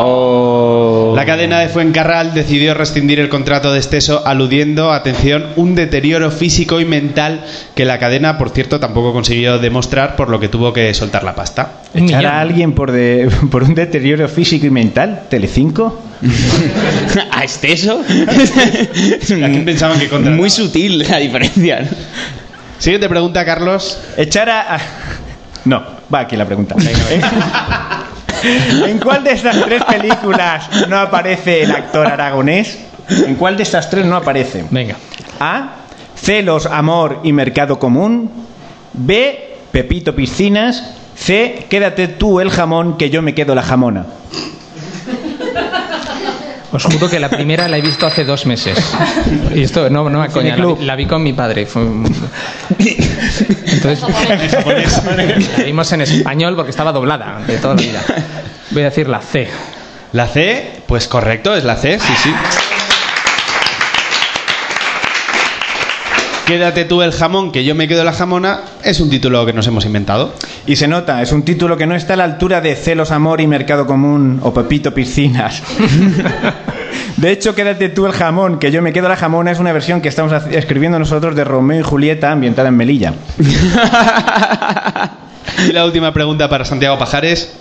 Oh. 0.00 1.12
La 1.16 1.24
cadena 1.26 1.58
de 1.60 1.68
Fuencarral 1.68 2.32
decidió 2.34 2.74
rescindir 2.74 3.18
el 3.20 3.28
contrato 3.28 3.72
de 3.72 3.80
Esteso 3.80 4.22
aludiendo, 4.26 4.92
atención, 4.92 5.46
un 5.56 5.74
deterioro 5.74 6.30
físico 6.30 6.80
y 6.80 6.84
mental 6.84 7.44
que 7.74 7.84
la 7.84 7.98
cadena, 7.98 8.38
por 8.38 8.50
cierto, 8.50 8.78
tampoco 8.78 9.12
consiguió 9.12 9.58
demostrar, 9.58 10.14
por 10.16 10.28
lo 10.30 10.38
que 10.40 10.48
tuvo 10.48 10.72
que 10.72 10.94
soltar 10.94 11.24
la 11.24 11.34
pasta. 11.34 11.72
¿Echar 11.92 12.24
a 12.26 12.40
alguien 12.40 12.72
por, 12.72 12.92
de- 12.92 13.28
por 13.50 13.64
un 13.64 13.74
deterioro 13.74 14.28
físico 14.28 14.66
y 14.66 14.70
mental? 14.70 15.22
¿Telecinco? 15.28 16.00
¿A 17.32 17.44
Esteso? 17.44 18.00
¿A 18.02 19.26
quién 19.26 19.64
pensaban 19.64 19.98
que 19.98 20.08
contrataba? 20.08 20.36
Muy 20.36 20.50
sutil 20.50 20.98
la 20.98 21.18
diferencia. 21.18 21.80
¿no? 21.80 21.88
Siguiente 22.78 23.08
pregunta, 23.08 23.44
Carlos. 23.44 23.98
Echar 24.16 24.48
a... 24.50 24.76
a- 24.76 24.80
No, 25.64 25.82
va 26.12 26.20
aquí 26.20 26.36
la 26.36 26.44
pregunta. 26.44 26.74
¿En 28.86 28.98
cuál 28.98 29.24
de 29.24 29.32
estas 29.32 29.60
tres 29.62 29.82
películas 29.84 30.68
no 30.88 30.96
aparece 30.98 31.62
el 31.64 31.72
actor 31.72 32.06
aragonés? 32.06 32.78
¿En 33.26 33.34
cuál 33.34 33.56
de 33.56 33.64
estas 33.64 33.90
tres 33.90 34.04
no 34.06 34.16
aparece? 34.16 34.64
Venga. 34.70 34.94
A. 35.40 35.70
Celos, 36.14 36.66
amor 36.66 37.20
y 37.24 37.32
mercado 37.32 37.78
común. 37.78 38.30
B. 38.92 39.56
Pepito 39.72 40.14
Piscinas. 40.14 40.94
C. 41.16 41.66
Quédate 41.68 42.06
tú 42.08 42.38
el 42.40 42.50
jamón 42.50 42.96
que 42.96 43.10
yo 43.10 43.22
me 43.22 43.34
quedo 43.34 43.54
la 43.56 43.62
jamona. 43.62 44.06
Os 46.70 46.84
juro 46.84 47.08
que 47.08 47.18
la 47.18 47.30
primera 47.30 47.66
la 47.68 47.78
he 47.78 47.80
visto 47.80 48.06
hace 48.06 48.24
dos 48.24 48.44
meses. 48.46 48.78
Y 49.54 49.62
esto, 49.62 49.88
no, 49.88 50.10
no, 50.10 50.26
coña, 50.28 50.54
la, 50.56 50.66
vi- 50.66 50.84
la 50.84 50.96
vi 50.96 51.06
con 51.06 51.22
mi 51.22 51.32
padre. 51.32 51.66
Entonces, 52.78 54.02
la 55.58 55.64
vimos 55.64 55.92
en 55.92 56.00
español 56.02 56.54
porque 56.56 56.70
estaba 56.70 56.92
doblada 56.92 57.40
de 57.46 57.56
toda 57.58 57.74
la 57.74 57.80
vida. 57.82 58.02
Voy 58.70 58.82
a 58.82 58.86
decir 58.86 59.08
la 59.08 59.20
C. 59.20 59.48
La 60.12 60.26
C, 60.26 60.82
pues 60.86 61.06
correcto, 61.08 61.54
es 61.54 61.64
la 61.64 61.76
C, 61.76 61.98
sí, 61.98 62.12
sí. 62.22 62.30
Quédate 66.48 66.86
tú 66.86 67.02
el 67.02 67.12
jamón, 67.12 67.52
que 67.52 67.62
yo 67.62 67.74
me 67.74 67.86
quedo 67.86 68.04
la 68.04 68.14
jamona, 68.14 68.60
es 68.82 69.00
un 69.00 69.10
título 69.10 69.44
que 69.44 69.52
nos 69.52 69.66
hemos 69.66 69.84
inventado. 69.84 70.32
Y 70.66 70.76
se 70.76 70.88
nota, 70.88 71.20
es 71.20 71.30
un 71.30 71.42
título 71.42 71.76
que 71.76 71.86
no 71.86 71.94
está 71.94 72.14
a 72.14 72.16
la 72.16 72.24
altura 72.24 72.62
de 72.62 72.74
Celos, 72.74 73.10
Amor 73.10 73.42
y 73.42 73.46
Mercado 73.46 73.86
Común 73.86 74.40
o 74.42 74.54
Pepito 74.54 74.94
Piscinas. 74.94 75.62
De 77.18 77.32
hecho, 77.32 77.54
quédate 77.54 77.90
tú 77.90 78.06
el 78.06 78.12
jamón, 78.12 78.58
que 78.58 78.70
yo 78.70 78.80
me 78.80 78.94
quedo 78.94 79.10
la 79.10 79.16
jamona, 79.16 79.50
es 79.50 79.58
una 79.58 79.74
versión 79.74 80.00
que 80.00 80.08
estamos 80.08 80.32
escribiendo 80.50 80.98
nosotros 80.98 81.36
de 81.36 81.44
Romeo 81.44 81.80
y 81.80 81.82
Julieta 81.82 82.32
ambientada 82.32 82.68
en 82.68 82.76
Melilla. 82.76 83.12
Y 85.66 85.72
la 85.72 85.84
última 85.84 86.12
pregunta 86.12 86.48
para 86.48 86.64
Santiago 86.64 86.98
Pajares. 86.98 87.52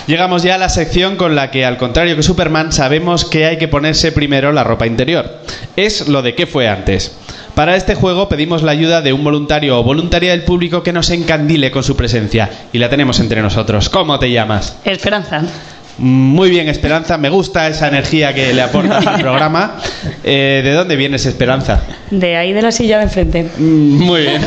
Llegamos 0.05 0.43
ya 0.43 0.55
a 0.55 0.57
la 0.57 0.67
sección 0.67 1.15
con 1.15 1.33
la 1.33 1.49
que, 1.49 1.63
al 1.63 1.77
contrario 1.77 2.17
que 2.17 2.23
Superman, 2.23 2.73
sabemos 2.73 3.23
que 3.23 3.45
hay 3.45 3.57
que 3.57 3.69
ponerse 3.69 4.11
primero 4.11 4.51
la 4.51 4.65
ropa 4.65 4.85
interior. 4.85 5.31
Es 5.77 6.09
lo 6.09 6.23
de 6.23 6.35
qué 6.35 6.45
fue 6.45 6.67
antes. 6.67 7.15
Para 7.55 7.77
este 7.77 7.95
juego 7.95 8.27
pedimos 8.27 8.63
la 8.63 8.73
ayuda 8.73 9.01
de 9.01 9.13
un 9.13 9.23
voluntario 9.23 9.79
o 9.79 9.83
voluntaria 9.83 10.31
del 10.31 10.43
público 10.43 10.83
que 10.83 10.91
nos 10.91 11.09
encandile 11.09 11.71
con 11.71 11.83
su 11.83 11.95
presencia. 11.95 12.49
Y 12.73 12.79
la 12.79 12.89
tenemos 12.89 13.21
entre 13.21 13.41
nosotros. 13.41 13.87
¿Cómo 13.89 14.19
te 14.19 14.29
llamas? 14.29 14.75
Esperanza. 14.83 15.43
Muy 15.99 16.49
bien, 16.51 16.69
Esperanza. 16.69 17.17
Me 17.17 17.29
gusta 17.29 17.67
esa 17.67 17.87
energía 17.87 18.33
que 18.33 18.53
le 18.53 18.61
aportas 18.61 19.05
al 19.07 19.19
programa. 19.21 19.77
Eh, 20.23 20.61
¿De 20.63 20.71
dónde 20.73 20.95
vienes, 20.95 21.25
Esperanza? 21.25 21.81
De 22.11 22.35
ahí 22.37 22.53
de 22.53 22.61
la 22.61 22.71
silla 22.71 22.97
de 22.99 23.03
enfrente. 23.05 23.47
Muy 23.57 24.21
bien. 24.21 24.41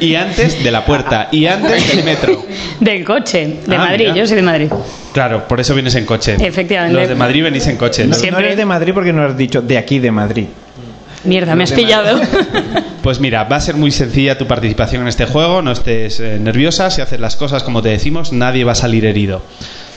Y 0.00 0.14
antes 0.14 0.62
de 0.62 0.70
la 0.70 0.84
puerta. 0.84 1.28
Y 1.32 1.46
antes 1.46 1.88
del 1.94 2.04
metro. 2.04 2.44
Del 2.78 3.04
coche, 3.04 3.58
de 3.66 3.74
Ah, 3.74 3.78
Madrid. 3.78 4.04
mira. 4.04 4.14
Yo 4.16 4.26
soy 4.26 4.36
de 4.36 4.42
Madrid. 4.42 4.68
Claro, 5.12 5.48
por 5.48 5.58
eso 5.58 5.74
vienes 5.74 5.94
en 5.96 6.06
coche. 6.06 6.36
Efectivamente. 6.40 6.96
Los 7.00 7.08
de 7.08 7.14
Madrid 7.16 7.42
venís 7.42 7.66
en 7.66 7.76
coche. 7.76 8.04
¿no? 8.04 8.10
No, 8.10 8.14
Siempre- 8.14 8.40
no 8.42 8.46
eres 8.46 8.56
de 8.56 8.64
Madrid 8.64 8.92
porque 8.94 9.12
no 9.12 9.24
has 9.24 9.36
dicho 9.36 9.60
de 9.62 9.78
aquí 9.78 9.98
de 9.98 10.12
Madrid. 10.12 10.46
Mierda, 11.24 11.56
me 11.56 11.64
has 11.64 11.72
pillado. 11.72 12.20
Pues 13.02 13.20
mira, 13.20 13.44
va 13.44 13.56
a 13.56 13.60
ser 13.60 13.76
muy 13.76 13.90
sencilla 13.92 14.36
tu 14.36 14.46
participación 14.46 15.02
en 15.02 15.08
este 15.08 15.24
juego, 15.24 15.62
no 15.62 15.70
estés 15.72 16.18
eh, 16.20 16.36
nerviosa, 16.38 16.90
si 16.90 17.00
haces 17.00 17.18
las 17.20 17.36
cosas 17.36 17.62
como 17.62 17.80
te 17.80 17.88
decimos, 17.90 18.32
nadie 18.32 18.64
va 18.64 18.72
a 18.72 18.74
salir 18.74 19.06
herido. 19.06 19.40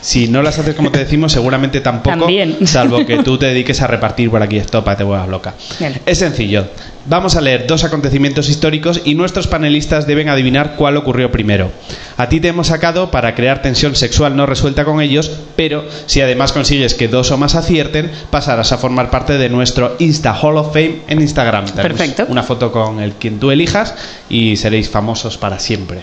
Si 0.02 0.28
no 0.28 0.42
las 0.42 0.58
haces 0.58 0.74
como 0.76 0.92
te 0.92 1.00
decimos, 1.00 1.32
seguramente 1.32 1.80
tampoco, 1.80 2.18
También. 2.18 2.66
salvo 2.68 3.06
que 3.06 3.18
tú 3.24 3.38
te 3.38 3.46
dediques 3.48 3.82
a 3.82 3.88
repartir 3.88 4.30
por 4.32 4.42
aquí 4.42 4.58
estopa, 4.58 4.96
te 4.98 5.04
vuelvas 5.04 5.30
loca. 5.30 5.54
Bien. 5.80 6.00
Es 6.06 6.18
sencillo. 6.18 6.66
Vamos 7.06 7.36
a 7.36 7.42
leer 7.42 7.66
dos 7.66 7.84
acontecimientos 7.84 8.50
históricos 8.50 9.02
y 9.06 9.16
nuestros 9.16 9.48
panelistas 9.48 10.06
deben 10.06 10.30
adivinar 10.30 10.76
cuál 10.76 10.98
ocurrió 10.98 11.32
primero. 11.32 11.72
A 12.18 12.30
ti 12.30 12.40
te 12.40 12.50
hemos 12.50 12.68
sacado 12.68 13.10
para 13.10 13.34
crear 13.34 13.64
tensión 13.64 13.96
sexual 13.96 14.36
no 14.36 14.46
resuelta 14.46 14.86
con 14.86 15.02
ellos, 15.02 15.32
pero 15.56 15.84
si 16.06 16.22
además 16.22 16.52
consigues 16.52 16.94
que 16.94 17.08
dos 17.08 17.32
o 17.32 17.38
más 17.38 17.56
acierten, 17.56 18.12
pasarás 18.30 18.72
a 18.72 18.78
formar 18.78 19.10
parte 19.10 19.38
de 19.38 19.50
nuestro 19.50 19.96
Insta 19.98 20.34
Hall 20.34 20.58
of 20.58 20.74
Fame 20.74 21.02
en 21.08 21.22
Instagram. 21.22 21.66
Daremos 21.66 21.98
Perfecto. 21.98 22.26
Una 22.30 22.44
foto 22.44 22.72
con 22.72 23.00
el 23.00 23.14
quien 23.14 23.40
tú 23.40 23.50
elijas 23.50 23.96
y 24.30 24.58
seréis 24.58 24.90
famosos 24.90 25.38
para 25.38 25.60
siempre. 25.60 26.02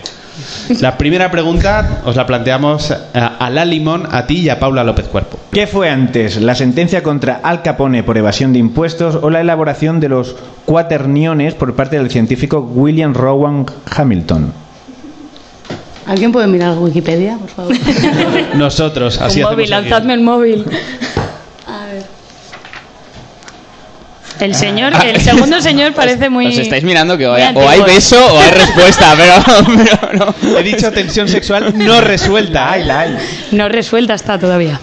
La 0.79 0.97
primera 0.97 1.31
pregunta 1.31 2.01
os 2.05 2.15
la 2.15 2.25
planteamos 2.25 2.91
a, 2.91 3.27
a 3.39 3.49
La 3.49 3.65
Limón, 3.65 4.07
a 4.09 4.25
ti 4.25 4.37
y 4.37 4.49
a 4.49 4.59
Paula 4.59 4.83
López 4.83 5.07
Cuerpo. 5.07 5.37
¿Qué 5.51 5.67
fue 5.67 5.89
antes, 5.89 6.37
la 6.37 6.55
sentencia 6.55 7.03
contra 7.03 7.41
Al 7.43 7.61
Capone 7.61 8.03
por 8.03 8.17
evasión 8.17 8.53
de 8.53 8.59
impuestos 8.59 9.15
o 9.21 9.29
la 9.29 9.41
elaboración 9.41 9.99
de 9.99 10.09
los 10.09 10.35
cuaterniones 10.89 11.53
por 11.53 11.75
parte 11.75 11.97
del 11.97 12.09
científico 12.09 12.59
William 12.61 13.13
Rowan 13.13 13.65
Hamilton? 13.95 14.51
¿Alguien 16.07 16.31
puede 16.31 16.47
mirar 16.47 16.75
Wikipedia, 16.79 17.37
por 17.37 17.49
favor? 17.49 17.75
Nosotros, 18.55 19.21
así 19.21 19.43
un 19.43 19.51
móvil, 19.51 19.69
lanzadme 19.69 20.15
el 20.15 20.21
móvil. 20.21 20.65
A 21.67 21.85
ver. 21.85 22.03
El 24.39 24.55
señor, 24.55 24.93
el 25.05 25.21
segundo 25.21 25.61
señor 25.61 25.93
parece 25.93 26.31
muy. 26.31 26.47
Os 26.47 26.57
estáis 26.57 26.83
mirando 26.83 27.15
que 27.15 27.27
o 27.27 27.33
hay, 27.33 27.55
o 27.55 27.69
hay 27.69 27.81
beso 27.83 28.17
o 28.33 28.39
hay 28.39 28.49
respuesta, 28.49 29.13
pero, 29.17 29.33
pero 30.09 30.33
no. 30.43 30.57
He 30.57 30.63
dicho 30.63 30.91
tensión 30.91 31.27
sexual 31.27 31.77
no 31.77 32.01
resuelta. 32.01 32.71
¡Ay, 32.71 32.85
la 32.85 33.01
hay! 33.01 33.17
No 33.51 33.69
resuelta 33.69 34.15
está 34.15 34.39
todavía. 34.39 34.79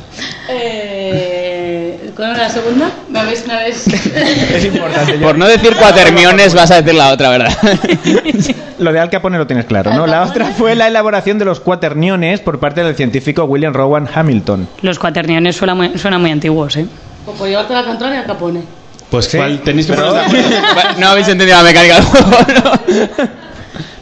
¿Cuál 2.17 2.31
era 2.31 2.45
la 2.45 2.49
segunda? 2.49 2.91
¿Me 3.11 3.19
habéis, 3.21 3.47
me 3.47 3.53
habéis... 3.53 3.87
Es 4.57 4.65
importante. 4.65 5.13
Por 5.19 5.37
no 5.37 5.47
decir 5.47 5.75
cuaterniones 5.79 6.55
vas 6.55 6.71
a 6.71 6.81
decir 6.81 6.95
la 6.95 7.13
otra, 7.13 7.29
¿verdad? 7.29 7.53
Lo 8.79 8.93
de 8.93 9.01
Al 9.01 9.11
Capone 9.11 9.37
lo 9.39 9.47
tienes 9.47 9.67
claro, 9.67 9.93
¿no? 9.93 10.07
La 10.07 10.23
otra 10.23 10.47
fue 10.47 10.75
la 10.75 10.87
elaboración 10.89 11.39
de 11.39 11.45
los 11.45 11.61
cuaterniones 11.61 12.41
por 12.41 12.59
parte 12.59 12.83
del 12.83 12.95
científico 12.97 13.45
William 13.45 13.73
Rowan 13.75 14.09
Hamilton. 14.13 14.69
Los 14.83 14.99
cuaterniones 14.99 15.57
suenan 15.57 15.77
muy, 15.77 15.99
suenan 15.99 16.21
muy 16.21 16.31
antiguos, 16.31 16.77
¿eh? 16.77 16.87
O 17.27 17.33
por 17.33 17.49
llevarte 17.49 17.75
la 17.75 17.85
contraria 17.85 18.21
al 18.21 18.27
Capone. 18.27 18.63
Pues 19.11 19.27
Sí, 19.27 19.37
¿cuál? 19.39 19.61
tenéis 19.61 19.87
que 19.87 19.93
pero- 19.95 20.09
poneros 20.09 20.33
de 20.33 20.59
acuerdo. 20.59 20.91
No 21.01 21.09
habéis 21.09 21.29
entendido 21.29 21.57
la 21.59 21.65
mecánica 21.65 21.95
del 21.97 22.05
juego, 22.05 22.31
¿no? 22.65 22.73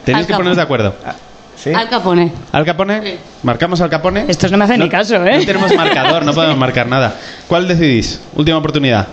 Tenéis 0.03 0.27
que 0.27 0.33
poneros 0.33 0.57
de 0.57 0.63
acuerdo. 0.63 0.95
¿Sí? 1.55 1.73
Al 1.73 1.89
Capone. 1.89 2.31
¿Al 2.51 2.65
Capone? 2.65 3.01
Sí. 3.01 3.17
¿Marcamos 3.43 3.81
al 3.81 3.89
Capone? 3.89 4.25
Estos 4.27 4.51
no 4.51 4.57
me 4.57 4.65
hacen 4.65 4.79
ni 4.79 4.89
caso, 4.89 5.15
¿eh? 5.25 5.39
No 5.39 5.45
tenemos 5.45 5.73
marcador, 5.75 6.25
no 6.25 6.33
podemos 6.33 6.57
marcar 6.57 6.87
nada. 6.87 7.15
¿Cuál 7.47 7.67
decidís? 7.67 8.21
Última 8.35 8.57
oportunidad. 8.57 9.07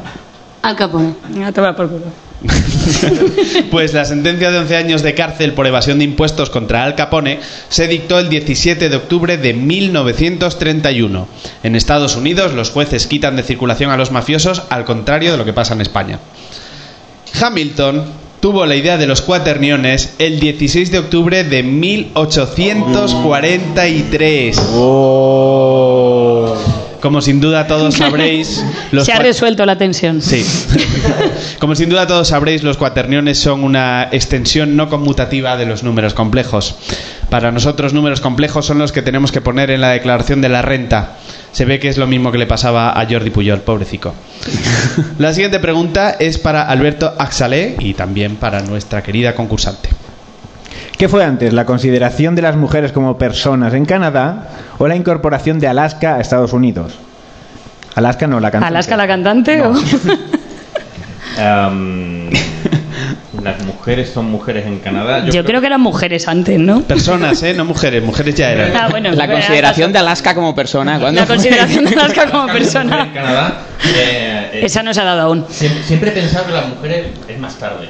Al 0.62 0.76
Capone. 0.76 1.14
Ya 1.34 1.52
te 1.52 1.60
va 1.60 1.74
por 1.74 1.88
culo. 1.88 2.04
Pues 3.70 3.94
la 3.94 4.04
sentencia 4.04 4.50
de 4.50 4.58
11 4.58 4.76
años 4.76 5.02
de 5.02 5.14
cárcel 5.14 5.52
por 5.52 5.66
evasión 5.66 5.98
de 5.98 6.04
impuestos 6.04 6.50
contra 6.50 6.84
Al 6.84 6.94
Capone 6.94 7.40
se 7.68 7.86
dictó 7.88 8.18
el 8.18 8.28
17 8.28 8.88
de 8.88 8.96
octubre 8.96 9.38
de 9.38 9.54
1931. 9.54 11.28
En 11.62 11.76
Estados 11.76 12.16
Unidos 12.16 12.52
los 12.52 12.70
jueces 12.70 13.06
quitan 13.06 13.36
de 13.36 13.42
circulación 13.42 13.90
a 13.90 13.96
los 13.96 14.10
mafiosos 14.10 14.62
al 14.70 14.84
contrario 14.84 15.32
de 15.32 15.38
lo 15.38 15.44
que 15.44 15.52
pasa 15.52 15.74
en 15.74 15.80
España. 15.80 16.18
Hamilton 17.40 18.04
tuvo 18.42 18.66
la 18.66 18.74
idea 18.74 18.98
de 18.98 19.06
los 19.06 19.22
cuaterniones 19.22 20.16
el 20.18 20.40
16 20.40 20.90
de 20.90 20.98
octubre 20.98 21.44
de 21.44 21.62
1843. 21.62 24.56
Como 27.02 27.20
sin 27.20 27.40
duda 27.40 27.66
todos 27.66 27.96
sabréis, 27.96 28.64
los 28.92 29.06
Se 29.06 29.12
ha 29.12 29.18
resuelto 29.18 29.66
la 29.66 29.76
tensión. 29.76 30.22
Sí. 30.22 30.46
Como 31.58 31.74
sin 31.74 31.88
duda 31.88 32.06
todos 32.06 32.28
sabréis, 32.28 32.62
los 32.62 32.76
cuaterniones 32.76 33.40
son 33.40 33.64
una 33.64 34.08
extensión 34.12 34.76
no 34.76 34.88
conmutativa 34.88 35.56
de 35.56 35.66
los 35.66 35.82
números 35.82 36.14
complejos. 36.14 36.76
Para 37.28 37.50
nosotros, 37.50 37.92
números 37.92 38.20
complejos 38.20 38.66
son 38.66 38.78
los 38.78 38.92
que 38.92 39.02
tenemos 39.02 39.32
que 39.32 39.40
poner 39.40 39.72
en 39.72 39.80
la 39.80 39.90
declaración 39.90 40.40
de 40.42 40.48
la 40.48 40.62
renta. 40.62 41.16
Se 41.50 41.64
ve 41.64 41.80
que 41.80 41.88
es 41.88 41.98
lo 41.98 42.06
mismo 42.06 42.30
que 42.30 42.38
le 42.38 42.46
pasaba 42.46 42.92
a 42.92 43.04
Jordi 43.10 43.30
Puyol, 43.30 43.62
pobrecico. 43.62 44.14
La 45.18 45.34
siguiente 45.34 45.58
pregunta 45.58 46.16
es 46.20 46.38
para 46.38 46.62
Alberto 46.62 47.12
Axalé 47.18 47.74
y 47.80 47.94
también 47.94 48.36
para 48.36 48.62
nuestra 48.62 49.02
querida 49.02 49.34
concursante. 49.34 49.88
¿Qué 50.96 51.08
fue 51.08 51.24
antes, 51.24 51.52
la 51.52 51.64
consideración 51.66 52.34
de 52.34 52.42
las 52.42 52.56
mujeres 52.56 52.92
como 52.92 53.18
personas 53.18 53.74
en 53.74 53.84
Canadá 53.86 54.48
o 54.78 54.86
la 54.88 54.94
incorporación 54.96 55.58
de 55.58 55.66
Alaska 55.68 56.16
a 56.16 56.20
Estados 56.20 56.52
Unidos? 56.52 56.94
Alaska 57.94 58.26
no, 58.26 58.40
la 58.40 58.50
cantante. 58.50 58.74
¿Alaska 58.74 58.96
la 58.96 59.06
cantante? 59.06 59.62
o- 59.62 59.74
Am, 61.38 62.28
las 63.42 63.62
mujeres 63.64 64.10
son 64.10 64.30
mujeres 64.30 64.66
en 64.66 64.78
Canadá. 64.78 65.24
Yo, 65.28 65.44
creo 65.44 65.60
que 65.60 65.66
eran 65.66 65.80
mujeres 65.80 66.28
antes, 66.28 66.58
¿no? 66.58 66.82
Personas, 66.82 67.42
¿eh? 67.42 67.54
No 67.54 67.64
mujeres, 67.64 68.02
mujeres 68.04 68.34
ya 68.34 68.50
eran. 68.52 68.76
Ah, 68.76 68.88
bueno, 68.90 69.10
La 69.12 69.26
consideración 69.28 69.92
de 69.92 69.98
Alaska 69.98 70.34
como 70.34 70.54
persona. 70.54 70.98
¿cuándo 71.00 71.20
La 71.20 71.26
fue? 71.26 71.36
consideración 71.36 71.84
de 71.86 71.94
Alaska 71.94 72.30
como 72.30 72.48
En 72.48 72.52
persona. 72.52 73.10
Canadá. 73.12 73.62
eh, 73.84 74.50
eh, 74.54 74.60
Esa 74.64 74.82
no 74.82 74.92
se 74.94 75.00
ha 75.00 75.04
dado 75.04 75.22
aún. 75.22 75.46
Siempre, 75.48 75.82
siempre 75.82 76.10
he 76.10 76.12
pensado 76.12 76.46
que 76.46 76.52
las 76.52 76.68
mujeres 76.68 77.06
es 77.28 77.38
más 77.38 77.54
tarde. 77.56 77.88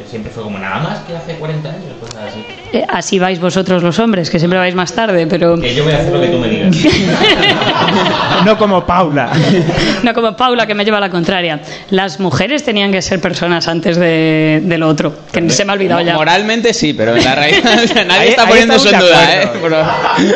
Que 0.00 0.08
siempre 0.08 0.32
fue 0.32 0.42
como 0.42 0.58
nada 0.58 0.78
más 0.80 0.98
que 1.00 1.14
hace 1.14 1.34
40 1.34 1.68
años, 1.68 1.92
cosas 2.00 2.22
así. 2.28 2.42
Eh, 2.72 2.84
Así 2.88 3.18
vais 3.18 3.38
vosotros 3.38 3.82
los 3.82 3.98
hombres, 3.98 4.30
que 4.30 4.38
siempre 4.38 4.58
vais 4.58 4.74
más 4.74 4.92
tarde, 4.94 5.26
pero 5.26 5.60
Que 5.60 5.74
yo 5.74 5.84
voy 5.84 5.92
a 5.92 5.96
hacer 5.98 6.12
lo 6.14 6.20
que 6.20 6.28
tú 6.28 6.38
me 6.38 6.48
digas. 6.48 6.74
No 8.46 8.56
como 8.56 8.86
Paula. 8.86 9.30
no 10.02 10.14
como 10.14 10.34
Paula 10.34 10.66
que 10.66 10.74
me 10.74 10.84
lleva 10.84 10.96
a 10.96 11.00
la 11.00 11.10
contraria. 11.10 11.60
Las 11.90 12.18
mujeres 12.20 12.64
tenían 12.64 12.90
que 12.90 13.02
ser 13.02 13.20
personas 13.20 13.68
antes 13.68 13.98
de, 13.98 14.62
de 14.64 14.78
lo 14.78 14.88
otro, 14.88 15.14
que 15.30 15.50
se 15.50 15.64
me 15.66 15.72
ha 15.72 15.74
olvidado 15.74 16.00
ya. 16.00 16.14
Moralmente 16.14 16.72
sí, 16.72 16.94
pero 16.94 17.14
en 17.14 17.22
la 17.22 17.32
o 17.32 17.86
sea, 17.86 18.04
nadie 18.06 18.20
Ahí- 18.20 18.28
está 18.30 18.46
poniendo 18.46 18.74
eso 18.76 18.90
en 18.90 18.98
duda, 19.00 19.42
¿eh? 19.42 19.48
Pero- 19.60 19.84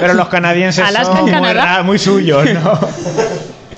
Pero 0.00 0.14
los 0.14 0.28
canadienses 0.28 0.84
Alaska 0.84 1.16
son 1.16 1.30
muy, 1.30 1.84
muy 1.84 1.98
suyos, 1.98 2.44
¿no? 2.52 2.78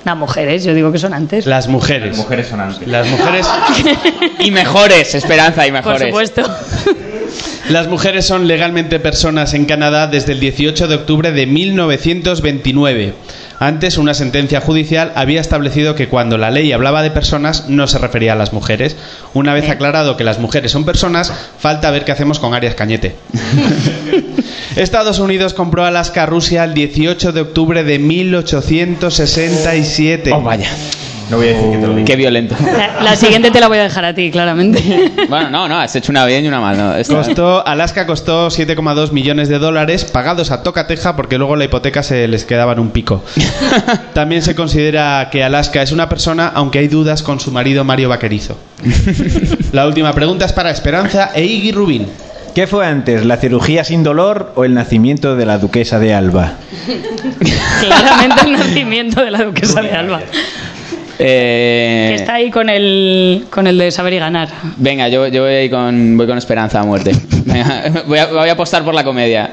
Las 0.07 0.15
mujeres, 0.17 0.63
yo 0.63 0.73
digo 0.73 0.89
que 0.93 0.99
son 0.99 1.13
antes. 1.13 1.45
Las 1.45 1.67
mujeres. 1.67 2.09
Las 2.11 2.17
mujeres 2.17 2.47
son 2.47 2.61
antes. 2.61 2.87
Las 2.87 3.07
mujeres, 3.07 3.45
Y 4.39 4.51
mejores, 4.51 5.13
Esperanza, 5.15 5.67
y 5.67 5.71
Por 5.71 5.79
mejores. 5.81 6.07
supuesto. 6.07 6.43
las 7.69 7.87
mujeres 7.89 8.25
son 8.25 8.47
legalmente 8.47 9.01
personas 9.01 9.53
en 9.53 9.65
Canadá 9.65 10.07
desde 10.07 10.31
el 10.31 10.39
18 10.39 10.87
de 10.87 10.95
octubre 10.95 11.33
de 11.33 11.45
1929. 11.45 13.13
Antes, 13.59 13.97
una 13.97 14.13
sentencia 14.13 14.61
judicial 14.61 15.11
había 15.15 15.41
establecido 15.41 15.95
que 15.95 16.07
cuando 16.07 16.37
la 16.37 16.51
ley 16.51 16.71
hablaba 16.71 17.01
de 17.01 17.09
personas 17.09 17.67
no 17.67 17.87
se 17.87 17.97
refería 17.97 18.33
a 18.33 18.35
las 18.35 18.53
mujeres. 18.53 18.95
Una 19.33 19.53
vez 19.53 19.63
Bien. 19.63 19.73
aclarado 19.73 20.15
que 20.15 20.23
las 20.23 20.37
mujeres 20.39 20.71
son 20.71 20.85
personas, 20.85 21.33
falta 21.57 21.89
ver 21.89 22.05
qué 22.05 22.11
hacemos 22.11 22.37
con 22.39 22.53
Arias 22.53 22.75
Cañete. 22.75 23.15
Estados 24.75 25.17
Unidos 25.17 25.55
compró 25.55 25.85
Alaska 25.85 26.21
a 26.23 26.27
Rusia 26.27 26.63
el 26.63 26.75
18 26.75 27.31
de 27.31 27.41
octubre 27.41 27.83
de 27.83 27.97
1867. 27.97 30.31
Oh, 30.33 30.41
vaya. 30.41 30.69
No 31.29 31.37
voy 31.37 31.47
a 31.47 31.53
decir 31.53 31.71
que 31.71 31.77
te 31.77 31.87
lo 31.87 31.93
diga. 31.93 32.05
Qué 32.05 32.15
violento. 32.15 32.55
La, 32.77 33.03
la 33.03 33.15
siguiente 33.15 33.51
te 33.51 33.59
la 33.59 33.67
voy 33.67 33.77
a 33.79 33.83
dejar 33.83 34.05
a 34.05 34.13
ti, 34.13 34.31
claramente. 34.31 35.11
Bueno, 35.27 35.49
no, 35.49 35.67
no, 35.67 35.77
has 35.77 35.93
hecho 35.95 36.11
una 36.11 36.25
bien 36.25 36.45
y 36.45 36.47
una 36.47 36.61
mal. 36.61 36.77
¿no? 36.77 36.93
Costó, 37.15 37.67
Alaska 37.67 38.07
costó 38.07 38.47
7,2 38.47 39.11
millones 39.11 39.49
de 39.49 39.59
dólares 39.59 40.05
pagados 40.05 40.51
a 40.51 40.63
tocateja 40.63 41.17
porque 41.17 41.37
luego 41.37 41.57
la 41.57 41.65
hipoteca 41.65 42.01
se 42.01 42.27
les 42.29 42.45
quedaba 42.45 42.71
en 42.73 42.79
un 42.79 42.91
pico. 42.91 43.23
También 44.13 44.41
se 44.41 44.55
considera 44.55 45.27
que 45.29 45.43
Alaska 45.43 45.81
es 45.81 45.91
una 45.91 46.07
persona, 46.07 46.49
aunque 46.53 46.79
hay 46.79 46.87
dudas 46.87 47.23
con 47.23 47.41
su 47.41 47.51
marido 47.51 47.83
Mario 47.83 48.07
Vaquerizo. 48.07 48.57
La 49.73 49.85
última 49.85 50.13
pregunta 50.13 50.45
es 50.45 50.53
para 50.53 50.71
Esperanza 50.71 51.31
e 51.33 51.43
Iggy 51.43 51.71
Rubín. 51.73 52.07
¿Qué 52.55 52.65
fue 52.65 52.87
antes, 52.87 53.25
la 53.25 53.37
cirugía 53.37 53.83
sin 53.83 54.01
dolor 54.01 54.53
o 54.55 54.63
el 54.63 54.73
nacimiento 54.73 55.35
de 55.35 55.45
la 55.45 55.59
duquesa 55.59 55.99
de 55.99 56.13
Alba? 56.13 56.53
Claramente 57.81 58.41
el 58.45 58.51
nacimiento 58.53 59.23
de 59.23 59.31
la 59.31 59.43
duquesa 59.43 59.81
de 59.81 59.91
Alba. 59.91 60.21
Eh, 61.19 62.07
Que 62.09 62.15
está 62.15 62.35
ahí 62.35 62.51
con 62.51 62.69
el, 62.69 63.45
con 63.49 63.67
el 63.67 63.77
de 63.77 63.91
saber 63.91 64.13
y 64.13 64.19
ganar. 64.19 64.49
Venga, 64.77 65.07
yo, 65.07 65.27
yo 65.27 65.43
voy, 65.43 65.53
ahí 65.53 65.69
con, 65.69 66.17
voy 66.17 66.27
con 66.27 66.37
esperanza 66.37 66.79
a 66.79 66.83
muerte. 66.83 67.11
Venga, 67.45 67.83
voy, 68.07 68.19
a, 68.19 68.27
voy 68.27 68.49
a 68.49 68.53
apostar 68.53 68.83
por 68.83 68.93
la 68.93 69.03
comedia. 69.03 69.51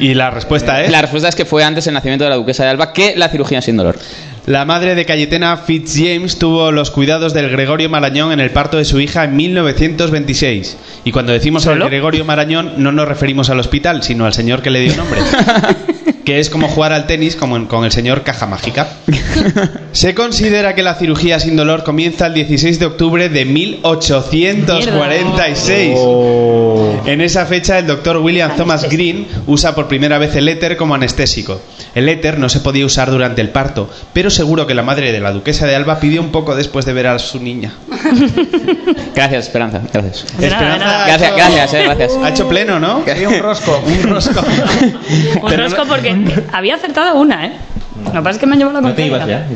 Y 0.00 0.14
la 0.14 0.30
respuesta 0.30 0.82
es... 0.84 0.90
La 0.90 1.02
respuesta 1.02 1.28
es 1.28 1.34
que 1.34 1.44
fue 1.44 1.64
antes 1.64 1.86
el 1.86 1.94
nacimiento 1.94 2.24
de 2.24 2.30
la 2.30 2.36
duquesa 2.36 2.64
de 2.64 2.70
Alba 2.70 2.92
que 2.92 3.14
la 3.16 3.28
cirugía 3.28 3.60
sin 3.62 3.76
dolor. 3.76 3.96
La 4.46 4.64
madre 4.64 4.94
de 4.94 5.04
Cayetana 5.04 5.58
Fitzjames 5.58 6.38
tuvo 6.38 6.72
los 6.72 6.90
cuidados 6.90 7.34
del 7.34 7.50
Gregorio 7.50 7.90
Marañón 7.90 8.32
en 8.32 8.40
el 8.40 8.50
parto 8.50 8.78
de 8.78 8.84
su 8.86 8.98
hija 8.98 9.24
en 9.24 9.36
1926. 9.36 10.76
Y 11.04 11.12
cuando 11.12 11.32
decimos 11.32 11.66
el 11.66 11.80
Gregorio 11.84 12.24
Marañón 12.24 12.74
no 12.78 12.90
nos 12.92 13.06
referimos 13.06 13.50
al 13.50 13.60
hospital, 13.60 14.02
sino 14.02 14.24
al 14.24 14.32
señor 14.32 14.62
que 14.62 14.70
le 14.70 14.80
dio 14.80 14.96
nombre. 14.96 15.20
que 16.28 16.38
es 16.40 16.50
como 16.50 16.68
jugar 16.68 16.92
al 16.92 17.06
tenis 17.06 17.36
como 17.36 17.56
en- 17.56 17.64
con 17.64 17.86
el 17.86 17.90
señor 17.90 18.22
Caja 18.22 18.46
Mágica. 18.46 18.86
Se 19.92 20.14
considera 20.14 20.74
que 20.74 20.82
la 20.82 20.94
cirugía 20.94 21.40
sin 21.40 21.56
dolor 21.56 21.84
comienza 21.84 22.26
el 22.26 22.34
16 22.34 22.78
de 22.78 22.84
octubre 22.84 23.30
de 23.30 23.46
1846. 23.46 25.98
En 27.06 27.22
esa 27.22 27.46
fecha 27.46 27.78
el 27.78 27.86
doctor 27.86 28.18
William 28.18 28.54
Thomas 28.56 28.90
Green 28.90 29.26
usa 29.46 29.74
por 29.74 29.88
primera 29.88 30.18
vez 30.18 30.36
el 30.36 30.50
éter 30.50 30.76
como 30.76 30.94
anestésico. 30.94 31.62
El 31.94 32.06
éter 32.10 32.38
no 32.38 32.50
se 32.50 32.60
podía 32.60 32.84
usar 32.84 33.10
durante 33.10 33.40
el 33.40 33.48
parto, 33.48 33.88
pero 34.12 34.28
seguro 34.28 34.66
que 34.66 34.74
la 34.74 34.82
madre 34.82 35.10
de 35.12 35.20
la 35.20 35.32
duquesa 35.32 35.66
de 35.66 35.74
Alba 35.74 35.98
pidió 35.98 36.20
un 36.20 36.30
poco 36.30 36.54
después 36.54 36.84
de 36.84 36.92
ver 36.92 37.06
a 37.06 37.18
su 37.18 37.40
niña. 37.40 37.72
Gracias, 39.14 39.46
Esperanza. 39.46 39.80
Gracias. 39.92 40.26
Nada. 40.38 41.06
Gracias, 41.06 41.32
gracias, 41.34 41.74
eh, 41.74 41.82
gracias. 41.84 42.12
Ha 42.22 42.28
hecho 42.28 42.46
pleno, 42.48 42.78
¿no? 42.78 42.98
un 42.98 43.38
rosco. 43.40 43.82
Un 43.86 44.02
rosco. 44.02 44.42
Un 45.42 45.52
rosco 45.56 45.82
porque 45.88 46.12
había 46.52 46.74
acertado 46.76 47.14
una, 47.16 47.46
¿eh? 47.46 47.52
Lo 48.04 48.12
que 48.12 48.18
pasa 48.18 48.30
es 48.30 48.38
que 48.38 48.46
me 48.46 48.52
han 48.52 48.58
llevado 48.60 48.80
la 48.80 48.88
No 48.88 48.94
te 48.94 49.06
ibas 49.06 49.18
contraria. 49.20 49.46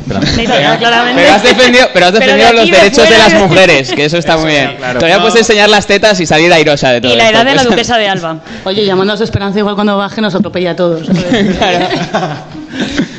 ya, 0.61 0.77
claramente. 0.77 1.21
Pero 1.21 1.33
has 1.33 1.43
defendido, 1.43 1.87
pero 1.93 2.05
has 2.07 2.11
Pero 2.11 2.25
de 2.25 2.37
defendido 2.37 2.61
los 2.61 2.71
derechos 2.81 3.09
de 3.09 3.17
las 3.17 3.33
mujeres, 3.35 3.91
que 3.93 4.03
eso 4.05 4.17
está 4.17 4.35
muy 4.37 4.49
bien. 4.51 4.77
Todavía 4.77 5.15
No. 5.15 5.21
puedes 5.21 5.37
enseñar 5.37 5.69
las 5.69 5.87
tetas 5.87 6.19
y 6.19 6.25
salir 6.25 6.51
airosa 6.51 6.89
de 6.89 6.99
todo 6.99 7.13
Y 7.13 7.15
la 7.15 7.23
esto, 7.23 7.37
edad 7.37 7.45
de 7.45 7.51
la 7.55 7.61
pues. 7.61 7.69
duquesa 7.69 7.97
de 7.97 8.09
Alba. 8.09 8.39
Oye, 8.65 8.83
llamándonos 8.85 9.21
Esperanza, 9.21 9.59
igual 9.59 9.75
cuando 9.75 9.97
baje 9.97 10.19
nos 10.19 10.35
atropella 10.35 10.71
a 10.71 10.75
todos. 10.75 11.07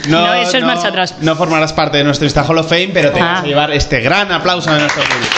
No, 0.08 0.34
eso 0.34 0.58
es 0.58 0.62
marcha 0.64 0.88
atrás. 0.88 1.14
No 1.20 1.34
formarás 1.36 1.72
parte 1.72 1.96
de 1.96 2.04
nuestro 2.04 2.26
Insta 2.26 2.44
Hall 2.44 2.58
of 2.58 2.68
Fame, 2.68 2.90
pero 2.92 3.10
te 3.10 3.20
Ah. 3.20 3.32
vas 3.36 3.42
a 3.44 3.46
llevar 3.46 3.70
este 3.72 4.00
gran 4.00 4.30
aplauso 4.30 4.72
de 4.74 4.80
nuestro 4.80 5.02
público. 5.04 5.32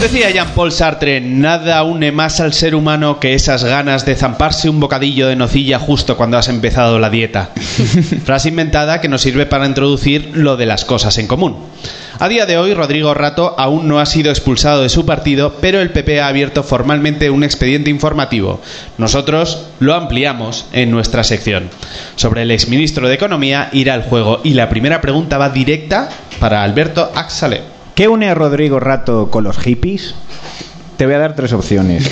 Decía 0.00 0.30
Jean-Paul 0.30 0.70
Sartre, 0.70 1.20
nada 1.20 1.82
une 1.82 2.12
más 2.12 2.38
al 2.38 2.54
ser 2.54 2.76
humano 2.76 3.18
que 3.18 3.34
esas 3.34 3.64
ganas 3.64 4.06
de 4.06 4.14
zamparse 4.14 4.70
un 4.70 4.78
bocadillo 4.78 5.26
de 5.26 5.34
nocilla 5.34 5.80
justo 5.80 6.16
cuando 6.16 6.38
has 6.38 6.48
empezado 6.48 7.00
la 7.00 7.10
dieta. 7.10 7.50
Frase 8.24 8.48
inventada 8.48 9.00
que 9.00 9.08
nos 9.08 9.22
sirve 9.22 9.44
para 9.44 9.66
introducir 9.66 10.30
lo 10.34 10.56
de 10.56 10.66
las 10.66 10.84
cosas 10.84 11.18
en 11.18 11.26
común. 11.26 11.56
A 12.20 12.28
día 12.28 12.46
de 12.46 12.58
hoy, 12.58 12.74
Rodrigo 12.74 13.12
Rato 13.12 13.56
aún 13.58 13.88
no 13.88 13.98
ha 13.98 14.06
sido 14.06 14.30
expulsado 14.30 14.82
de 14.82 14.88
su 14.88 15.04
partido, 15.04 15.56
pero 15.60 15.80
el 15.80 15.90
PP 15.90 16.20
ha 16.20 16.28
abierto 16.28 16.62
formalmente 16.62 17.30
un 17.30 17.42
expediente 17.42 17.90
informativo. 17.90 18.60
Nosotros 18.98 19.66
lo 19.80 19.94
ampliamos 19.94 20.66
en 20.72 20.92
nuestra 20.92 21.24
sección. 21.24 21.70
Sobre 22.14 22.42
el 22.42 22.52
exministro 22.52 23.08
de 23.08 23.14
Economía 23.14 23.68
irá 23.72 23.96
el 23.96 24.02
juego 24.02 24.40
y 24.44 24.54
la 24.54 24.68
primera 24.68 25.00
pregunta 25.00 25.38
va 25.38 25.50
directa 25.50 26.08
para 26.38 26.62
Alberto 26.62 27.10
Axale. 27.14 27.77
¿Qué 27.98 28.06
une 28.06 28.30
a 28.30 28.34
Rodrigo 28.36 28.78
Rato 28.78 29.28
con 29.28 29.42
los 29.42 29.58
hippies? 29.58 30.14
Te 30.96 31.04
voy 31.04 31.16
a 31.16 31.18
dar 31.18 31.34
tres 31.34 31.52
opciones. 31.52 32.08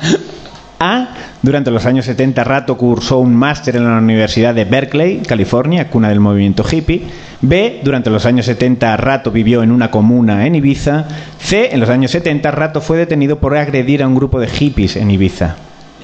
A. 0.80 1.08
Durante 1.42 1.70
los 1.70 1.84
años 1.84 2.06
70, 2.06 2.42
Rato 2.44 2.78
cursó 2.78 3.18
un 3.18 3.36
máster 3.36 3.76
en 3.76 3.84
la 3.84 3.98
Universidad 3.98 4.54
de 4.54 4.64
Berkeley, 4.64 5.18
California, 5.18 5.90
cuna 5.90 6.08
del 6.08 6.20
movimiento 6.20 6.64
hippie. 6.66 7.02
B. 7.42 7.82
Durante 7.84 8.08
los 8.08 8.24
años 8.24 8.46
70, 8.46 8.96
Rato 8.96 9.30
vivió 9.30 9.62
en 9.62 9.70
una 9.70 9.90
comuna 9.90 10.46
en 10.46 10.54
Ibiza. 10.54 11.04
C. 11.40 11.74
En 11.74 11.80
los 11.80 11.90
años 11.90 12.10
70, 12.12 12.50
Rato 12.50 12.80
fue 12.80 12.96
detenido 12.96 13.38
por 13.38 13.54
agredir 13.54 14.02
a 14.02 14.08
un 14.08 14.14
grupo 14.14 14.40
de 14.40 14.48
hippies 14.48 14.96
en 14.96 15.10
Ibiza. 15.10 15.56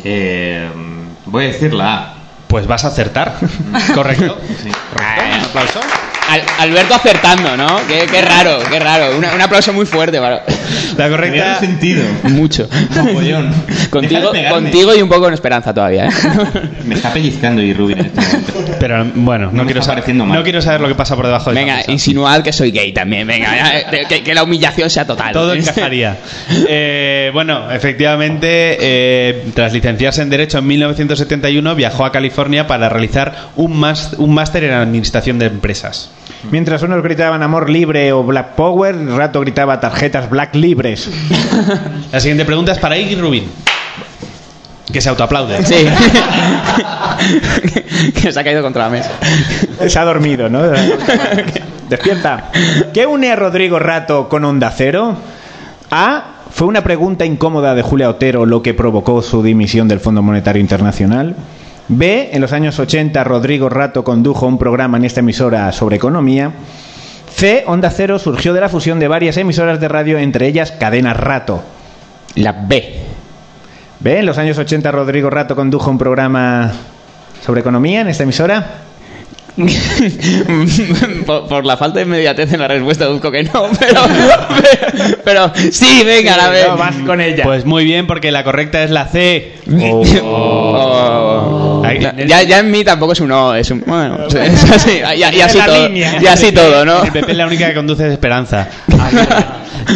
Eh, 0.04 0.68
voy 1.24 1.44
a 1.44 1.48
decir 1.48 1.72
la 1.72 1.96
A. 1.96 2.14
Pues 2.46 2.66
vas 2.66 2.84
a 2.84 2.88
acertar. 2.88 3.36
¿Correcto? 3.94 4.36
Sí. 4.62 4.68
Un 4.68 5.44
aplauso. 5.46 5.80
Al- 6.32 6.42
Alberto 6.58 6.94
acertando, 6.94 7.56
¿no? 7.56 7.76
Qué, 7.86 8.06
qué 8.10 8.22
raro, 8.22 8.58
qué 8.70 8.78
raro. 8.78 9.16
Una- 9.18 9.34
un 9.34 9.40
aplauso 9.40 9.72
muy 9.72 9.86
fuerte 9.86 10.18
para... 10.18 10.42
La 10.96 11.08
correcta. 11.08 11.58
sentido. 11.58 12.02
Mucho. 12.24 12.68
Mogollón. 12.94 13.50
Contigo, 13.90 14.94
y 14.94 15.02
un 15.02 15.08
poco 15.08 15.28
en 15.28 15.34
esperanza 15.34 15.72
todavía, 15.72 16.06
¿eh? 16.06 16.10
Me 16.86 16.94
está 16.94 17.12
pellizcando 17.12 17.62
y 17.62 17.72
Rubin 17.72 17.98
en 17.98 18.06
este 18.06 18.20
momento. 18.20 18.76
Pero 18.78 19.06
bueno, 19.14 19.50
no, 19.52 19.64
quiero 19.64 19.82
saber, 19.82 20.14
no 20.14 20.42
quiero 20.42 20.60
saber 20.62 20.80
lo 20.80 20.88
que 20.88 20.94
pasa 20.94 21.14
por 21.16 21.26
debajo 21.26 21.50
de 21.50 21.56
Venga, 21.60 21.80
insinuad 21.88 22.42
que 22.42 22.52
soy 22.52 22.70
gay 22.70 22.92
también, 22.92 23.26
venga, 23.26 23.54
ya, 23.56 23.90
que, 24.08 24.22
que 24.22 24.34
la 24.34 24.42
humillación 24.42 24.90
sea 24.90 25.06
total. 25.06 25.32
Todo 25.32 25.52
encajaría. 25.54 26.16
Eh, 26.68 27.30
bueno, 27.32 27.70
efectivamente, 27.70 28.76
eh, 28.80 29.44
tras 29.54 29.72
licenciarse 29.72 30.22
en 30.22 30.30
Derecho 30.30 30.58
en 30.58 30.66
1971, 30.66 31.74
viajó 31.74 32.04
a 32.04 32.12
California 32.12 32.66
para 32.66 32.88
realizar 32.88 33.50
un 33.56 33.78
máster 33.78 34.64
en 34.64 34.72
Administración 34.72 35.38
de 35.38 35.46
Empresas. 35.46 36.10
Mientras 36.50 36.82
unos 36.82 37.02
gritaban 37.02 37.42
amor 37.42 37.70
libre 37.70 38.12
o 38.12 38.24
Black 38.24 38.54
Power, 38.54 38.96
Rato 39.06 39.40
gritaba 39.40 39.78
tarjetas 39.80 40.28
Black 40.28 40.54
libres. 40.54 41.08
La 42.10 42.20
siguiente 42.20 42.44
pregunta 42.44 42.72
es 42.72 42.78
para 42.78 42.96
Iggy 42.98 43.14
Rubin. 43.14 43.48
Que 44.92 45.00
se 45.00 45.08
autoaplaude. 45.08 45.64
Sí. 45.64 45.86
que 48.20 48.32
se 48.32 48.40
ha 48.40 48.44
caído 48.44 48.62
contra 48.62 48.84
la 48.84 48.90
mesa. 48.90 49.10
Se 49.86 49.98
ha 49.98 50.04
dormido, 50.04 50.48
¿no? 50.48 50.62
Despierta. 51.88 52.50
¿Qué 52.92 53.06
une 53.06 53.30
a 53.30 53.36
Rodrigo 53.36 53.78
Rato 53.78 54.28
con 54.28 54.44
Onda 54.44 54.70
Cero? 54.76 55.16
A. 55.90 56.24
¿Fue 56.50 56.66
una 56.66 56.82
pregunta 56.82 57.24
incómoda 57.24 57.74
de 57.74 57.80
Julia 57.80 58.10
Otero 58.10 58.44
lo 58.44 58.62
que 58.62 58.74
provocó 58.74 59.22
su 59.22 59.42
dimisión 59.42 59.88
del 59.88 60.00
Fondo 60.00 60.20
Monetario 60.20 60.60
Internacional? 60.60 61.34
B. 61.98 62.30
En 62.32 62.40
los 62.40 62.52
años 62.52 62.78
80 62.78 63.22
Rodrigo 63.24 63.68
Rato 63.68 64.04
condujo 64.04 64.46
un 64.46 64.58
programa 64.58 64.98
en 64.98 65.04
esta 65.04 65.20
emisora 65.20 65.72
sobre 65.72 65.96
economía. 65.96 66.52
C. 67.34 67.64
Onda 67.66 67.90
Cero 67.90 68.18
surgió 68.18 68.52
de 68.52 68.60
la 68.60 68.68
fusión 68.68 68.98
de 68.98 69.08
varias 69.08 69.36
emisoras 69.36 69.80
de 69.80 69.88
radio, 69.88 70.18
entre 70.18 70.46
ellas 70.46 70.72
Cadena 70.72 71.14
Rato. 71.14 71.62
La 72.34 72.52
B. 72.52 72.94
B. 74.00 74.18
En 74.18 74.26
los 74.26 74.38
años 74.38 74.58
80 74.58 74.90
Rodrigo 74.90 75.30
Rato 75.30 75.54
condujo 75.54 75.90
un 75.90 75.98
programa 75.98 76.72
sobre 77.44 77.60
economía 77.60 78.00
en 78.00 78.08
esta 78.08 78.22
emisora. 78.24 78.82
por, 81.26 81.46
por 81.46 81.66
la 81.66 81.76
falta 81.76 81.98
de 81.98 82.06
inmediatez 82.06 82.50
en 82.54 82.60
la 82.60 82.68
respuesta 82.68 83.04
deduzco 83.04 83.30
que 83.30 83.44
no, 83.44 83.68
pero, 83.78 84.00
pero, 84.08 85.16
pero 85.24 85.52
sí, 85.70 86.02
venga, 86.04 86.38
la 86.38 86.48
B. 86.48 86.64
No, 86.68 86.76
vas 86.78 86.96
con 87.04 87.20
ella. 87.20 87.44
Pues 87.44 87.66
muy 87.66 87.84
bien, 87.84 88.06
porque 88.06 88.32
la 88.32 88.44
correcta 88.44 88.82
es 88.82 88.90
la 88.90 89.08
C. 89.08 89.52
Oh. 90.24 91.71
Ya, 92.26 92.42
ya 92.42 92.58
en 92.60 92.70
mí 92.70 92.84
tampoco 92.84 93.12
es 93.12 93.20
un 93.20 93.28
no, 93.28 93.54
es 93.54 93.70
un. 93.70 93.82
Bueno, 93.86 94.26
es 94.28 94.70
así, 94.70 95.00
y, 95.14 95.18
y 95.18 95.40
así 95.40 95.58
la 95.58 95.66
todo. 95.66 95.88
línea. 95.88 96.20
Y 96.20 96.26
así 96.26 96.52
todo, 96.52 96.84
¿no? 96.84 97.04
El 97.04 97.12
PP 97.12 97.34
la 97.34 97.46
única 97.46 97.68
que 97.68 97.74
conduce 97.74 98.06
es 98.06 98.12
Esperanza. 98.12 98.68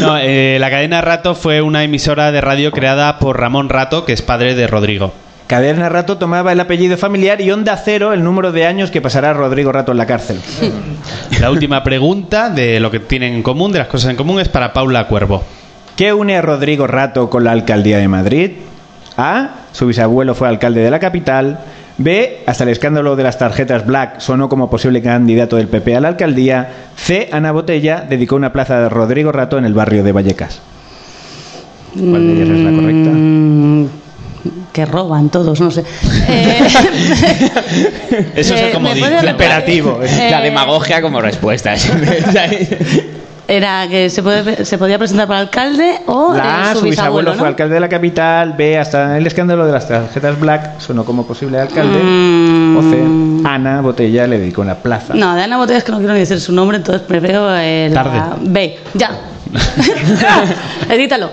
No, 0.01 0.19
eh, 0.19 0.59
la 0.61 0.71
cadena 0.71 1.01
Rato 1.01 1.35
fue 1.35 1.63
una 1.63 1.85
emisora 1.85 2.33
de 2.33 2.41
radio 2.41 2.73
creada 2.73 3.19
por 3.19 3.39
Ramón 3.39 3.69
Rato, 3.69 4.05
que 4.05 4.13
es 4.13 4.23
padre 4.23 4.55
de 4.55 4.67
Rodrigo. 4.67 5.13
Cadena 5.47 5.89
Rato 5.89 6.19
tomaba 6.19 6.51
el 6.51 6.59
apellido 6.59 6.97
familiar 6.97 7.41
y 7.41 7.53
Onda 7.53 7.77
Cero 7.77 8.13
el 8.13 8.25
número 8.25 8.51
de 8.51 8.67
años 8.67 8.91
que 8.91 9.01
pasará 9.01 9.33
Rodrigo 9.33 9.71
Rato 9.71 9.93
en 9.93 9.99
la 9.99 10.07
cárcel. 10.07 10.41
La 11.41 11.51
última 11.53 11.85
pregunta 11.85 12.51
de 12.51 12.81
lo 12.81 12.91
que 12.91 12.99
tienen 12.99 13.35
en 13.35 13.43
común, 13.45 13.71
de 13.71 13.79
las 13.79 13.89
cosas 13.89 14.11
en 14.11 14.17
común, 14.17 14.41
es 14.41 14.49
para 14.49 14.73
Paula 14.73 15.07
Cuervo. 15.07 15.45
¿Qué 15.97 16.13
une 16.13 16.37
a 16.37 16.43
Rodrigo 16.43 16.87
Rato 16.89 17.31
con 17.31 17.45
la 17.45 17.53
alcaldía 17.53 17.99
de 17.99 18.09
Madrid? 18.09 18.51
A. 19.17 19.51
Su 19.73 19.87
bisabuelo 19.87 20.35
fue 20.35 20.49
alcalde 20.49 20.81
de 20.81 20.91
la 20.91 20.99
capital. 20.99 21.61
B. 21.99 22.43
Hasta 22.47 22.65
el 22.65 22.71
escándalo 22.71 23.17
de 23.17 23.23
las 23.23 23.39
tarjetas 23.39 23.87
Black 23.87 24.21
sonó 24.21 24.49
como 24.49 24.69
posible 24.71 25.01
candidato 25.03 25.57
del 25.57 25.69
PP 25.69 25.97
a 25.97 26.01
la 26.01 26.09
alcaldía. 26.09 26.69
C. 26.97 27.29
Ana 27.33 27.53
Botella 27.53 28.05
dedicó 28.09 28.37
una 28.37 28.53
plaza 28.53 28.81
de 28.81 28.89
Rodrigo 28.89 29.33
Rato 29.33 29.57
en 29.59 29.65
el 29.65 29.75
barrio 29.75 30.03
de 30.05 30.13
Vallecas. 30.13 30.61
¿Cuál 31.95 32.27
de 32.27 32.33
ellas 32.35 32.49
es 32.59 32.65
la 32.65 32.71
correcta? 32.73 33.11
Mm, 33.11 33.87
que 34.73 34.85
roban 34.85 35.31
todos, 35.31 35.61
no 35.61 35.71
sé. 35.71 35.83
Eh, 36.29 36.61
Eso 38.35 38.55
es 38.55 38.61
eh, 38.61 38.67
el 38.67 38.73
comodín. 38.73 39.05
Imperativo. 39.29 40.01
La 40.03 40.41
Eh, 40.41 40.45
demagogia 40.45 41.01
como 41.01 41.21
respuesta. 41.21 41.75
Era 43.49 43.87
que 43.89 44.11
se, 44.11 44.23
puede, 44.23 44.65
se 44.65 44.77
podía 44.77 44.99
presentar 44.99 45.29
para 45.29 45.41
alcalde 45.41 46.01
o 46.07 46.35
La 46.35 46.71
eh, 46.71 46.75
su 46.75 46.81
Su 46.81 46.85
bisabuelo 46.87 47.33
¿no? 47.33 47.39
fue 47.39 47.49
alcalde 47.49 47.75
de 47.75 47.81
la 47.81 47.89
capital. 47.89 48.55
B. 48.55 48.77
Hasta 48.79 49.17
el 49.17 49.27
escándalo 49.27 49.67
de 49.67 49.73
las 49.73 49.87
tarjetas 49.87 50.39
Black 50.41 50.81
sonó 50.81 51.05
como 51.05 51.27
posible 51.27 51.61
alcalde. 51.61 51.99
Mm. 52.03 52.77
O 52.77 52.83
C. 52.83 53.49
Ana 53.49 53.81
Botella 53.83 54.27
le 54.27 54.39
dedicó 54.39 54.63
una 54.63 54.75
plaza. 54.75 55.15
No, 55.15 55.35
de 55.35 55.43
Ana 55.43 55.59
Botella 55.59 55.79
es 55.79 55.85
que 55.85 55.93
no 55.93 55.99
quiero 55.99 56.15
ni 56.15 56.21
decir 56.21 56.41
su 56.41 56.53
nombre, 56.53 56.79
entonces 56.79 57.03
prefiero 57.07 57.49
eh, 57.57 57.89
la 57.93 58.03
Tarde. 58.03 58.21
B. 58.41 58.79
Ya. 58.95 59.11
Edítalo. 60.91 61.31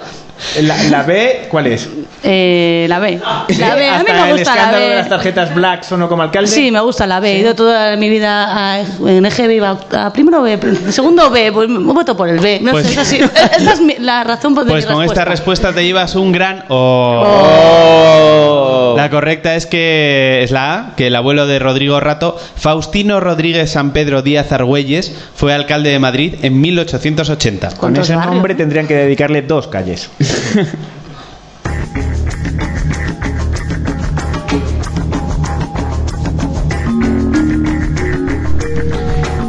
La, 0.62 0.76
la 0.90 1.04
B, 1.04 1.48
¿cuál 1.50 1.68
es? 1.68 1.90
Eh, 2.24 2.86
la 2.90 3.00
B. 3.00 3.20
La 3.60 3.76
B, 3.76 3.88
a 3.90 4.00
mí 4.00 4.06
Hasta 4.10 4.14
me 4.14 4.30
el 4.32 4.38
gusta 4.38 4.56
la 4.56 4.62
escándalo 4.62 4.86
de 4.88 4.96
las 4.96 5.04
B. 5.06 5.10
tarjetas 5.10 5.56
Black 5.56 5.84
sonó 5.84 6.08
como 6.10 6.22
alcalde. 6.24 6.50
Sí, 6.50 6.72
me 6.72 6.80
gusta 6.82 7.06
la 7.08 7.20
B. 7.20 7.32
He 7.36 7.40
ido 7.40 7.56
toda 7.56 7.96
mi 7.98 8.10
vida 8.10 8.76
a, 8.76 8.80
en 8.82 9.26
EGB, 9.26 9.52
iba 9.52 9.78
a 9.98 10.14
primero 10.14 10.42
B, 10.42 10.58
segundo 10.90 11.30
B, 11.30 11.52
pues 11.52 11.68
voto 11.70 12.16
por 12.16 12.30
el 12.30 12.40
B. 12.40 12.60
No 12.62 12.72
Pues- 12.72 12.88
sé, 12.88 12.94
es 12.94 12.98
así. 13.00 13.18
Esa 13.58 13.74
es 13.74 13.82
mi- 13.82 13.96
la 14.00 14.24
razón 14.24 14.54
por 14.56 14.66
Pues 14.68 14.86
mi 14.88 14.94
con 14.94 15.04
esta 15.04 15.26
respuesta. 15.26 15.26
respuesta 15.26 15.74
te 15.74 15.86
llevas 15.86 16.16
un 16.16 16.32
gran 16.32 16.66
O. 16.70 17.24
Oh. 17.26 18.73
La 18.96 19.10
correcta 19.10 19.56
es 19.56 19.66
que 19.66 20.42
es 20.44 20.52
la 20.52 20.74
A, 20.74 20.96
que 20.96 21.08
el 21.08 21.16
abuelo 21.16 21.48
de 21.48 21.60
Rodrigo 21.60 22.00
Rato, 22.00 22.38
Faustino 22.56 23.20
Rodríguez 23.20 23.72
San 23.72 23.92
Pedro 23.92 24.22
Díaz 24.22 24.52
Argüelles, 24.52 25.14
fue 25.36 25.54
alcalde 25.54 25.90
de 25.90 26.00
Madrid 26.00 26.36
en 26.42 26.60
1880. 26.62 27.70
Con 27.70 27.78
¿Cuántos 27.78 28.10
ese 28.10 28.16
nombre 28.16 28.56
tendrían 28.56 28.88
que 28.88 28.96
dedicarle 28.96 29.42
dos 29.42 29.68
calles. 29.68 30.10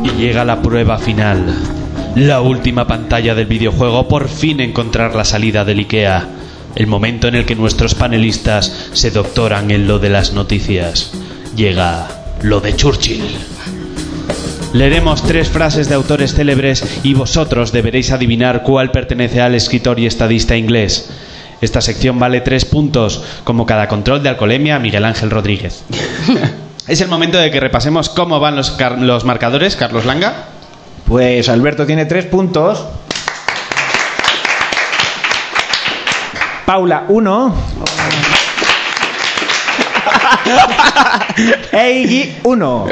Y 0.05 0.09
llega 0.19 0.45
la 0.45 0.63
prueba 0.63 0.99
final. 0.99 1.55
La 2.17 2.41
última 2.41 2.87
pantalla 2.87 3.35
del 3.35 3.47
videojuego 3.47 4.07
por 4.07 4.29
fin 4.29 4.61
encontrar 4.61 5.15
la 5.15 5.25
salida 5.25 5.65
del 5.65 5.81
IKEA. 5.81 6.44
El 6.75 6.87
momento 6.87 7.29
en 7.29 7.35
el 7.35 7.47
que 7.47 7.55
nuestros 7.55 7.95
panelistas 7.95 8.89
se 8.93 9.11
doctoran 9.11 9.71
en 9.71 9.87
lo 9.87 9.99
de 9.99 10.11
las 10.11 10.33
noticias. 10.33 11.13
Llega 11.57 12.09
lo 12.43 12.61
de 12.61 12.75
Churchill. 12.75 13.23
Leeremos 14.73 15.23
tres 15.23 15.49
frases 15.49 15.89
de 15.89 15.95
autores 15.95 16.35
célebres 16.35 16.85
y 17.05 17.15
vosotros 17.15 17.71
deberéis 17.71 18.11
adivinar 18.11 18.65
cuál 18.65 18.91
pertenece 18.91 19.41
al 19.41 19.55
escritor 19.55 20.01
y 20.01 20.07
estadista 20.07 20.57
inglés. 20.57 21.11
Esta 21.61 21.81
sección 21.81 22.19
vale 22.19 22.41
tres 22.41 22.65
puntos, 22.65 23.23
como 23.45 23.67
cada 23.67 23.87
control 23.87 24.23
de 24.23 24.31
alcoholemia 24.31 24.81
Miguel 24.81 25.05
Ángel 25.05 25.31
Rodríguez. 25.31 25.85
es 26.89 27.01
el 27.01 27.09
momento 27.09 27.39
de 27.39 27.53
que 27.53 27.61
repasemos 27.61 28.09
cómo 28.09 28.41
van 28.41 28.57
los, 28.57 28.77
los 28.99 29.25
marcadores, 29.25 29.77
Carlos 29.77 30.05
Langa. 30.05 30.47
Pues 31.07 31.49
Alberto 31.49 31.87
tiene 31.87 32.07
tres 32.07 32.27
puntos. 32.27 32.85
Paula, 36.67 37.05
uno. 37.09 37.55
Eigi, 41.73 42.37
uno. 42.45 42.85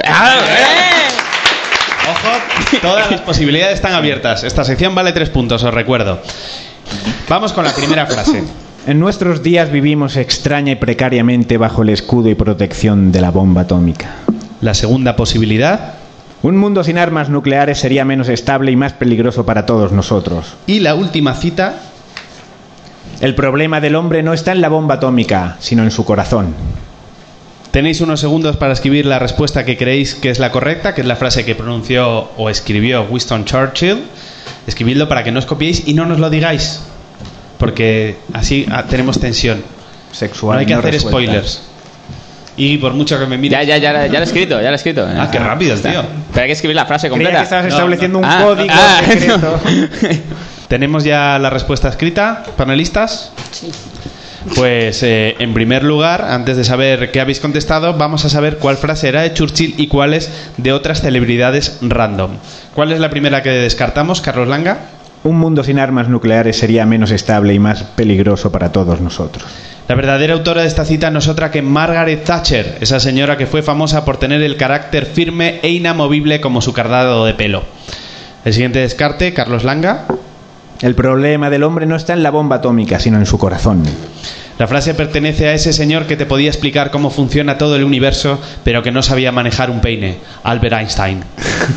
Ojo, 2.10 2.78
todas 2.82 3.10
las 3.10 3.20
posibilidades 3.22 3.76
están 3.76 3.94
abiertas. 3.94 4.44
Esta 4.44 4.64
sección 4.64 4.94
vale 4.94 5.12
tres 5.12 5.30
puntos, 5.30 5.62
os 5.62 5.72
recuerdo. 5.72 6.20
Vamos 7.28 7.52
con 7.52 7.64
la 7.64 7.72
primera 7.72 8.04
frase. 8.06 8.44
En 8.86 9.00
nuestros 9.00 9.42
días 9.42 9.70
vivimos 9.70 10.16
extraña 10.16 10.72
y 10.72 10.76
precariamente 10.76 11.56
bajo 11.56 11.82
el 11.82 11.90
escudo 11.90 12.28
y 12.28 12.34
protección 12.34 13.10
de 13.12 13.20
la 13.20 13.30
bomba 13.30 13.62
atómica. 13.62 14.16
La 14.60 14.74
segunda 14.74 15.16
posibilidad. 15.16 15.94
Un 16.42 16.56
mundo 16.56 16.82
sin 16.82 16.98
armas 16.98 17.28
nucleares 17.28 17.78
sería 17.78 18.04
menos 18.04 18.28
estable 18.28 18.72
y 18.72 18.76
más 18.76 18.92
peligroso 18.92 19.46
para 19.46 19.64
todos 19.64 19.92
nosotros. 19.92 20.56
Y 20.66 20.80
la 20.80 20.96
última 20.96 21.34
cita. 21.34 21.76
El 23.20 23.34
problema 23.34 23.80
del 23.80 23.94
hombre 23.94 24.22
no 24.22 24.32
está 24.32 24.52
en 24.52 24.60
la 24.60 24.68
bomba 24.68 24.94
atómica, 24.96 25.56
sino 25.60 25.82
en 25.84 25.90
su 25.90 26.04
corazón. 26.04 26.54
Tenéis 27.70 28.00
unos 28.00 28.20
segundos 28.20 28.56
para 28.56 28.72
escribir 28.74 29.06
la 29.06 29.18
respuesta 29.18 29.64
que 29.64 29.76
creéis 29.78 30.14
que 30.14 30.28
es 30.30 30.38
la 30.38 30.50
correcta, 30.50 30.94
que 30.94 31.00
es 31.00 31.06
la 31.06 31.16
frase 31.16 31.44
que 31.44 31.54
pronunció 31.54 32.30
o 32.36 32.50
escribió 32.50 33.04
Winston 33.08 33.44
Churchill. 33.44 34.02
Escribidlo 34.66 35.08
para 35.08 35.24
que 35.24 35.30
no 35.32 35.38
os 35.38 35.46
copiéis 35.46 35.86
y 35.86 35.94
no 35.94 36.04
nos 36.04 36.18
lo 36.20 36.28
digáis. 36.30 36.82
Porque 37.58 38.16
así 38.34 38.66
ah, 38.70 38.84
tenemos 38.88 39.18
tensión. 39.20 39.62
Sexual. 40.10 40.56
No 40.56 40.60
hay 40.60 40.66
que 40.66 40.74
no 40.74 40.80
hacer 40.80 40.92
resuelta. 40.94 41.18
spoilers. 41.32 41.62
Y 42.56 42.76
por 42.76 42.92
mucho 42.92 43.18
que 43.18 43.24
me 43.24 43.38
mires. 43.38 43.58
Ya, 43.58 43.64
ya, 43.64 43.78
ya, 43.78 44.06
ya 44.06 44.12
lo 44.12 44.18
he 44.18 44.22
escrito, 44.24 44.56
ya 44.60 44.66
lo 44.66 44.72
he 44.72 44.74
escrito. 44.74 45.06
Ah, 45.08 45.30
qué 45.30 45.38
rápido, 45.38 45.74
tío. 45.76 46.02
Pero 46.32 46.42
hay 46.42 46.46
que 46.48 46.52
escribir 46.52 46.76
la 46.76 46.84
frase 46.84 47.08
Creía 47.08 47.12
completa. 47.30 47.38
que 47.38 47.44
estabas 47.44 47.64
No, 47.64 47.70
estableciendo 47.70 48.20
no. 48.20 48.26
un 48.26 48.32
Ah, 48.32 48.42
código 48.44 48.74
ah, 48.76 49.00
secreto. 49.08 49.60
¿Tenemos 50.72 51.04
ya 51.04 51.38
la 51.38 51.50
respuesta 51.50 51.90
escrita, 51.90 52.44
panelistas? 52.56 53.30
Pues 54.54 55.02
eh, 55.02 55.36
en 55.38 55.52
primer 55.52 55.84
lugar, 55.84 56.24
antes 56.24 56.56
de 56.56 56.64
saber 56.64 57.10
qué 57.10 57.20
habéis 57.20 57.40
contestado, 57.40 57.92
vamos 57.98 58.24
a 58.24 58.30
saber 58.30 58.56
cuál 58.56 58.78
frase 58.78 59.08
era 59.08 59.20
de 59.20 59.34
Churchill 59.34 59.74
y 59.76 59.88
cuáles 59.88 60.30
de 60.56 60.72
otras 60.72 61.02
celebridades 61.02 61.76
random. 61.82 62.38
¿Cuál 62.74 62.92
es 62.92 63.00
la 63.00 63.10
primera 63.10 63.42
que 63.42 63.50
descartamos, 63.50 64.22
Carlos 64.22 64.48
Langa? 64.48 64.78
Un 65.24 65.36
mundo 65.36 65.62
sin 65.62 65.78
armas 65.78 66.08
nucleares 66.08 66.58
sería 66.58 66.86
menos 66.86 67.10
estable 67.10 67.52
y 67.52 67.58
más 67.58 67.82
peligroso 67.82 68.50
para 68.50 68.72
todos 68.72 68.98
nosotros. 69.02 69.44
La 69.88 69.94
verdadera 69.94 70.32
autora 70.32 70.62
de 70.62 70.68
esta 70.68 70.86
cita 70.86 71.10
no 71.10 71.18
es 71.18 71.28
otra 71.28 71.50
que 71.50 71.60
Margaret 71.60 72.24
Thatcher, 72.24 72.78
esa 72.80 72.98
señora 72.98 73.36
que 73.36 73.46
fue 73.46 73.60
famosa 73.60 74.06
por 74.06 74.16
tener 74.16 74.40
el 74.40 74.56
carácter 74.56 75.04
firme 75.04 75.60
e 75.62 75.68
inamovible 75.68 76.40
como 76.40 76.62
su 76.62 76.72
cardado 76.72 77.26
de 77.26 77.34
pelo. 77.34 77.62
El 78.46 78.54
siguiente 78.54 78.78
descarte, 78.78 79.34
Carlos 79.34 79.64
Langa. 79.64 80.06
El 80.83 80.97
problema 80.97 81.49
del 81.49 81.62
hombre 81.62 81.87
no 81.87 81.95
está 81.95 82.12
en 82.12 82.24
la 82.24 82.30
bomba 82.30 82.57
atómica, 82.57 82.99
sino 82.99 83.18
en 83.18 83.26
su 83.26 83.39
corazón. 83.39 83.85
La 84.59 84.66
frase 84.66 84.95
pertenece 84.95 85.47
a 85.47 85.55
ese 85.55 85.72
señor 85.72 86.07
que 86.07 86.16
te 86.16 86.26
podía 86.26 86.51
explicar 86.51 86.91
cómo 86.91 87.11
funciona 87.11 87.57
todo 87.57 87.76
el 87.76 87.85
universo, 87.85 88.41
pero 88.64 88.83
que 88.83 88.91
no 88.91 89.03
sabía 89.03 89.30
manejar 89.30 89.70
un 89.70 89.80
peine, 89.80 90.18
Albert 90.43 90.74
Einstein. 90.74 91.20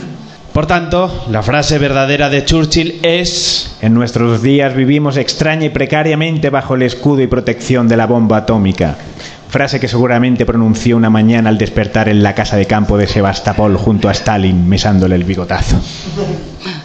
Por 0.54 0.66
tanto, 0.66 1.26
la 1.30 1.44
frase 1.44 1.78
verdadera 1.78 2.30
de 2.30 2.46
Churchill 2.46 3.00
es... 3.04 3.78
En 3.82 3.94
nuestros 3.94 4.42
días 4.42 4.74
vivimos 4.74 5.18
extraña 5.18 5.66
y 5.66 5.70
precariamente 5.70 6.50
bajo 6.50 6.76
el 6.76 6.82
escudo 6.82 7.22
y 7.22 7.28
protección 7.28 7.88
de 7.88 7.98
la 7.98 8.08
bomba 8.08 8.38
atómica. 8.38 8.96
Frase 9.50 9.80
que 9.80 9.88
seguramente 9.88 10.46
pronunció 10.46 10.98
una 10.98 11.10
mañana 11.10 11.50
al 11.50 11.58
despertar 11.58 12.10
en 12.10 12.24
la 12.24 12.34
casa 12.34 12.58
de 12.58 12.66
campo 12.66 12.98
de 12.98 13.06
Sebastopol 13.06 13.78
junto 13.78 14.10
a 14.10 14.14
Stalin, 14.14 14.68
mesándole 14.68 15.16
el 15.16 15.26
bigotazo. 15.26 15.80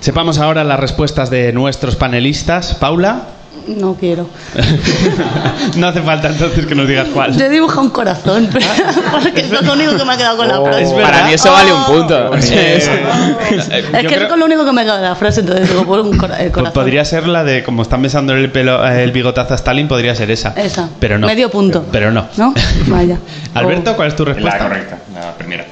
Sepamos 0.00 0.38
ahora 0.38 0.64
las 0.64 0.80
respuestas 0.80 1.28
de 1.28 1.52
nuestros 1.52 1.94
panelistas. 1.94 2.74
Paula, 2.74 3.26
No 3.66 3.94
quiero. 3.94 4.26
no 5.76 5.88
hace 5.88 6.00
falta 6.02 6.28
entonces 6.28 6.66
que 6.66 6.74
nos 6.74 6.88
digas 6.88 7.08
cuál. 7.12 7.36
Yo 7.36 7.48
dibujo 7.48 7.80
un 7.80 7.90
corazón, 7.90 8.48
pero 8.52 8.64
porque 9.12 9.40
es 9.42 9.50
lo 9.50 9.72
único 9.72 9.96
que 9.96 10.04
me 10.04 10.12
ha 10.12 10.16
quedado 10.16 10.36
con 10.38 10.48
la 10.48 10.60
frase. 10.62 10.82
Es 10.82 10.94
verdad. 10.94 11.10
Para 11.10 11.26
mí 11.26 11.34
eso 11.34 11.52
vale 11.52 11.72
un 11.72 11.84
punto. 11.84 12.34
Eh, 12.36 12.76
Es 12.76 13.68
que 13.68 14.06
creo- 14.06 14.28
es 14.32 14.36
lo 14.38 14.44
único 14.44 14.64
que 14.64 14.72
me 14.72 14.80
ha 14.80 14.84
quedado 14.84 15.02
de 15.02 15.08
la 15.08 15.14
frase, 15.14 15.40
entonces 15.40 15.68
digo, 15.68 15.84
por 15.84 16.00
un 16.00 16.16
cora- 16.16 16.40
el 16.40 16.50
corazón. 16.50 16.72
podría 16.74 17.04
ser 17.04 17.26
la 17.28 17.44
de 17.44 17.62
como 17.62 17.82
están 17.82 18.02
besando 18.02 18.32
el 18.34 18.50
pelo 18.50 18.84
el 18.86 19.12
bigotazo 19.12 19.52
a 19.52 19.56
Stalin, 19.56 19.88
podría 19.88 20.14
ser 20.14 20.30
esa. 20.30 20.54
Esa. 20.56 20.88
Pero 20.98 21.18
no. 21.18 21.26
Medio 21.26 21.50
punto. 21.50 21.84
Pero 21.92 22.10
no. 22.10 22.26
¿No? 22.36 22.54
Vaya. 22.86 23.18
Alberto, 23.54 23.94
¿cuál 23.96 24.08
es 24.08 24.16
tu 24.16 24.24
La 24.24 24.32
respuesta? 24.32 24.58
correcta, 24.58 24.98
la 25.14 25.32
primera. 25.34 25.66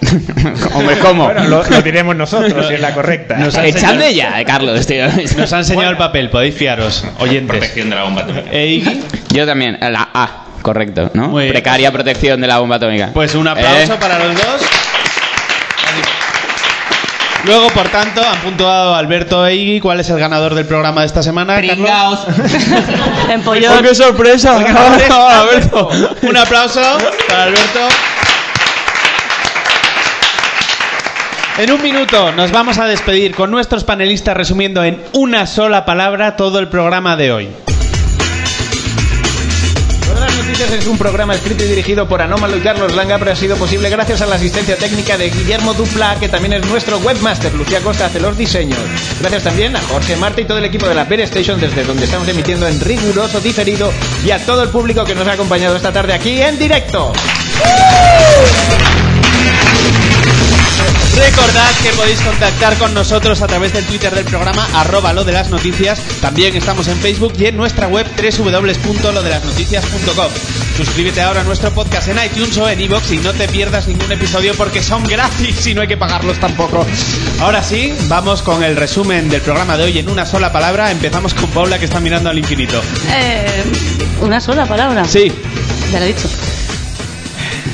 Hombre, 0.75 0.99
¿cómo? 0.99 1.25
Bueno, 1.25 1.45
lo, 1.45 1.63
lo 1.65 1.83
diremos 1.83 2.15
nosotros, 2.17 2.67
si 2.67 2.75
es 2.75 2.81
la 2.81 2.93
correcta. 2.93 3.37
Nos 3.39 3.57
Echadme 3.57 4.15
ya, 4.15 4.41
eh, 4.41 4.45
Carlos, 4.45 4.87
tío. 4.87 5.07
Nos 5.37 5.53
ha 5.53 5.59
enseñado 5.59 5.91
el 5.91 5.97
papel, 5.97 6.29
podéis 6.31 6.55
fiaros, 6.55 7.05
oyentes. 7.19 7.68
Protección 7.69 7.91
de 7.91 7.97
la 7.97 8.03
bomba 8.05 8.23
atómica. 8.23 8.55
Iggy, 8.55 9.01
Yo 9.31 9.47
también, 9.47 9.79
la 9.81 10.09
A, 10.15 10.45
correcto, 10.63 11.11
¿no? 11.15 11.29
Muy 11.29 11.45
bien. 11.45 11.53
Precaria 11.53 11.93
protección 11.93 12.41
de 12.41 12.47
la 12.47 12.59
bomba 12.59 12.77
atómica. 12.77 13.11
pues 13.13 13.35
un 13.35 13.47
aplauso 13.47 13.95
Eh, 13.95 13.97
para 14.01 14.19
los 14.19 14.35
dos. 14.35 14.63
Luego, 17.45 17.69
por 17.71 17.89
tanto, 17.89 18.21
han 18.21 18.39
puntuado 18.41 18.95
Alberto 18.97 19.47
e 19.47 19.55
Iggy. 19.55 19.81
¿Cuál 19.81 20.01
es 20.01 20.11
el 20.11 20.19
ganador 20.19 20.55
del 20.55 20.67
programa 20.67 21.03
de 21.03 21.07
esta 21.07 21.23
semana? 21.23 21.55
Carlos? 21.55 21.77
Pringaos. 21.77 22.21
En 23.31 23.43
pollón. 23.43 23.87
¡Oh, 23.89 23.95
sorpresa! 23.95 24.57
Alberto. 25.41 25.89
Un 26.23 26.37
aplauso 26.37 26.81
para 27.29 27.45
Alberto. 27.45 27.79
En 31.59 31.73
un 31.73 31.83
minuto 31.83 32.31
nos 32.31 32.53
vamos 32.53 32.79
a 32.79 32.87
despedir 32.87 33.35
con 33.35 33.51
nuestros 33.51 33.83
panelistas 33.83 34.37
resumiendo 34.37 34.85
en 34.85 35.03
una 35.13 35.45
sola 35.45 35.85
palabra 35.85 36.37
todo 36.37 36.61
el 36.61 36.69
programa 36.69 37.17
de 37.17 37.33
hoy. 37.33 37.49
Todas 40.07 40.21
las 40.21 40.37
noticias 40.37 40.71
es 40.71 40.87
un 40.87 40.97
programa 40.97 41.35
escrito 41.35 41.65
y 41.65 41.67
dirigido 41.67 42.09
por 42.09 42.23
Anómalo 42.23 42.57
y 42.57 42.61
Carlos 42.61 42.95
Langa, 42.95 43.19
pero 43.19 43.33
ha 43.33 43.35
sido 43.35 43.57
posible 43.57 43.91
gracias 43.91 44.23
a 44.23 44.27
la 44.27 44.37
asistencia 44.37 44.77
técnica 44.77 45.19
de 45.19 45.31
Guillermo 45.31 45.75
Dupla, 45.75 46.15
que 46.21 46.29
también 46.29 46.53
es 46.53 46.65
nuestro 46.67 46.99
webmaster. 46.99 47.53
Lucía 47.53 47.81
Costa 47.81 48.07
hace 48.07 48.21
los 48.21 48.39
diseños. 48.39 48.79
Gracias 49.19 49.43
también 49.43 49.75
a 49.75 49.81
Jorge 49.81 50.15
Marta 50.15 50.41
y 50.41 50.45
todo 50.45 50.59
el 50.59 50.65
equipo 50.65 50.89
de 50.89 50.95
la 50.95 51.07
Bear 51.07 51.23
Station, 51.23 51.61
desde 51.61 51.83
donde 51.83 52.05
estamos 52.05 52.29
emitiendo 52.29 52.69
en 52.69 52.81
riguroso 52.81 53.41
diferido, 53.41 53.93
y 54.25 54.31
a 54.31 54.39
todo 54.47 54.63
el 54.63 54.69
público 54.69 55.05
que 55.05 55.17
nos 55.17 55.27
ha 55.27 55.33
acompañado 55.33 55.75
esta 55.75 55.93
tarde 55.93 56.13
aquí 56.13 56.41
en 56.41 56.57
directo. 56.57 57.13
Recordad 61.49 61.71
que 61.83 61.91
podéis 61.97 62.21
contactar 62.21 62.77
con 62.77 62.93
nosotros 62.93 63.41
a 63.41 63.47
través 63.47 63.73
del 63.73 63.87
Twitter 63.87 64.15
del 64.15 64.27
programa 64.27 64.69
arroba 64.75 65.15
lo 65.15 65.25
de 65.25 65.33
las 65.33 65.49
noticias. 65.49 65.99
También 66.21 66.55
estamos 66.55 66.89
en 66.89 66.99
Facebook 66.99 67.33
y 67.39 67.47
en 67.47 67.57
nuestra 67.57 67.89
web 67.89 68.07
www.lodelasnoticias.com. 68.17 70.31
Suscríbete 70.77 71.23
ahora 71.23 71.41
a 71.41 71.45
nuestro 71.45 71.73
podcast 71.73 72.09
en 72.09 72.19
iTunes 72.23 72.59
o 72.59 72.69
en 72.69 72.79
iVoox 72.83 73.13
y 73.13 73.17
no 73.17 73.33
te 73.33 73.49
pierdas 73.49 73.89
ningún 73.89 74.13
episodio 74.13 74.53
porque 74.59 74.83
son 74.83 75.05
gratis 75.05 75.67
y 75.67 75.73
no 75.73 75.81
hay 75.81 75.89
que 75.89 75.97
pagarlos 75.97 76.39
tampoco. 76.39 76.85
Ahora 77.41 77.63
sí, 77.63 77.95
vamos 78.09 78.43
con 78.43 78.63
el 78.63 78.77
resumen 78.77 79.31
del 79.31 79.41
programa 79.41 79.79
de 79.79 79.85
hoy 79.85 79.99
en 79.99 80.11
una 80.11 80.27
sola 80.27 80.53
palabra. 80.53 80.91
Empezamos 80.91 81.33
con 81.33 81.49
Paula 81.49 81.79
que 81.79 81.87
está 81.87 81.99
mirando 81.99 82.29
al 82.29 82.37
infinito. 82.37 82.79
Eh, 83.11 83.65
una 84.21 84.39
sola 84.39 84.67
palabra. 84.67 85.07
Sí. 85.07 85.33
Ya 85.91 85.99
lo 85.99 86.05
he 86.05 86.09
dicho. 86.09 86.29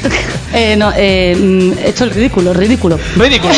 Eh, 0.56 0.76
no, 0.76 0.92
eh, 0.94 1.74
he 1.82 1.88
hecho 1.88 2.04
el 2.04 2.10
ridículo, 2.10 2.54
ridículo. 2.54 2.96
Ridículo. 3.16 3.52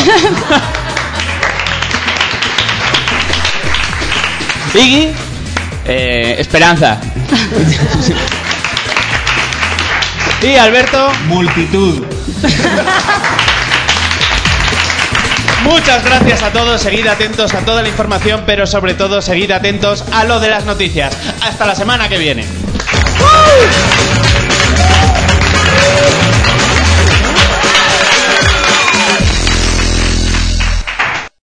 Iggy, 4.74 5.12
eh, 5.84 6.36
Esperanza. 6.38 6.98
Y 10.42 10.54
Alberto, 10.56 11.12
Multitud. 11.26 12.02
muchas 15.64 16.02
gracias 16.02 16.42
a 16.42 16.50
todos. 16.50 16.80
Seguid 16.80 17.06
atentos 17.08 17.52
a 17.52 17.58
toda 17.60 17.82
la 17.82 17.88
información, 17.88 18.44
pero 18.46 18.66
sobre 18.66 18.94
todo 18.94 19.20
seguid 19.20 19.50
atentos 19.50 20.02
a 20.12 20.24
lo 20.24 20.40
de 20.40 20.48
las 20.48 20.64
noticias. 20.64 21.14
Hasta 21.42 21.66
la 21.66 21.74
semana 21.74 22.08
que 22.08 22.16
viene. 22.16 22.46